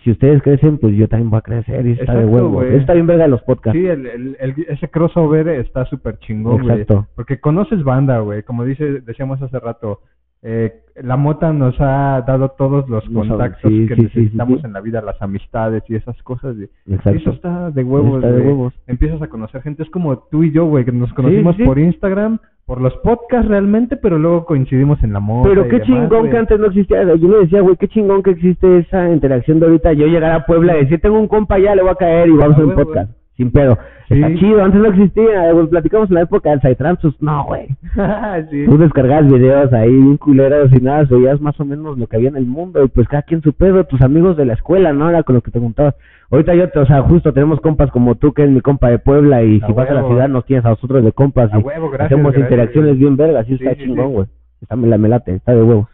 si 0.03 0.11
ustedes 0.11 0.41
crecen, 0.43 0.77
pues 0.77 0.95
yo 0.95 1.07
también 1.07 1.29
voy 1.31 1.39
a 1.39 1.41
crecer 1.41 1.85
y 1.87 1.93
eso 1.93 2.01
está 2.01 2.13
de 2.15 2.25
huevo. 2.25 2.49
güey. 2.49 2.69
Eso 2.69 2.77
está 2.77 2.93
bien 2.93 3.07
verga 3.07 3.23
de 3.23 3.29
los 3.29 3.41
podcasts. 3.41 3.79
Sí, 3.79 3.85
el, 3.87 4.05
el, 4.05 4.37
el- 4.39 4.65
ese 4.69 4.87
crossover 4.87 5.47
está 5.47 5.85
súper 5.85 6.19
chingón, 6.19 6.61
güey. 6.61 6.81
Exacto. 6.81 7.07
Porque 7.15 7.39
conoces 7.39 7.83
banda, 7.83 8.19
güey. 8.19 8.43
Como 8.43 8.65
dice, 8.65 9.01
decíamos 9.01 9.41
hace 9.41 9.59
rato, 9.59 10.01
eh, 10.41 10.73
la 11.01 11.17
mota 11.17 11.53
nos 11.53 11.75
ha 11.79 12.23
dado 12.25 12.49
todos 12.49 12.89
los 12.89 13.03
contactos 13.09 13.71
sí, 13.71 13.87
que 13.87 13.95
sí, 13.95 14.01
necesitamos 14.03 14.59
sí. 14.59 14.67
en 14.67 14.73
la 14.73 14.81
vida, 14.81 15.01
las 15.01 15.21
amistades 15.21 15.83
y 15.87 15.95
esas 15.95 16.21
cosas. 16.23 16.55
Exacto. 16.87 17.19
Eso 17.19 17.31
está 17.31 17.71
de 17.71 17.83
huevos, 17.83 18.23
Está 18.23 18.31
de 18.31 18.41
huevos. 18.41 18.73
Empiezas 18.87 19.21
a 19.21 19.27
conocer 19.27 19.61
gente. 19.61 19.83
Es 19.83 19.89
como 19.89 20.17
tú 20.29 20.43
y 20.43 20.51
yo, 20.51 20.65
güey, 20.65 20.85
que 20.85 20.91
nos 20.91 21.13
conocimos 21.13 21.55
por 21.65 21.79
Instagram, 21.79 22.39
por 22.65 22.81
los 22.81 22.95
podcasts 22.97 23.47
realmente, 23.47 23.97
pero 23.97 24.19
luego 24.19 24.45
coincidimos 24.45 25.01
en 25.03 25.13
la 25.13 25.19
moda. 25.19 25.49
Pero 25.49 25.63
qué 25.63 25.79
demás, 25.79 25.87
chingón 25.87 26.19
güey. 26.19 26.31
que 26.31 26.37
antes 26.37 26.59
no 26.59 26.67
existía. 26.67 27.03
Yo 27.15 27.29
le 27.29 27.39
decía, 27.39 27.61
güey, 27.61 27.75
qué 27.77 27.87
chingón 27.87 28.23
que 28.23 28.31
existe 28.31 28.79
esa 28.79 29.09
interacción 29.09 29.59
de 29.59 29.67
ahorita. 29.67 29.93
Yo 29.93 30.07
llegar 30.07 30.31
a 30.31 30.45
Puebla 30.45 30.77
y 30.77 30.81
decir, 30.83 30.99
tengo 31.01 31.19
un 31.19 31.27
compa 31.27 31.59
ya, 31.59 31.75
le 31.75 31.81
voy 31.81 31.91
a 31.91 31.95
caer 31.95 32.29
y 32.29 32.33
vamos 32.33 32.57
a 32.57 32.61
un 32.61 32.75
podcast. 32.75 33.18
Sin 33.39 33.51
pedo. 33.51 33.77
Sí. 34.09 34.15
Está 34.15 34.35
chido, 34.35 34.61
antes 34.61 34.81
no 34.81 34.87
existía. 34.89 35.51
güey, 35.53 35.67
platicamos 35.67 36.09
en 36.09 36.15
la 36.15 36.21
época 36.23 36.49
del 36.49 36.59
Psytrance. 36.59 37.01
pues, 37.03 37.21
No, 37.21 37.45
güey. 37.45 37.67
sí. 38.51 38.65
Tú 38.65 38.77
descargabas 38.77 39.31
videos 39.31 39.71
ahí, 39.71 39.89
bien 39.91 40.17
culeros 40.17 40.69
y 40.73 40.81
nada, 40.81 41.05
veías 41.09 41.39
más 41.39 41.57
o 41.59 41.63
menos 41.63 41.97
lo 41.97 42.05
que 42.07 42.17
había 42.17 42.27
en 42.29 42.35
el 42.35 42.45
mundo. 42.45 42.83
Y 42.83 42.89
pues 42.89 43.07
cada 43.07 43.23
quien 43.23 43.41
su 43.41 43.53
pedo, 43.53 43.85
tus 43.85 44.01
amigos 44.01 44.35
de 44.35 44.43
la 44.45 44.53
escuela, 44.53 44.91
¿no? 44.91 45.09
Era 45.09 45.23
con 45.23 45.35
lo 45.35 45.41
que 45.41 45.51
te 45.51 45.59
juntabas. 45.59 45.95
Ahorita 46.31 46.53
yo, 46.53 46.69
te- 46.69 46.79
o 46.79 46.85
sea, 46.85 47.01
justo 47.03 47.31
tenemos 47.33 47.61
compas 47.61 47.89
como 47.91 48.15
tú, 48.15 48.33
que 48.33 48.43
es 48.43 48.49
mi 48.49 48.59
compa 48.61 48.89
de 48.89 48.99
Puebla. 48.99 49.41
Y 49.43 49.61
A 49.61 49.67
si 49.67 49.73
vas 49.73 49.89
a 49.89 49.93
la 49.93 50.03
ciudad, 50.05 50.27
nos 50.27 50.45
tienes 50.45 50.65
a 50.65 50.69
nosotros 50.71 51.01
de 51.03 51.11
compas. 51.13 51.53
A 51.53 51.59
y 51.59 51.63
huevo, 51.63 51.89
gracias, 51.89 52.07
hacemos 52.11 52.33
gracias, 52.33 52.51
interacciones 52.51 52.97
bien 52.99 53.15
vergas. 53.15 53.47
Sí, 53.47 53.57
Sí, 53.57 53.65
está 53.65 53.81
chingón, 53.81 54.11
güey. 54.13 54.27
Está, 54.61 54.75
me 54.75 54.87
la 54.87 54.97
me 54.97 55.07
late, 55.07 55.35
está 55.35 55.55
de 55.55 55.63
huevos. 55.63 55.87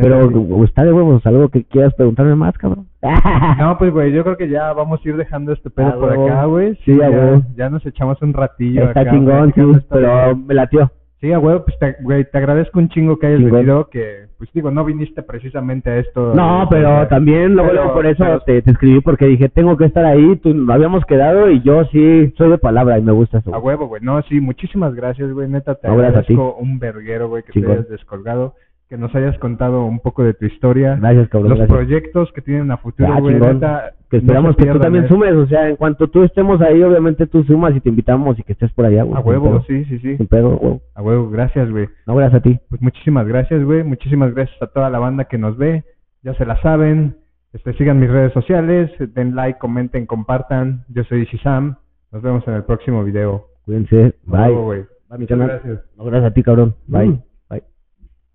Pero 0.00 0.28
sí. 0.28 0.34
güey, 0.34 0.64
está 0.64 0.84
de 0.84 0.92
huevos, 0.92 1.24
algo 1.26 1.48
que 1.48 1.64
quieras 1.64 1.94
preguntarme 1.94 2.34
más, 2.34 2.56
cabrón. 2.58 2.86
No, 3.58 3.78
pues, 3.78 3.92
güey, 3.92 4.12
yo 4.12 4.24
creo 4.24 4.36
que 4.36 4.48
ya 4.48 4.72
vamos 4.72 5.00
a 5.04 5.08
ir 5.08 5.16
dejando 5.16 5.52
este 5.52 5.70
pedo 5.70 5.86
Ah, 5.88 5.94
por 5.98 6.10
huevo. 6.10 6.26
acá, 6.26 6.44
güey. 6.46 6.76
Sí, 6.84 6.92
a 7.00 7.08
ya, 7.10 7.40
ya 7.56 7.70
nos 7.70 7.84
echamos 7.86 8.20
un 8.22 8.32
ratillo 8.32 8.84
está 8.84 9.00
acá 9.00 9.10
chingón, 9.12 9.52
sí, 9.54 9.62
pero 9.88 10.36
me 10.36 10.54
latió. 10.54 10.90
Sí, 11.20 11.32
a 11.32 11.38
huevo, 11.38 11.64
pues, 11.64 11.78
te, 11.78 11.96
güey, 12.02 12.24
te 12.30 12.36
agradezco 12.36 12.78
un 12.78 12.90
chingo 12.90 13.18
que 13.18 13.26
hayas 13.28 13.42
venido, 13.50 13.88
que, 13.88 14.26
pues, 14.36 14.50
digo, 14.52 14.70
no 14.70 14.84
viniste 14.84 15.22
precisamente 15.22 15.88
a 15.90 15.96
esto. 15.98 16.34
No, 16.34 16.64
eh, 16.64 16.66
pero 16.68 17.02
eh, 17.02 17.06
también 17.06 17.54
luego, 17.54 17.70
pero- 17.70 17.82
luego 17.84 17.94
por 17.94 18.06
eso 18.06 18.22
pero- 18.22 18.40
te, 18.40 18.60
te 18.60 18.70
escribí 18.72 19.00
porque 19.00 19.24
dije, 19.26 19.48
tengo 19.48 19.78
que 19.78 19.86
estar 19.86 20.04
ahí, 20.04 20.36
tú 20.36 20.54
habíamos 20.70 21.06
quedado 21.06 21.50
y 21.50 21.62
yo 21.62 21.84
sí 21.86 22.34
soy 22.36 22.50
de 22.50 22.58
palabra 22.58 22.98
y 22.98 23.02
me 23.02 23.12
gusta 23.12 23.38
eso. 23.38 23.54
A 23.54 23.58
huevo, 23.58 23.86
güey. 23.86 24.02
No, 24.02 24.20
sí, 24.24 24.40
muchísimas 24.40 24.94
gracias, 24.94 25.32
güey. 25.32 25.48
Neta, 25.48 25.74
te 25.76 25.88
No, 25.88 25.94
agradezco 25.94 26.54
un 26.56 26.78
verguero, 26.78 27.28
güey, 27.30 27.42
que 27.44 27.58
te 27.58 27.66
hayas 27.72 27.88
descolgado, 27.88 28.54
que 28.88 28.96
nos 28.96 29.12
hayas 29.16 29.36
contado 29.38 29.84
un 29.84 29.98
poco 29.98 30.22
de 30.22 30.32
tu 30.34 30.44
historia, 30.46 30.94
Gracias, 30.96 31.28
cabrón. 31.28 31.50
los 31.50 31.58
gracias. 31.58 31.76
proyectos 31.76 32.32
que 32.32 32.40
tienen 32.40 32.70
a 32.70 32.76
futuro, 32.76 33.12
Ah, 33.12 33.20
güey. 33.20 33.34
Neta, 33.34 33.92
Que 34.10 34.18
esperamos 34.18 34.54
que 34.56 34.66
tú 34.66 34.78
también 34.78 35.04
esto. 35.04 35.14
sumes, 35.16 35.34
o 35.34 35.46
sea, 35.48 35.68
en 35.68 35.74
cuanto 35.76 36.06
tú 36.08 36.22
estemos 36.22 36.60
ahí, 36.60 36.80
obviamente 36.84 37.26
tú 37.26 37.42
sumas 37.42 37.74
y 37.74 37.80
te 37.80 37.88
invitamos 37.88 38.38
y 38.38 38.44
que 38.44 38.52
estés 38.52 38.72
por 38.72 38.84
allá, 38.84 39.02
güey. 39.02 39.16
A 39.16 39.20
huevo, 39.20 39.60
sí, 39.66 39.84
sí, 39.86 39.98
sí. 39.98 40.16
Sin 40.16 40.26
pedo, 40.28 40.56
güey. 40.56 40.80
A 40.94 41.02
huevo, 41.02 41.28
gracias, 41.30 41.68
güey. 41.70 41.88
No, 42.06 42.14
gracias 42.14 42.40
a 42.40 42.42
ti. 42.44 42.60
Pues 42.68 42.80
muchísimas 42.80 43.26
gracias, 43.26 43.64
güey. 43.64 43.82
Muchísimas 43.82 44.32
gracias 44.32 44.62
a 44.62 44.68
toda 44.68 44.88
la 44.88 45.00
banda 45.00 45.24
que 45.24 45.36
nos 45.38 45.56
ve. 45.56 45.82
Ya 46.22 46.34
se 46.34 46.46
la 46.46 46.60
saben. 46.62 47.16
Este, 47.52 47.72
sigan 47.74 47.98
mis 47.98 48.10
redes 48.10 48.32
sociales. 48.34 48.90
Den 49.14 49.34
like, 49.34 49.58
comenten, 49.58 50.06
compartan. 50.06 50.84
Yo 50.90 51.02
soy 51.04 51.24
Shizam. 51.24 51.76
Nos 52.12 52.22
vemos 52.22 52.46
en 52.46 52.54
el 52.54 52.62
próximo 52.62 53.02
video. 53.02 53.46
Cuídense. 53.64 54.14
Bye. 54.26 54.42
huevo, 54.42 54.62
güey. 54.66 54.80
Bye, 55.08 55.18
mi 55.18 55.24
Muchas 55.24 55.28
canal. 55.38 55.48
gracias. 55.48 55.84
No, 55.96 56.04
gracias 56.04 56.30
a 56.30 56.34
ti, 56.34 56.42
cabrón. 56.44 56.74
Bye. 56.86 57.08
Mm. 57.08 57.22
Bye. 57.50 57.62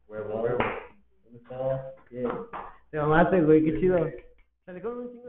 Huevo. 0.10 0.41
Te 2.12 2.98
mamaste, 2.98 3.42
güey, 3.42 3.64
qué 3.64 3.80
chido. 3.80 3.98
Sale 4.66 4.82
con 4.82 4.98
un. 4.98 5.21